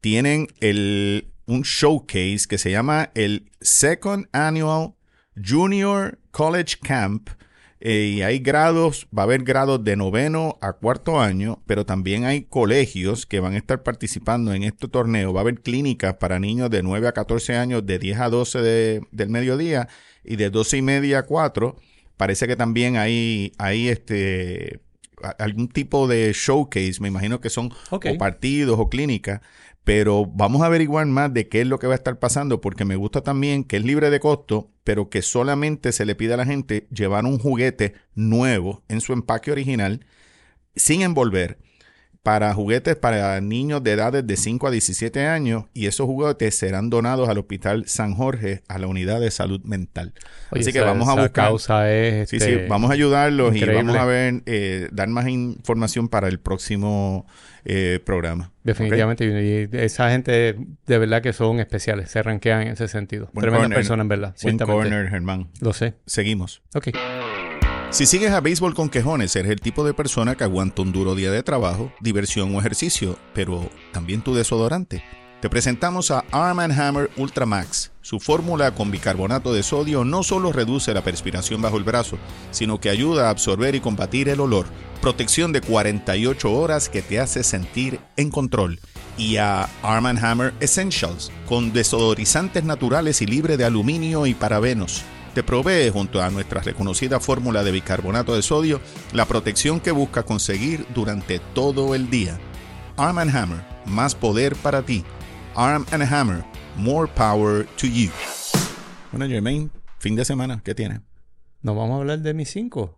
tienen 0.00 0.48
el, 0.60 1.32
un 1.46 1.62
showcase 1.62 2.46
que 2.48 2.56
se 2.56 2.70
llama 2.70 3.10
el 3.14 3.50
Second 3.60 4.26
Annual 4.32 4.94
Junior 5.36 6.18
College 6.30 6.76
Camp. 6.82 7.28
Eh, 7.80 8.14
y 8.16 8.22
hay 8.22 8.40
grados, 8.40 9.06
va 9.16 9.22
a 9.22 9.24
haber 9.24 9.44
grados 9.44 9.84
de 9.84 9.94
noveno 9.94 10.58
a 10.60 10.72
cuarto 10.72 11.20
año, 11.20 11.62
pero 11.66 11.86
también 11.86 12.24
hay 12.24 12.42
colegios 12.42 13.24
que 13.24 13.38
van 13.38 13.54
a 13.54 13.58
estar 13.58 13.84
participando 13.84 14.52
en 14.52 14.64
este 14.64 14.88
torneo. 14.88 15.32
Va 15.32 15.40
a 15.40 15.42
haber 15.42 15.60
clínicas 15.60 16.14
para 16.14 16.40
niños 16.40 16.70
de 16.70 16.82
9 16.82 17.06
a 17.06 17.12
14 17.12 17.54
años, 17.54 17.86
de 17.86 17.98
10 17.98 18.18
a 18.18 18.30
12 18.30 18.62
de, 18.62 19.02
del 19.12 19.28
mediodía 19.28 19.88
y 20.24 20.36
de 20.36 20.50
12 20.50 20.78
y 20.78 20.82
media 20.82 21.18
a 21.20 21.22
4 21.24 21.76
parece 22.18 22.46
que 22.46 22.56
también 22.56 22.96
hay, 22.96 23.52
hay 23.56 23.88
este 23.88 24.80
algún 25.38 25.68
tipo 25.68 26.06
de 26.06 26.32
showcase, 26.32 27.00
me 27.00 27.08
imagino 27.08 27.40
que 27.40 27.50
son 27.50 27.72
o 27.90 28.18
partidos 28.18 28.78
o 28.78 28.88
clínicas, 28.88 29.40
pero 29.84 30.26
vamos 30.26 30.62
a 30.62 30.66
averiguar 30.66 31.06
más 31.06 31.32
de 31.32 31.48
qué 31.48 31.62
es 31.62 31.66
lo 31.66 31.78
que 31.78 31.86
va 31.86 31.94
a 31.94 31.96
estar 31.96 32.18
pasando, 32.18 32.60
porque 32.60 32.84
me 32.84 32.96
gusta 32.96 33.22
también 33.22 33.64
que 33.64 33.78
es 33.78 33.84
libre 33.84 34.10
de 34.10 34.20
costo, 34.20 34.70
pero 34.84 35.08
que 35.08 35.22
solamente 35.22 35.92
se 35.92 36.04
le 36.04 36.14
pide 36.14 36.34
a 36.34 36.36
la 36.36 36.44
gente 36.44 36.86
llevar 36.90 37.24
un 37.24 37.38
juguete 37.38 37.94
nuevo 38.14 38.84
en 38.88 39.00
su 39.00 39.12
empaque 39.12 39.50
original, 39.50 40.04
sin 40.76 41.02
envolver 41.02 41.58
para 42.28 42.52
juguetes 42.52 42.94
para 42.94 43.40
niños 43.40 43.82
de 43.82 43.92
edades 43.92 44.26
de 44.26 44.36
5 44.36 44.66
a 44.66 44.70
17 44.70 45.26
años 45.26 45.64
y 45.72 45.86
esos 45.86 46.04
juguetes 46.04 46.54
serán 46.54 46.90
donados 46.90 47.26
al 47.30 47.38
Hospital 47.38 47.86
San 47.86 48.12
Jorge 48.12 48.60
a 48.68 48.78
la 48.78 48.86
Unidad 48.86 49.18
de 49.18 49.30
Salud 49.30 49.62
Mental. 49.64 50.12
Así 50.50 50.70
que 50.70 50.80
vamos 50.80 51.08
a 51.08 51.12
buscar. 51.12 51.32
causa 51.32 51.90
es, 51.90 52.28
sí, 52.28 52.38
sí, 52.38 52.50
este, 52.50 52.68
vamos 52.68 52.90
a 52.90 52.92
ayudarlos 52.92 53.56
y 53.56 53.64
vamos 53.64 53.96
a 53.96 54.04
ver, 54.04 54.42
eh, 54.44 54.90
dar 54.92 55.08
más 55.08 55.26
información 55.26 56.10
para 56.10 56.28
el 56.28 56.38
próximo 56.38 57.26
eh, 57.64 57.98
programa. 58.04 58.52
Definitivamente. 58.62 59.24
Y 59.24 59.74
esa 59.78 60.10
gente 60.10 60.58
de 60.86 60.98
verdad 60.98 61.22
que 61.22 61.32
son 61.32 61.60
especiales, 61.60 62.10
se 62.10 62.22
ranquean 62.22 62.60
en 62.60 62.68
ese 62.68 62.88
sentido. 62.88 63.30
Tremenda 63.34 63.74
persona 63.74 64.02
en 64.02 64.08
verdad. 64.08 64.34
Buen 64.42 64.58
corner, 64.58 65.08
Germán. 65.08 65.48
Lo 65.62 65.72
sé. 65.72 65.94
Seguimos. 66.04 66.60
Ok. 66.74 66.88
Si 67.90 68.04
sigues 68.04 68.32
a 68.32 68.42
béisbol 68.42 68.74
con 68.74 68.90
quejones, 68.90 69.34
eres 69.34 69.50
el 69.50 69.62
tipo 69.62 69.82
de 69.82 69.94
persona 69.94 70.34
que 70.34 70.44
aguanta 70.44 70.82
un 70.82 70.92
duro 70.92 71.14
día 71.14 71.30
de 71.30 71.42
trabajo, 71.42 71.90
diversión 72.00 72.54
o 72.54 72.60
ejercicio, 72.60 73.18
pero 73.32 73.70
también 73.92 74.20
tu 74.20 74.34
desodorante. 74.34 75.02
Te 75.40 75.48
presentamos 75.48 76.10
a 76.10 76.22
Arm 76.30 76.58
Hammer 76.58 77.10
Ultra 77.16 77.46
Max. 77.46 77.90
Su 78.02 78.20
fórmula 78.20 78.74
con 78.74 78.90
bicarbonato 78.90 79.54
de 79.54 79.62
sodio 79.62 80.04
no 80.04 80.22
solo 80.22 80.52
reduce 80.52 80.92
la 80.92 81.02
perspiración 81.02 81.62
bajo 81.62 81.78
el 81.78 81.84
brazo, 81.84 82.18
sino 82.50 82.78
que 82.78 82.90
ayuda 82.90 83.28
a 83.28 83.30
absorber 83.30 83.74
y 83.74 83.80
combatir 83.80 84.28
el 84.28 84.40
olor. 84.40 84.66
Protección 85.00 85.52
de 85.52 85.62
48 85.62 86.52
horas 86.52 86.90
que 86.90 87.00
te 87.00 87.18
hace 87.20 87.42
sentir 87.42 88.00
en 88.16 88.30
control. 88.30 88.80
Y 89.16 89.38
a 89.38 89.66
Arm 89.82 90.06
Hammer 90.06 90.52
Essentials, 90.60 91.32
con 91.48 91.72
desodorizantes 91.72 92.64
naturales 92.64 93.22
y 93.22 93.26
libre 93.26 93.56
de 93.56 93.64
aluminio 93.64 94.26
y 94.26 94.34
parabenos 94.34 95.04
provee, 95.42 95.90
junto 95.90 96.22
a 96.22 96.30
nuestra 96.30 96.60
reconocida 96.60 97.20
fórmula 97.20 97.64
de 97.64 97.72
bicarbonato 97.72 98.34
de 98.34 98.42
sodio, 98.42 98.80
la 99.12 99.26
protección 99.26 99.80
que 99.80 99.90
busca 99.90 100.22
conseguir 100.22 100.86
durante 100.94 101.38
todo 101.54 101.94
el 101.94 102.10
día. 102.10 102.38
Arm⁇ 102.96 103.16
Hammer, 103.34 103.64
más 103.86 104.14
poder 104.14 104.56
para 104.56 104.82
ti. 104.82 105.04
Arm⁇ 105.54 105.84
Hammer, 106.12 106.44
more 106.76 107.10
power 107.14 107.66
to 107.76 107.86
you. 107.86 108.10
Bueno, 109.12 109.26
Jermaine, 109.26 109.70
fin 109.98 110.16
de 110.16 110.24
semana, 110.24 110.60
¿qué 110.64 110.74
tiene? 110.74 111.00
Nos 111.62 111.76
vamos 111.76 111.96
a 111.96 112.00
hablar 112.00 112.20
de 112.20 112.34
mis 112.34 112.50
cinco. 112.50 112.97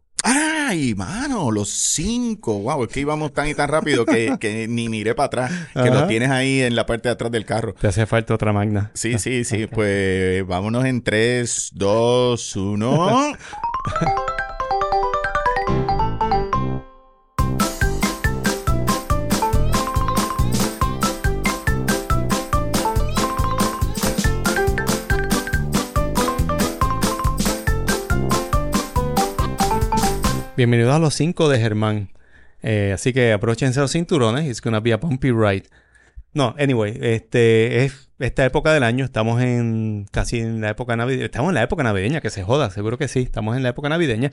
¡Ay, 0.71 0.95
mano! 0.95 1.51
Los 1.51 1.68
cinco. 1.68 2.61
Wow, 2.61 2.85
es 2.85 2.91
que 2.91 3.01
íbamos 3.01 3.33
tan 3.33 3.49
y 3.49 3.57
tan 3.57 3.68
rápido 3.68 4.07
que, 4.07 4.66
ni 4.68 4.89
miré 4.89 5.16
para 5.16 5.27
atrás. 5.27 5.53
Que 5.75 5.91
los 5.91 6.07
tienes 6.07 6.31
ahí 6.31 6.61
en 6.61 6.77
la 6.77 6.87
parte 6.87 7.09
de 7.09 7.14
atrás 7.14 7.33
del 7.33 7.45
carro. 7.45 7.75
Te 7.75 7.89
hace 7.89 8.07
falta 8.07 8.35
otra 8.35 8.53
magna. 8.53 8.93
Sí, 8.95 9.18
sí, 9.18 9.43
sí. 9.43 9.66
Pues 9.66 10.47
vámonos 10.47 10.85
en 10.85 11.03
3, 11.03 11.73
2, 11.75 12.57
1. 12.57 13.33
Bienvenidos 30.61 30.95
a 30.95 30.99
los 30.99 31.15
5 31.15 31.49
de 31.49 31.59
Germán. 31.59 32.11
Eh, 32.63 32.91
así 32.93 33.15
que 33.15 33.33
aprovechense 33.33 33.81
los 33.81 33.93
cinturones. 33.93 34.45
It's 34.45 34.61
gonna 34.61 34.81
be 34.81 34.93
a 34.93 34.99
bumpy 34.99 35.31
ride. 35.31 35.63
No, 36.35 36.55
anyway, 36.59 36.99
este 37.01 37.87
es 37.87 38.11
esta 38.19 38.45
época 38.45 38.71
del 38.75 38.83
año. 38.83 39.07
Estamos 39.07 39.41
en 39.41 40.07
casi 40.11 40.41
en 40.41 40.61
la 40.61 40.69
época 40.69 40.97
navideña. 40.97 41.25
Estamos 41.25 41.49
en 41.49 41.55
la 41.55 41.63
época 41.63 41.83
navideña, 41.83 42.21
que 42.21 42.29
se 42.29 42.43
joda, 42.43 42.69
seguro 42.69 42.99
que 42.99 43.09
sí. 43.09 43.21
Estamos 43.21 43.57
en 43.57 43.63
la 43.63 43.71
época 43.71 43.89
navideña. 43.89 44.33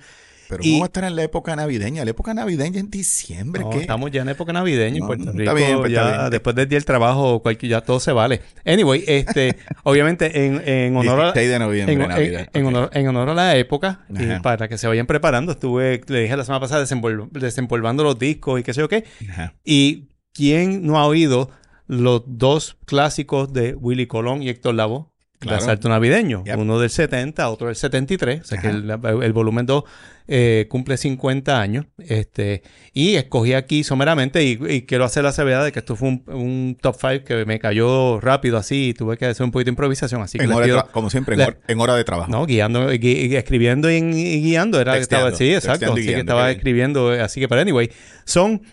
Pero 0.50 0.64
Y- 0.64 0.70
¿cómo 0.72 0.80
va 0.80 0.86
a 0.86 0.88
estar 0.88 1.04
en 1.04 1.16
la 1.16 1.24
época 1.24 1.56
navideña? 1.56 2.06
La 2.06 2.12
época 2.12 2.34
navideña 2.34 2.80
en 2.80 2.89
diciembre, 2.89 3.64
No, 3.64 3.70
¿qué? 3.70 3.80
estamos 3.80 4.12
ya 4.12 4.22
en 4.22 4.30
época 4.30 4.54
navideña 4.54 4.98
en 4.98 5.06
Puerto 5.06 5.26
está 5.30 5.38
Rico. 5.38 5.54
bien, 5.56 5.80
pues, 5.80 5.91
ya 5.91 6.06
está 6.06 6.18
bien. 6.20 6.32
después 6.32 6.56
del 6.56 6.70
día 6.70 6.78
del 6.78 6.86
trabajo, 6.86 7.41
cualquier, 7.41 7.70
ya 7.72 7.82
todo 7.82 8.00
se 8.00 8.12
vale. 8.14 8.41
Anyway, 8.66 9.04
este, 9.08 9.58
obviamente 9.84 10.45
en, 10.45 10.62
en 10.68 10.95
honor 10.95 11.20
a, 11.20 11.24
16 11.34 11.50
de 11.50 11.60
noviembre, 11.60 11.93
en, 11.93 12.00
Navidad. 12.08 12.48
honor, 12.66 12.89
en 12.93 13.08
honor 13.08 13.30
a 13.30 13.34
la 13.34 13.56
época, 13.58 14.06
y 14.10 14.39
para 14.41 14.68
que 14.68 14.78
se 14.78 14.88
vayan 14.88 15.06
preparando, 15.08 15.52
estuve, 15.52 16.02
le 16.08 16.22
dije 16.22 16.38
la 16.38 16.45
semana 16.45 16.62
pasada, 16.62 16.84
desempol- 16.86 17.30
desempolvando 17.32 18.04
los 18.04 18.18
discos 18.18 18.60
y 18.60 18.64
qué 18.64 18.74
sé 18.74 18.82
yo 18.82 18.88
qué. 18.89 19.04
Ajá. 19.30 19.54
Y 19.66 20.10
quién 20.34 20.86
no 20.86 20.98
ha 20.98 21.06
oído 21.08 21.50
los 21.88 22.24
dos 22.26 22.78
clásicos 22.86 23.52
de 23.54 23.74
Willy 23.74 24.08
Colón 24.08 24.43
y 24.43 24.50
Héctor 24.50 24.76
Lavoe? 24.76 25.08
Claro. 25.40 25.58
De 25.58 25.64
Asalto 25.64 25.88
Navideño. 25.90 26.44
Yep. 26.46 26.58
Uno 26.58 26.80
del 26.80 26.90
70, 26.90 27.48
otro 27.50 27.68
del 27.68 27.76
73. 27.76 28.42
O 28.42 28.44
sea 28.44 28.60
que 28.60 28.70
Ajá. 28.70 28.78
el, 28.78 29.24
el 29.24 29.34
volumen 29.34 29.68
2 29.68 29.84
eh, 30.30 30.66
cumple 30.68 30.98
50 30.98 31.62
años. 31.62 31.86
Este, 32.00 32.64
y 32.92 33.16
escogí 33.18 33.54
aquí 33.54 33.84
someramente, 33.84 34.44
y, 34.44 34.60
y 34.68 34.82
quiero 34.88 35.06
hacer 35.06 35.24
la 35.24 35.32
salvedad 35.32 35.64
de 35.64 35.72
que 35.72 35.78
esto 35.80 35.96
fue 35.96 36.10
un, 36.10 36.24
un 36.28 36.78
top 36.82 36.96
5 37.00 37.24
que 37.24 37.46
me 37.46 37.60
cayó 37.60 38.20
rápido 38.20 38.58
así 38.58 38.90
y 38.90 38.94
tuve 38.96 39.16
que 39.18 39.28
hacer 39.28 39.44
un 39.44 39.52
poquito 39.52 39.68
de 39.68 39.74
improvisación. 39.74 40.24
Así 40.24 40.40
que 40.40 40.46
En 40.46 40.52
hora 40.54 40.66
pido- 40.66 40.88
como 40.92 41.10
siempre, 41.12 41.38
en, 41.68 41.80
hora 41.80 41.96
de 41.96 42.04
trabajo. 42.04 42.32
no, 42.32 42.46
guiando, 42.48 42.92
gui- 42.92 43.00
gui- 43.30 43.36
escribiendo 43.38 43.92
y, 43.92 43.96
y 43.98 44.42
guiando. 44.42 44.82
Era, 44.82 44.94
Texteando, 44.94 45.28
estaba, 45.28 45.38
sí, 45.38 45.54
exacto. 45.54 45.94
Así 45.94 46.06
que 46.06 46.20
estaba 46.20 46.50
escribiendo. 46.52 47.14
eh, 47.14 47.22
Así 47.22 47.40
que, 47.40 47.48
pero 47.48 47.62
anyway, 47.62 47.92
son 48.26 48.64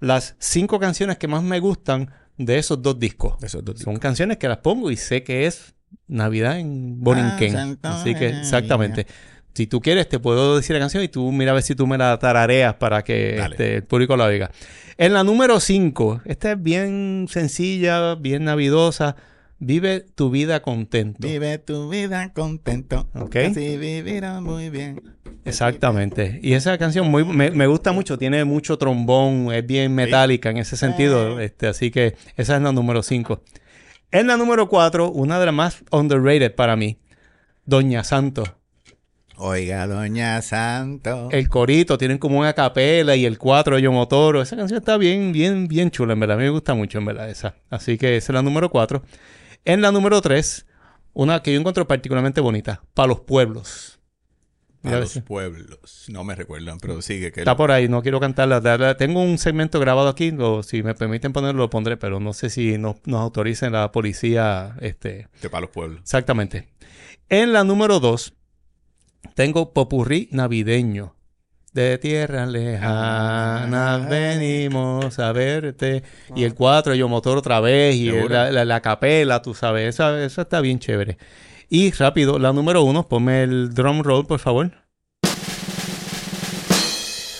las 0.00 0.34
cinco 0.40 0.80
canciones 0.80 1.16
que 1.16 1.28
más 1.28 1.44
me 1.44 1.60
gustan 1.60 2.10
de 2.36 2.58
esos 2.58 2.82
dos 2.82 2.98
discos. 2.98 3.34
Esos 3.42 3.64
dos 3.64 3.78
Son 3.78 3.96
canciones 3.98 4.36
que 4.38 4.48
las 4.48 4.58
pongo 4.58 4.90
y 4.90 4.96
sé 4.96 5.22
que 5.22 5.46
es 5.46 5.74
Navidad 6.06 6.58
en 6.58 7.00
Borinquen. 7.02 7.78
Ah, 7.82 8.00
Así 8.00 8.14
que, 8.14 8.28
exactamente. 8.28 9.06
Si 9.54 9.66
tú 9.66 9.80
quieres, 9.80 10.08
te 10.08 10.20
puedo 10.20 10.56
decir 10.56 10.74
la 10.74 10.80
canción 10.80 11.02
y 11.02 11.08
tú 11.08 11.32
mira 11.32 11.50
a 11.50 11.54
ver 11.54 11.64
si 11.64 11.74
tú 11.74 11.86
me 11.86 11.98
la 11.98 12.16
tarareas 12.18 12.74
para 12.74 13.02
que 13.02 13.38
este, 13.38 13.76
el 13.76 13.82
público 13.82 14.16
la 14.16 14.26
oiga. 14.26 14.50
En 14.96 15.12
la 15.12 15.24
número 15.24 15.58
5, 15.58 16.22
esta 16.26 16.52
es 16.52 16.62
bien 16.62 17.26
sencilla, 17.28 18.14
bien 18.14 18.44
navidosa. 18.44 19.16
Vive 19.60 20.06
tu 20.14 20.30
vida 20.30 20.62
contento. 20.62 21.26
Vive 21.26 21.58
tu 21.58 21.88
vida 21.88 22.32
contento. 22.32 23.08
Ok. 23.14 23.34
Así 23.36 23.76
vivirás 23.76 24.40
muy 24.40 24.70
bien. 24.70 25.02
Exactamente. 25.44 26.38
Y 26.42 26.52
esa 26.52 26.78
canción 26.78 27.10
muy, 27.10 27.24
me, 27.24 27.50
me 27.50 27.66
gusta 27.66 27.90
mucho, 27.90 28.18
tiene 28.18 28.44
mucho 28.44 28.78
trombón, 28.78 29.52
es 29.52 29.66
bien 29.66 29.92
metálica 29.94 30.50
en 30.50 30.58
ese 30.58 30.76
sentido. 30.76 31.40
Eh. 31.40 31.46
Este, 31.46 31.66
así 31.66 31.90
que 31.90 32.14
esa 32.36 32.56
es 32.56 32.62
la 32.62 32.70
número 32.70 33.02
5. 33.02 33.42
En 34.10 34.26
la 34.26 34.38
número 34.38 34.70
4, 34.70 35.10
una 35.10 35.38
de 35.38 35.44
las 35.44 35.54
más 35.54 35.84
underrated 35.90 36.54
para 36.54 36.76
mí, 36.76 36.96
Doña 37.66 38.02
Santo. 38.04 38.42
Oiga, 39.36 39.86
Doña 39.86 40.40
Santo. 40.40 41.28
El 41.30 41.50
corito, 41.50 41.98
tienen 41.98 42.16
como 42.16 42.38
una 42.38 42.54
capela 42.54 43.16
y 43.16 43.26
el 43.26 43.36
4 43.36 43.76
de 43.76 43.82
Yomotoro. 43.82 44.40
Esa 44.40 44.56
canción 44.56 44.78
está 44.78 44.96
bien, 44.96 45.32
bien, 45.32 45.68
bien 45.68 45.90
chula, 45.90 46.14
en 46.14 46.20
verdad. 46.20 46.36
A 46.36 46.38
mí 46.38 46.44
me 46.44 46.50
gusta 46.50 46.72
mucho, 46.72 46.96
en 46.96 47.04
verdad, 47.04 47.28
esa. 47.28 47.56
Así 47.68 47.98
que 47.98 48.16
esa 48.16 48.32
es 48.32 48.34
la 48.34 48.40
número 48.40 48.70
4. 48.70 49.02
En 49.66 49.82
la 49.82 49.92
número 49.92 50.22
3, 50.22 50.64
una 51.12 51.42
que 51.42 51.52
yo 51.52 51.60
encuentro 51.60 51.86
particularmente 51.86 52.40
bonita, 52.40 52.80
Para 52.94 53.08
los 53.08 53.20
Pueblos. 53.20 53.97
A 54.84 54.90
los 55.00 55.18
pueblos. 55.20 56.04
No 56.08 56.22
me 56.24 56.34
recuerdan, 56.34 56.78
pero 56.78 57.02
sigue. 57.02 57.32
Que 57.32 57.40
Está 57.40 57.56
por 57.56 57.70
ahí, 57.72 57.88
no 57.88 58.00
quiero 58.02 58.20
cantarla. 58.20 58.96
Tengo 58.96 59.20
un 59.22 59.36
segmento 59.38 59.80
grabado 59.80 60.08
aquí, 60.08 60.30
lo- 60.30 60.62
si 60.62 60.82
me 60.82 60.94
permiten 60.94 61.32
ponerlo, 61.32 61.62
lo 61.62 61.70
pondré, 61.70 61.96
pero 61.96 62.20
no 62.20 62.32
sé 62.32 62.48
si 62.50 62.78
nos, 62.78 62.96
nos 63.04 63.20
autoricen 63.20 63.72
la 63.72 63.90
policía. 63.92 64.76
Este, 64.80 65.28
de 65.42 65.50
para 65.50 65.62
los 65.62 65.70
pueblos. 65.70 66.00
exactamente. 66.02 66.68
En 67.28 67.52
la 67.52 67.64
número 67.64 67.98
2, 68.00 68.34
tengo 69.34 69.72
Popurrí 69.72 70.28
Navideño. 70.32 71.14
De 71.72 71.98
tierras 71.98 72.48
lejanas 72.48 74.02
Ah. 74.02 74.06
venimos 74.08 75.18
a 75.18 75.32
verte. 75.32 76.02
Y 76.34 76.44
el 76.44 76.54
4, 76.54 76.94
yo 76.94 77.08
motor 77.08 77.36
otra 77.38 77.60
vez. 77.60 77.94
Y 77.94 78.10
la, 78.28 78.50
la- 78.50 78.64
la 78.64 78.80
capela, 78.80 79.42
tú 79.42 79.54
sabes. 79.54 79.88
Esa, 79.94 80.24
esa 80.24 80.42
está 80.42 80.60
bien 80.60 80.78
chévere. 80.78 81.18
Y 81.68 81.90
rápido, 81.92 82.38
la 82.38 82.52
número 82.52 82.82
1, 82.82 83.08
ponme 83.08 83.42
el 83.42 83.74
drum 83.74 84.02
roll, 84.02 84.26
por 84.26 84.38
favor. 84.40 84.72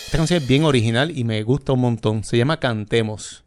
Esta 0.07 0.19
canción 0.19 0.43
es 0.43 0.49
bien 0.49 0.65
original 0.65 1.17
y 1.17 1.25
me 1.25 1.43
gusta 1.43 1.73
un 1.73 1.81
montón. 1.81 2.25
Se 2.25 2.37
llama 2.37 2.59
Cantemos. 2.61 3.45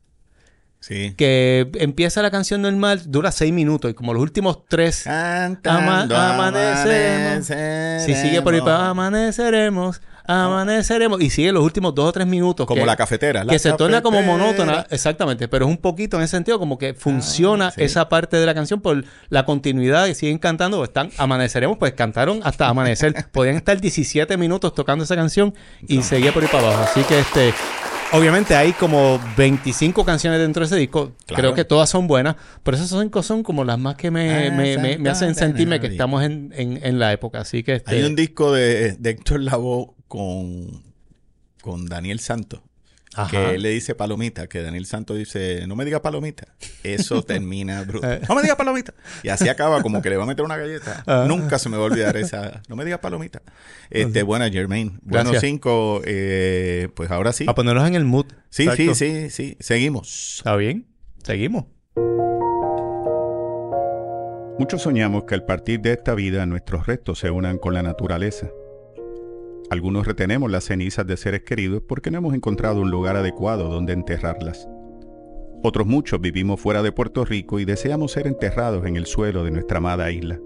Sí. 0.79 1.13
Que 1.15 1.69
empieza 1.75 2.23
la 2.23 2.31
canción 2.31 2.63
normal, 2.63 3.03
dura 3.05 3.31
seis 3.31 3.53
minutos 3.53 3.91
y 3.91 3.93
como 3.93 4.13
los 4.15 4.23
últimos 4.23 4.65
tres, 4.67 5.03
Cantando 5.03 6.15
Ama- 6.17 6.33
amaneceremos. 6.47 7.45
si 8.05 8.15
sigue 8.15 8.41
por 8.41 8.55
ahí 8.55 8.61
para 8.61 8.89
amaneceremos, 8.89 10.01
amaneceremos 10.25 11.21
y 11.21 11.29
sigue 11.29 11.51
los 11.51 11.63
últimos 11.63 11.93
dos 11.95 12.09
o 12.09 12.11
tres 12.11 12.27
minutos. 12.27 12.65
Como 12.65 12.81
que, 12.81 12.85
la 12.85 12.95
cafetera. 12.95 13.43
la 13.43 13.51
que 13.51 13.59
se 13.59 13.73
torna 13.73 14.01
como 14.01 14.21
monótona, 14.21 14.85
exactamente, 14.89 15.47
pero 15.47 15.65
es 15.65 15.71
un 15.71 15.77
poquito 15.77 16.17
en 16.17 16.23
ese 16.23 16.31
sentido 16.37 16.59
como 16.59 16.77
que 16.77 16.93
funciona 16.93 17.67
Ah, 17.67 17.71
sí. 17.71 17.83
esa 17.83 18.09
parte 18.09 18.37
de 18.37 18.45
la 18.45 18.53
canción 18.53 18.81
por 18.81 19.03
la 19.29 19.45
continuidad 19.45 20.07
y 20.07 20.15
siguen 20.15 20.37
cantando, 20.39 20.83
están 20.83 21.09
amaneceremos, 21.17 21.77
pues 21.77 21.93
cantaron 21.93 22.39
hasta 22.43 22.67
amanecer. 22.67 23.13
Podían 23.31 23.55
estar 23.55 23.79
17 23.79 24.37
minutos 24.37 24.73
tocando 24.73 25.03
esa 25.03 25.15
canción 25.15 25.53
y 25.87 26.01
seguía 26.03 26.31
por 26.33 26.43
ahí 26.43 26.49
para 26.51 26.67
abajo. 26.67 26.83
Así 26.83 27.03
que 27.03 27.19
este 27.19 27.53
Obviamente 28.13 28.57
hay 28.57 28.73
como 28.73 29.21
25 29.37 30.03
canciones 30.03 30.37
dentro 30.41 30.59
de 30.59 30.65
ese 30.65 30.75
disco. 30.75 31.13
Claro. 31.27 31.41
Creo 31.41 31.53
que 31.53 31.63
todas 31.63 31.89
son 31.89 32.07
buenas. 32.07 32.35
Pero 32.61 32.75
esas 32.75 32.89
cinco 32.89 33.23
son 33.23 33.41
como 33.41 33.63
las 33.63 33.79
más 33.79 33.95
que 33.95 34.11
me, 34.11 34.47
Ah, 34.47 34.51
me- 34.51 34.77
me- 34.77 34.97
me 34.97 35.09
hacen 35.09 35.33
sentirme 35.33 35.79
que 35.79 35.87
estamos 35.87 36.21
en, 36.21 36.51
en- 36.57 36.81
en 36.83 36.99
la 36.99 37.13
época. 37.13 37.39
Así 37.39 37.63
que 37.63 37.75
este, 37.75 37.95
Hay 37.95 38.03
un 38.03 38.17
disco 38.17 38.51
de, 38.51 38.97
de 38.99 39.09
Héctor 39.11 39.39
Lavoe 39.39 39.91
con, 40.11 40.83
con 41.61 41.85
Daniel 41.85 42.19
Santos. 42.19 42.59
Ajá. 43.13 43.29
Que 43.29 43.55
él 43.55 43.61
le 43.61 43.69
dice 43.69 43.95
palomita, 43.95 44.47
que 44.47 44.61
Daniel 44.61 44.85
Santos 44.85 45.17
dice, 45.17 45.65
no 45.67 45.77
me 45.77 45.85
digas 45.85 46.01
palomita. 46.01 46.47
Eso 46.83 47.23
termina 47.25 47.81
bruto. 47.83 48.11
Eh. 48.11 48.19
No 48.27 48.35
me 48.35 48.41
digas 48.41 48.57
palomita. 48.57 48.93
Y 49.23 49.29
así 49.29 49.47
acaba, 49.47 49.81
como 49.81 50.01
que 50.01 50.09
le 50.09 50.17
va 50.17 50.23
a 50.23 50.27
meter 50.27 50.43
una 50.43 50.57
galleta. 50.57 51.01
Ah. 51.07 51.23
Nunca 51.29 51.59
se 51.59 51.69
me 51.69 51.77
va 51.77 51.83
a 51.83 51.85
olvidar 51.85 52.17
esa. 52.17 52.61
No 52.67 52.75
me 52.75 52.83
digas 52.83 52.99
palomita. 52.99 53.41
Este, 53.89 54.23
buena, 54.23 54.49
Germain. 54.49 54.99
Bueno, 55.01 55.31
cinco. 55.39 56.01
eh, 56.03 56.89
pues 56.93 57.09
ahora 57.09 57.31
sí. 57.31 57.45
A 57.47 57.55
ponerlos 57.55 57.87
en 57.87 57.95
el 57.95 58.03
mood. 58.03 58.25
Sí, 58.49 58.63
Exacto. 58.63 58.95
sí, 58.95 59.29
sí, 59.29 59.29
sí. 59.29 59.57
Seguimos. 59.61 60.35
¿Está 60.39 60.57
bien? 60.57 60.87
Seguimos. 61.23 61.65
Muchos 64.59 64.81
soñamos 64.81 65.23
que 65.23 65.35
al 65.35 65.45
partir 65.45 65.79
de 65.79 65.93
esta 65.93 66.15
vida 66.15 66.45
nuestros 66.45 66.85
restos 66.85 67.19
se 67.19 67.31
unan 67.31 67.57
con 67.57 67.73
la 67.73 67.81
naturaleza. 67.81 68.49
Algunos 69.71 70.05
retenemos 70.05 70.51
las 70.51 70.65
cenizas 70.65 71.07
de 71.07 71.15
seres 71.15 71.43
queridos 71.43 71.81
porque 71.87 72.11
no 72.11 72.17
hemos 72.17 72.33
encontrado 72.33 72.81
un 72.81 72.91
lugar 72.91 73.15
adecuado 73.15 73.69
donde 73.69 73.93
enterrarlas. 73.93 74.67
Otros 75.63 75.87
muchos 75.87 76.19
vivimos 76.19 76.59
fuera 76.59 76.83
de 76.83 76.91
Puerto 76.91 77.23
Rico 77.23 77.57
y 77.57 77.63
deseamos 77.63 78.11
ser 78.11 78.27
enterrados 78.27 78.85
en 78.85 78.97
el 78.97 79.05
suelo 79.05 79.45
de 79.45 79.51
nuestra 79.51 79.77
amada 79.77 80.11
isla. 80.11 80.41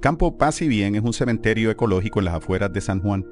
Campo 0.00 0.38
Paz 0.38 0.62
y 0.62 0.68
Bien 0.68 0.94
es 0.94 1.02
un 1.02 1.12
cementerio 1.12 1.70
ecológico 1.70 2.20
en 2.20 2.24
las 2.24 2.36
afueras 2.36 2.72
de 2.72 2.80
San 2.80 3.02
Juan, 3.02 3.26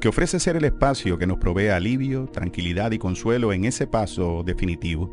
que 0.00 0.06
ofrece 0.06 0.38
ser 0.38 0.54
el 0.54 0.66
espacio 0.66 1.18
que 1.18 1.26
nos 1.26 1.38
provee 1.38 1.70
alivio, 1.70 2.26
tranquilidad 2.26 2.92
y 2.92 2.98
consuelo 2.98 3.52
en 3.52 3.64
ese 3.64 3.88
paso 3.88 4.44
definitivo. 4.46 5.12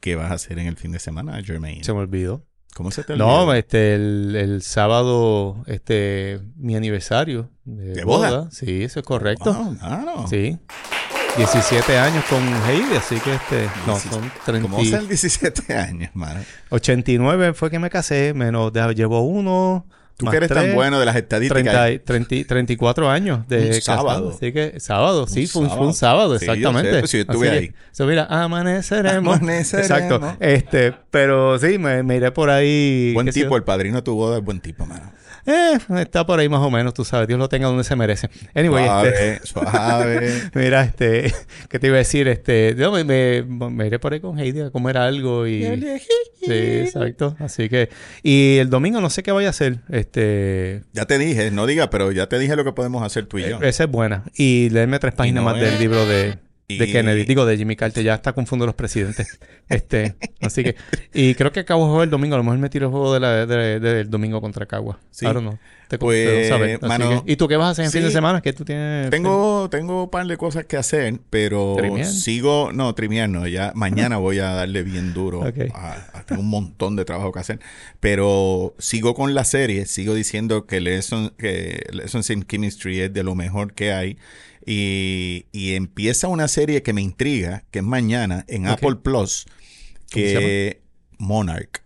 ¿qué 0.00 0.16
vas 0.16 0.30
a 0.30 0.34
hacer 0.34 0.58
en 0.58 0.66
el 0.66 0.76
fin 0.76 0.92
de 0.92 0.98
semana, 0.98 1.42
Jermaine? 1.42 1.84
Se 1.84 1.92
me 1.92 1.98
olvidó. 2.00 2.42
¿Cómo 2.74 2.90
se 2.90 3.04
te 3.04 3.16
No, 3.16 3.42
olvidó? 3.42 3.54
este, 3.54 3.94
el, 3.94 4.34
el 4.36 4.62
sábado, 4.62 5.62
este, 5.66 6.40
mi 6.56 6.74
aniversario 6.76 7.50
de, 7.64 7.94
¿De 7.94 8.04
boda? 8.04 8.48
Sí, 8.50 8.82
eso 8.82 9.00
es 9.00 9.06
correcto. 9.06 9.54
Ah, 9.80 10.00
claro. 10.04 10.26
Sí. 10.28 10.58
17 11.36 11.98
años 11.98 12.24
con 12.30 12.40
Heidi, 12.68 12.96
así 12.96 13.18
que 13.18 13.34
este, 13.34 13.68
no, 13.86 13.98
son 13.98 14.30
30, 14.44 14.68
¿Cómo 14.68 14.84
ser 14.84 15.06
17 15.06 15.74
años, 15.76 16.10
mano? 16.14 16.40
89 16.70 17.54
fue 17.54 17.70
que 17.70 17.78
me 17.80 17.90
casé, 17.90 18.32
menos, 18.34 18.72
llevo 18.94 19.20
uno. 19.22 19.86
Tú 20.16 20.26
que 20.26 20.36
eres 20.36 20.48
tan 20.48 20.62
tres, 20.62 20.74
bueno 20.76 21.00
de 21.00 21.06
las 21.06 21.16
estadísticas. 21.16 21.62
30 21.64 21.90
y- 21.90 21.98
30 21.98 22.34
y 22.36 22.44
34 22.44 23.10
años 23.10 23.48
de 23.48 23.58
Un 23.62 23.68
casado. 23.72 23.98
sábado. 23.98 24.32
Así 24.36 24.52
que 24.52 24.78
sábado, 24.78 25.26
sí, 25.26 25.40
Un 25.42 25.46
fue, 25.48 25.62
un- 25.62 25.68
fue 25.70 25.86
un 25.88 25.94
sábado. 25.94 26.38
sábado, 26.38 26.38
Sí, 26.38 26.46
yo 26.46 26.52
sé, 26.52 26.58
exactamente. 26.60 26.98
pues, 27.00 27.10
sí, 27.10 27.16
yo 27.16 27.20
estuve 27.22 27.48
Así 27.48 27.58
ahí. 27.58 27.68
que, 27.70 27.74
so, 27.90 28.06
mira, 28.06 28.26
amaneceremos. 28.30 29.36
Amaneceremos. 29.38 29.90
Exacto. 29.90 30.36
Este, 30.40 30.94
pero 31.10 31.58
sí, 31.58 31.78
me, 31.78 32.02
me 32.04 32.16
iré 32.16 32.30
por 32.30 32.50
ahí. 32.50 33.10
Buen 33.14 33.28
tipo, 33.30 33.56
el 33.56 33.64
padrino 33.64 33.96
de 33.96 34.02
tu 34.02 34.14
boda 34.14 34.38
es 34.38 34.44
buen 34.44 34.60
tipo, 34.60 34.86
mano. 34.86 35.10
Eh, 35.46 35.78
está 36.00 36.24
por 36.24 36.38
ahí 36.38 36.48
más 36.48 36.60
o 36.60 36.70
menos, 36.70 36.94
tú 36.94 37.04
sabes. 37.04 37.28
Dios 37.28 37.38
lo 37.38 37.48
tenga 37.48 37.66
donde 37.66 37.84
se 37.84 37.94
merece. 37.96 38.30
Anyway, 38.54 38.84
Suave, 38.86 39.08
este, 39.08 39.46
suave. 39.46 40.30
mira, 40.54 40.82
este, 40.84 41.32
¿qué 41.68 41.78
te 41.78 41.86
iba 41.88 41.96
a 41.96 41.98
decir? 41.98 42.28
Este, 42.28 42.74
yo 42.78 42.90
me, 42.92 43.04
me, 43.04 43.42
me 43.42 43.86
iré 43.86 43.98
por 43.98 44.12
ahí 44.12 44.20
con 44.20 44.38
Heidi 44.38 44.60
a 44.60 44.70
comer 44.70 44.96
algo 44.96 45.46
y... 45.46 45.64
Sí, 46.40 46.52
exacto. 46.52 47.36
Así 47.38 47.68
que, 47.68 47.88
y 48.22 48.58
el 48.58 48.68
domingo 48.70 49.00
no 49.00 49.08
sé 49.10 49.22
qué 49.22 49.32
voy 49.32 49.46
a 49.46 49.50
hacer. 49.50 49.78
Este, 49.90 50.82
Ya 50.92 51.06
te 51.06 51.18
dije, 51.18 51.50
no 51.50 51.66
diga, 51.66 51.90
pero 51.90 52.12
ya 52.12 52.28
te 52.28 52.38
dije 52.38 52.54
lo 52.56 52.64
que 52.64 52.72
podemos 52.72 53.02
hacer 53.02 53.26
tú 53.26 53.38
y 53.38 53.48
yo. 53.48 53.58
esa 53.62 53.84
es 53.84 53.90
buena. 53.90 54.24
Y 54.36 54.68
leerme 54.70 54.98
tres 54.98 55.14
páginas 55.14 55.42
no 55.44 55.50
más 55.50 55.60
del 55.60 55.78
libro 55.78 56.04
de, 56.06 56.38
de 56.68 56.90
Kennedy. 56.90 57.24
Digo, 57.24 57.44
de 57.46 57.56
Jimmy 57.56 57.76
Carter. 57.76 58.02
Ya 58.04 58.14
está 58.14 58.32
confundo 58.32 58.66
los 58.66 58.74
presidentes. 58.74 59.38
Este, 59.66 60.14
así 60.42 60.62
que, 60.62 60.76
y 61.14 61.34
creo 61.36 61.50
que 61.50 61.60
acabo 61.60 61.84
de 61.86 61.90
jugar 61.90 62.04
el 62.04 62.10
domingo. 62.10 62.34
A 62.34 62.36
lo 62.38 62.44
mejor 62.44 62.58
me 62.58 62.68
tiro 62.68 62.84
el 62.88 62.90
juego 62.92 63.14
de 63.14 63.20
la, 63.20 63.46
de- 63.46 63.80
de- 63.80 63.94
del 63.94 64.10
domingo 64.10 64.42
contra 64.42 64.66
Cagua. 64.66 65.00
Sí. 65.10 65.24
Know. 65.24 65.58
Te, 65.88 65.96
Pues, 65.96 66.48
sabes. 66.48 66.82
Mano, 66.82 67.24
que- 67.24 67.32
¿Y 67.32 67.36
tú 67.36 67.48
qué 67.48 67.56
vas 67.56 67.68
a 67.68 67.70
hacer 67.70 67.86
en 67.86 67.90
fin 67.90 68.02
de 68.02 68.08
sí. 68.08 68.12
semana? 68.12 68.42
¿Qué 68.42 68.52
tú 68.52 68.62
tienes? 68.66 69.08
Tengo, 69.08 69.70
tengo 69.70 70.04
un 70.04 70.10
par 70.10 70.26
de 70.26 70.36
cosas 70.36 70.66
que 70.66 70.76
hacer, 70.76 71.18
pero 71.30 71.76
¿Trimear? 71.78 72.06
sigo, 72.06 72.72
no, 72.74 72.94
trimear 72.94 73.30
no, 73.30 73.46
ya 73.46 73.72
mañana 73.74 74.18
voy 74.18 74.38
a 74.38 74.50
darle 74.50 74.82
bien 74.82 75.14
duro. 75.14 75.40
Ok. 75.48 75.70
a- 75.74 75.96
a- 76.12 76.24
tengo 76.26 76.42
un 76.42 76.50
montón 76.50 76.94
de 76.96 77.06
trabajo 77.06 77.32
que 77.32 77.40
hacer, 77.40 77.58
pero 78.00 78.74
sigo 78.78 79.14
con 79.14 79.32
la 79.34 79.44
serie, 79.44 79.86
sigo 79.86 80.12
diciendo 80.14 80.66
que 80.66 80.80
Lessons, 80.82 81.32
que 81.38 81.86
Lessons 81.90 82.28
in 82.28 82.44
Chemistry 82.46 83.00
es 83.00 83.12
de 83.14 83.22
lo 83.22 83.34
mejor 83.34 83.72
que 83.72 83.92
hay. 83.94 84.18
Y, 84.66 85.46
y 85.52 85.74
empieza 85.74 86.28
una 86.28 86.48
serie 86.48 86.82
que 86.82 86.92
me 86.92 87.02
intriga, 87.02 87.64
que 87.70 87.80
es 87.80 87.84
mañana 87.84 88.44
en. 88.48 88.66
Apple 88.66 88.96
Plus, 88.96 89.46
¿Cómo 90.12 90.26
se 90.26 90.32
que 90.34 90.82
Monarch, 91.18 91.82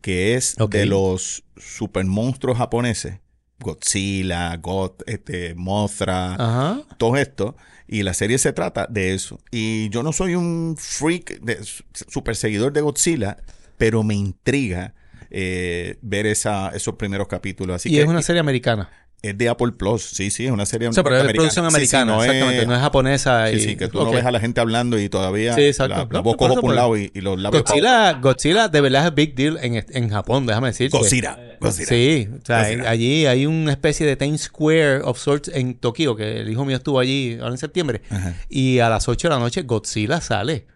que 0.00 0.34
es 0.34 0.56
de 0.70 0.86
los 0.86 1.44
super 1.56 2.04
monstruos 2.04 2.58
japoneses. 2.58 3.20
Godzilla, 3.58 4.56
God, 4.56 4.92
este, 5.06 5.54
Mothra, 5.54 6.34
Ajá. 6.34 6.82
todo 6.96 7.16
esto. 7.16 7.56
Y 7.86 8.02
la 8.02 8.14
serie 8.14 8.38
se 8.38 8.52
trata 8.52 8.86
de 8.88 9.14
eso. 9.14 9.38
Y 9.50 9.90
yo 9.90 10.02
no 10.02 10.12
soy 10.12 10.34
un 10.34 10.76
freak, 10.78 11.40
de, 11.40 11.58
super 11.92 12.36
seguidor 12.36 12.72
de 12.72 12.80
Godzilla, 12.80 13.36
pero 13.76 14.02
me 14.02 14.14
intriga 14.14 14.94
eh, 15.30 15.98
ver 16.00 16.26
esa, 16.26 16.70
esos 16.70 16.94
primeros 16.94 17.28
capítulos. 17.28 17.76
Así 17.76 17.90
y 17.90 17.96
que 17.96 18.02
es 18.02 18.08
una 18.08 18.22
serie 18.22 18.40
americana. 18.40 18.88
Es 19.22 19.36
de 19.36 19.48
Apple 19.48 19.72
Plus. 19.72 20.02
Sí, 20.02 20.30
sí, 20.30 20.46
es 20.46 20.50
una 20.50 20.64
serie 20.64 20.88
O 20.88 20.92
sea, 20.92 21.02
pero 21.04 21.16
es 21.18 21.26
de 21.26 21.34
producción 21.34 21.66
Sí, 21.66 21.70
sí, 21.70 21.74
americana. 21.76 22.04
no 22.12 22.22
es- 22.24 22.30
exactamente. 22.30 22.66
No 22.66 22.74
es 22.74 22.80
japonesa. 22.80 23.48
Sí, 23.48 23.56
y- 23.56 23.60
sí, 23.60 23.76
que 23.76 23.88
tú 23.88 24.02
no 24.02 24.10
ves 24.10 24.24
a 24.24 24.30
la 24.30 24.40
gente 24.40 24.60
hablando 24.60 24.98
y 24.98 25.08
todavía 25.08 25.54
Sí, 25.54 25.62
exacto. 25.62 25.94
la, 25.94 25.98
la 26.04 26.08
No, 26.10 26.22
voz 26.22 26.36
por 26.36 26.48
cojo 26.48 26.52
eso, 26.52 26.60
por 26.62 26.70
un 26.70 26.76
lado 26.76 26.96
y, 26.96 27.10
y 27.14 27.20
los 27.20 27.38
labios... 27.38 27.62
Godzilla, 27.64 28.12
Godzilla 28.14 28.68
de 28.68 28.80
verdad 28.80 29.06
es 29.08 29.14
big 29.14 29.34
deal 29.34 29.58
en, 29.62 29.84
en 29.88 30.08
Japón, 30.08 30.46
déjame 30.46 30.68
decirte. 30.68 30.96
Godzilla. 30.96 31.38
Godzilla. 31.60 31.86
Sí, 31.88 32.28
o 32.42 32.46
sea, 32.46 32.62
Godzilla. 32.62 32.90
allí 32.90 33.26
hay 33.26 33.44
una 33.46 33.72
especie 33.72 34.06
de 34.06 34.16
Times 34.16 34.42
Square 34.42 35.02
of 35.02 35.18
sorts 35.18 35.50
en 35.52 35.74
Tokio, 35.74 36.16
que 36.16 36.40
el 36.40 36.48
hijo 36.50 36.64
mío 36.64 36.76
estuvo 36.78 36.98
allí 36.98 37.36
ahora 37.40 37.50
en 37.52 37.58
septiembre. 37.58 38.00
Ajá. 38.08 38.34
Y 38.48 38.78
a 38.78 38.88
las 38.88 39.08
8 39.08 39.28
de 39.28 39.34
la 39.34 39.40
noche 39.40 39.62
Godzilla 39.62 40.20
sale. 40.22 40.66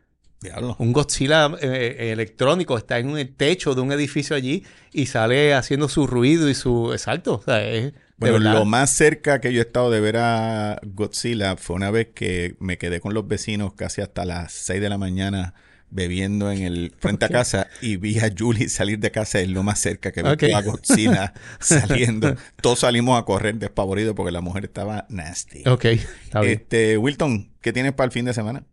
Diablo. 0.42 0.76
Un 0.78 0.92
Godzilla 0.92 1.50
eh, 1.62 2.10
electrónico 2.12 2.76
está 2.76 2.98
en 2.98 3.16
el 3.16 3.34
techo 3.34 3.74
de 3.74 3.80
un 3.80 3.90
edificio 3.92 4.36
allí 4.36 4.62
y 4.92 5.06
sale 5.06 5.54
haciendo 5.54 5.88
su 5.88 6.06
ruido 6.06 6.50
y 6.50 6.54
su... 6.54 6.92
Exacto. 6.92 7.36
O 7.36 7.42
sea, 7.42 7.64
es, 7.66 7.94
Bueno, 8.16 8.38
lo 8.38 8.64
más 8.64 8.90
cerca 8.90 9.40
que 9.40 9.52
yo 9.52 9.60
he 9.60 9.64
estado 9.64 9.90
de 9.90 10.00
ver 10.00 10.16
a 10.18 10.80
Godzilla 10.84 11.56
fue 11.56 11.76
una 11.76 11.90
vez 11.90 12.08
que 12.14 12.56
me 12.60 12.78
quedé 12.78 13.00
con 13.00 13.12
los 13.12 13.26
vecinos 13.26 13.74
casi 13.74 14.00
hasta 14.02 14.24
las 14.24 14.52
6 14.52 14.80
de 14.80 14.88
la 14.88 14.98
mañana 14.98 15.54
bebiendo 15.90 16.50
en 16.50 16.62
el 16.62 16.94
frente 16.98 17.24
a 17.26 17.28
casa 17.28 17.68
y 17.80 17.96
vi 17.96 18.18
a 18.20 18.30
Julie 18.36 18.68
salir 18.68 18.98
de 19.00 19.10
casa, 19.10 19.40
es 19.40 19.48
lo 19.48 19.62
más 19.62 19.78
cerca 19.80 20.12
que 20.12 20.22
vi 20.22 20.30
Ok. 20.30 20.42
a 20.54 20.62
Godzilla 20.62 21.34
saliendo. 21.60 22.34
Todos 22.60 22.80
salimos 22.80 23.20
a 23.20 23.24
correr 23.24 23.56
despavoridos 23.58 24.14
porque 24.14 24.32
la 24.32 24.40
mujer 24.40 24.64
estaba 24.64 25.06
nasty. 25.08 25.62
Ok, 25.68 25.84
está 25.84 26.40
bien. 26.40 26.52
Este, 26.54 26.96
Wilton, 26.98 27.52
¿qué 27.60 27.72
tienes 27.72 27.92
para 27.92 28.06
el 28.06 28.12
fin 28.12 28.24
de 28.24 28.32
semana? 28.34 28.64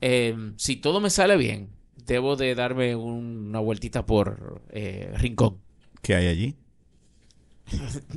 Eh, 0.00 0.34
si 0.56 0.76
todo 0.76 1.00
me 1.00 1.10
sale 1.10 1.36
bien, 1.36 1.70
debo 2.06 2.36
de 2.36 2.54
darme 2.54 2.94
un- 2.96 3.48
una 3.48 3.60
vueltita 3.60 4.04
por 4.06 4.62
eh, 4.70 5.12
Rincón. 5.16 5.60
¿Qué 6.02 6.14
hay 6.14 6.26
allí? 6.28 6.56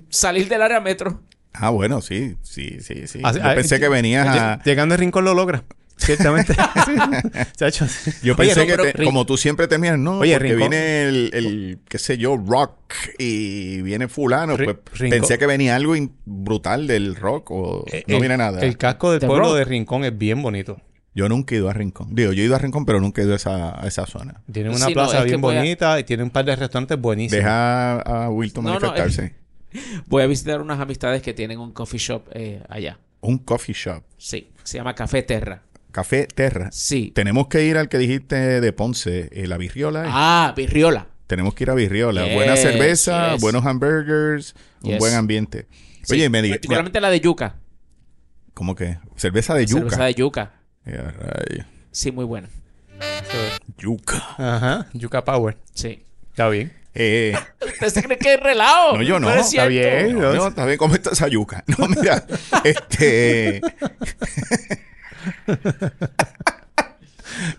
Salir 0.09 0.47
del 0.49 0.61
área 0.61 0.79
metro. 0.79 1.21
Ah, 1.53 1.69
bueno, 1.69 2.01
sí, 2.01 2.35
sí, 2.43 2.77
sí, 2.81 3.07
sí. 3.07 3.19
Así- 3.23 3.39
Yo 3.39 3.45
ah, 3.45 3.55
pensé 3.55 3.79
que 3.79 3.89
venías 3.89 4.27
a... 4.27 4.61
Llegando 4.63 4.93
al 4.95 4.99
rincón 4.99 5.25
lo 5.25 5.33
logra. 5.33 5.63
Ciertamente. 5.97 6.53
Yo 8.21 8.33
Oye, 8.33 8.53
pensé 8.53 8.67
no, 8.67 8.83
que, 8.83 8.93
te- 8.93 9.03
como 9.03 9.25
tú 9.25 9.35
siempre 9.37 9.67
te 9.67 9.79
miras, 9.79 9.97
no, 9.97 10.19
Oye, 10.19 10.33
porque 10.37 10.53
Rincón- 10.53 10.57
viene 10.57 11.03
el, 11.07 11.29
el, 11.33 11.79
qué 11.89 11.97
sé 11.97 12.17
yo, 12.19 12.37
rock 12.37 12.73
y 13.17 13.81
viene 13.81 14.07
fulano, 14.07 14.55
pues 14.57 14.77
Rincón- 14.93 15.09
pensé 15.09 15.39
que 15.39 15.47
venía 15.47 15.75
algo 15.75 15.95
brutal 16.25 16.85
del 16.85 17.15
rock 17.15 17.49
o 17.49 17.85
Eh, 17.91 18.03
no 18.07 18.15
el- 18.15 18.21
viene 18.21 18.37
nada. 18.37 18.61
El 18.61 18.77
casco 18.77 19.11
del 19.11 19.21
pueblo 19.21 19.49
Rock. 19.49 19.57
de 19.57 19.65
Rincón 19.65 20.03
es 20.05 20.15
bien 20.15 20.41
bonito. 20.43 20.79
Yo 21.16 21.28
nunca 21.30 21.55
he 21.55 21.58
ido 21.58 21.70
a 21.70 21.74
Rincón. 21.74 22.14
Digo, 22.14 22.32
yo 22.32 22.43
he 22.43 22.45
ido 22.45 22.55
a 22.55 22.60
Rincón, 22.60 22.86
pero 22.86 23.01
nunca 23.01 23.22
he 23.22 23.26
ido 23.26 23.34
a 23.34 23.38
esa, 23.38 23.82
a 23.84 23.88
esa 23.88 24.05
zona. 24.05 24.41
Tiene 24.51 24.70
una 24.70 24.86
Sí, 24.86 24.93
plaza 24.93 25.24
bien 25.24 25.41
voy 25.41 25.55
a- 25.55 25.60
bonita 25.60 25.99
y 25.99 26.03
tiene 26.03 26.22
un 26.24 26.30
par 26.30 26.45
de 26.45 26.55
restaurantes 26.55 26.99
buenísimos. 26.99 27.38
Deja 27.43 27.99
a 28.01 28.30
Wilton 28.30 28.64
No, 28.66 28.74
no, 28.74 28.80
manifestarse. 28.80 29.36
Voy 30.08 30.24
a 30.24 30.28
visitar 30.28 30.62
unas 30.62 30.80
amistades 30.80 31.22
que 31.22 31.34
tienen 31.34 31.60
un 31.60 31.72
coffee 31.72 31.99
shop 31.99 32.24
eh, 32.34 32.62
allá. 32.70 32.99
Un 33.22 33.38
coffee 33.39 33.74
shop. 33.76 34.03
Sí, 34.18 34.49
se 34.64 34.78
llama 34.78 34.93
Café 34.95 35.24
Terra. 35.24 35.64
Café 35.91 36.28
Terra. 36.28 36.70
Sí. 36.72 37.12
Tenemos 37.16 37.47
que 37.47 37.66
ir 37.66 37.78
al 37.78 37.89
que 37.89 37.97
dijiste 37.97 38.62
de 38.62 38.74
Ponce, 38.74 39.30
eh, 39.32 39.47
la 39.47 39.58
Virriola. 39.58 40.05
¿eh? 40.05 40.10
Ah, 40.12 40.53
Virriola. 40.55 41.08
Tenemos 41.26 41.53
que 41.55 41.64
ir 41.66 41.70
a 41.72 41.74
Virriola. 41.74 42.26
Yes, 42.26 42.36
Buena 42.36 42.55
cerveza, 42.55 43.34
yes. 43.34 43.41
buenos 43.41 43.66
hamburgers, 43.66 44.55
un 44.84 44.91
Yes. 44.91 44.99
buen 44.99 45.16
ambiente. 45.16 45.68
Sí, 46.03 46.14
Oye, 46.14 46.30
me 46.30 46.41
di- 46.41 46.49
particularmente 46.51 47.01
la 47.01 47.10
de 47.10 47.20
yuca. 47.20 47.55
¿Cómo 48.53 48.76
que? 48.76 48.97
Cerveza 49.18 49.53
de 49.53 49.66
yuca. 49.66 49.82
Cerveza 49.82 50.03
de 50.05 50.14
yuca. 50.14 50.53
Sí, 51.91 52.11
muy 52.11 52.25
buena. 52.25 52.49
Yuca. 53.77 54.17
Ajá, 54.38 54.88
Yuca 54.93 55.23
Power. 55.23 55.57
Sí. 55.73 56.03
Está 56.29 56.49
bien. 56.49 56.71
Eh, 56.95 57.35
¿Usted 57.63 57.89
se 57.89 58.03
cree 58.03 58.17
que 58.17 58.33
es 58.33 58.39
relajo? 58.39 58.97
No, 58.97 59.03
yo 59.03 59.19
no. 59.19 59.29
es 59.29 59.38
Está 59.47 59.67
cierto. 59.67 59.69
bien. 59.69 60.19
no, 60.19 60.33
no, 60.33 60.47
está 60.47 60.65
bien, 60.65 60.77
¿cómo 60.79 60.95
está 60.95 61.11
esa 61.11 61.27
yuca? 61.27 61.63
No, 61.67 61.88
mira, 61.88 62.25
este... 62.63 63.61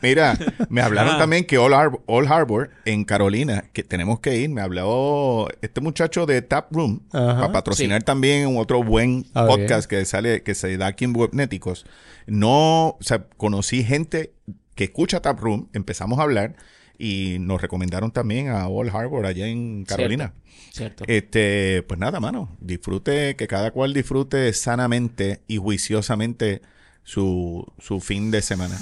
Mira, 0.03 0.39
me 0.69 0.81
hablaron 0.81 1.15
Ah. 1.17 1.19
también 1.19 1.45
que 1.45 1.59
All, 1.59 1.73
Har- 1.75 1.99
All 2.07 2.27
Harbor 2.27 2.71
en 2.85 3.05
Carolina, 3.05 3.65
que 3.73 3.83
tenemos 3.83 4.21
que 4.21 4.37
ir. 4.37 4.49
Me 4.51 4.61
habló 4.61 5.49
este 5.63 5.81
muchacho 5.81 6.27
de 6.27 6.43
Tap 6.43 6.73
Room 6.73 7.03
Ajá. 7.13 7.35
para 7.37 7.53
patrocinar 7.53 8.03
también 8.03 8.57
otro 8.57 8.83
buen 8.83 9.27
Ah, 9.35 9.47
podcast 9.47 9.89
que 9.89 10.05
sale, 10.05 10.43
que 10.43 10.55
se 10.55 10.77
da 10.77 10.87
aquí 10.89 11.05
en 11.05 11.17
Webnéticos. 11.17 11.87
No, 12.27 12.89
o 12.91 12.99
sea, 13.01 13.25
conocí 13.37 13.85
gente 13.85 14.33
que 14.75 14.85
escucha 14.85 15.21
Tap 15.21 15.41
Room, 15.41 15.69
empezamos 15.73 16.19
a 16.19 16.23
hablar 16.23 16.55
y 16.99 17.37
nos 17.41 17.61
recomendaron 17.63 18.11
también 18.11 18.49
a 18.49 18.67
All 18.69 18.91
Harbor 18.91 19.27
allá 19.27 19.47
en 19.47 19.85
Carolina. 19.85 20.33
Cierto. 20.73 21.05
Este, 21.07 21.83
pues 21.89 21.99
nada, 21.99 22.21
mano. 22.21 22.57
Disfrute, 22.61 23.35
que 23.37 23.47
cada 23.49 23.71
cual 23.71 23.95
disfrute 23.95 24.53
sanamente 24.53 25.41
y 25.49 25.57
juiciosamente 25.57 26.61
su, 27.05 27.65
su 27.79 28.01
fin 28.01 28.31
de 28.31 28.43
semana. 28.43 28.77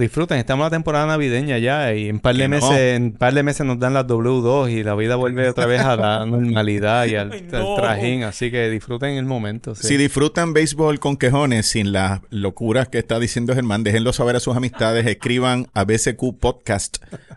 Disfruten, 0.00 0.38
estamos 0.38 0.64
en 0.64 0.66
la 0.66 0.70
temporada 0.70 1.06
navideña 1.06 1.58
ya 1.58 1.92
y 1.94 2.08
en 2.08 2.18
par 2.20 2.34
de 2.34 2.48
no. 2.48 2.56
meses, 2.56 2.96
en 2.96 3.12
par 3.12 3.34
de 3.34 3.42
meses 3.42 3.66
nos 3.66 3.78
dan 3.78 3.94
las 3.94 4.06
W2 4.06 4.70
y 4.70 4.82
la 4.82 4.94
vida 4.94 5.16
vuelve 5.16 5.48
otra 5.48 5.66
vez 5.66 5.80
a 5.82 5.94
la 5.96 6.24
normalidad 6.26 7.04
y 7.06 7.16
al, 7.16 7.30
Ay, 7.32 7.46
al 7.52 7.62
no. 7.62 7.74
trajín, 7.76 8.24
así 8.24 8.50
que 8.50 8.68
disfruten 8.70 9.10
el 9.16 9.26
momento. 9.26 9.74
sí. 9.74 9.86
Si 9.86 9.96
disfrutan 9.96 10.52
béisbol 10.52 10.98
con 11.00 11.16
quejones 11.16 11.66
sin 11.66 11.92
las 11.92 12.20
locuras 12.30 12.88
que 12.88 12.98
está 12.98 13.18
diciendo 13.20 13.54
Germán, 13.54 13.84
déjenlo 13.84 14.12
saber 14.12 14.36
a 14.36 14.40
sus 14.40 14.56
amistades, 14.56 15.06
escriban 15.06 15.66
a 15.74 15.84
BCQ 15.84 16.38
Podcast 16.40 16.96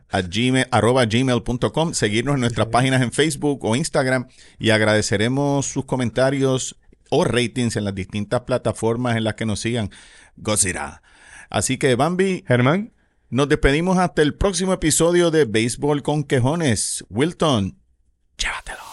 a 0.09 0.21
gmail, 0.21 0.65
arroba 0.71 1.05
gmail.com, 1.05 1.93
seguirnos 1.93 2.35
en 2.35 2.41
nuestras 2.41 2.67
páginas 2.67 3.01
en 3.01 3.11
Facebook 3.11 3.65
o 3.65 3.75
Instagram 3.75 4.27
y 4.57 4.69
agradeceremos 4.69 5.65
sus 5.65 5.85
comentarios 5.85 6.75
o 7.09 7.23
ratings 7.25 7.75
en 7.75 7.83
las 7.85 7.93
distintas 7.93 8.41
plataformas 8.41 9.17
en 9.17 9.23
las 9.25 9.33
que 9.35 9.45
nos 9.45 9.59
sigan. 9.59 9.89
Gozirá. 10.37 11.01
Así 11.49 11.77
que 11.77 11.95
Bambi, 11.95 12.43
Germán, 12.47 12.93
nos 13.29 13.49
despedimos 13.49 13.97
hasta 13.97 14.21
el 14.21 14.35
próximo 14.35 14.73
episodio 14.73 15.31
de 15.31 15.45
Béisbol 15.45 16.03
con 16.03 16.23
Quejones. 16.23 17.03
Wilton, 17.09 17.79
llévatelo. 18.37 18.83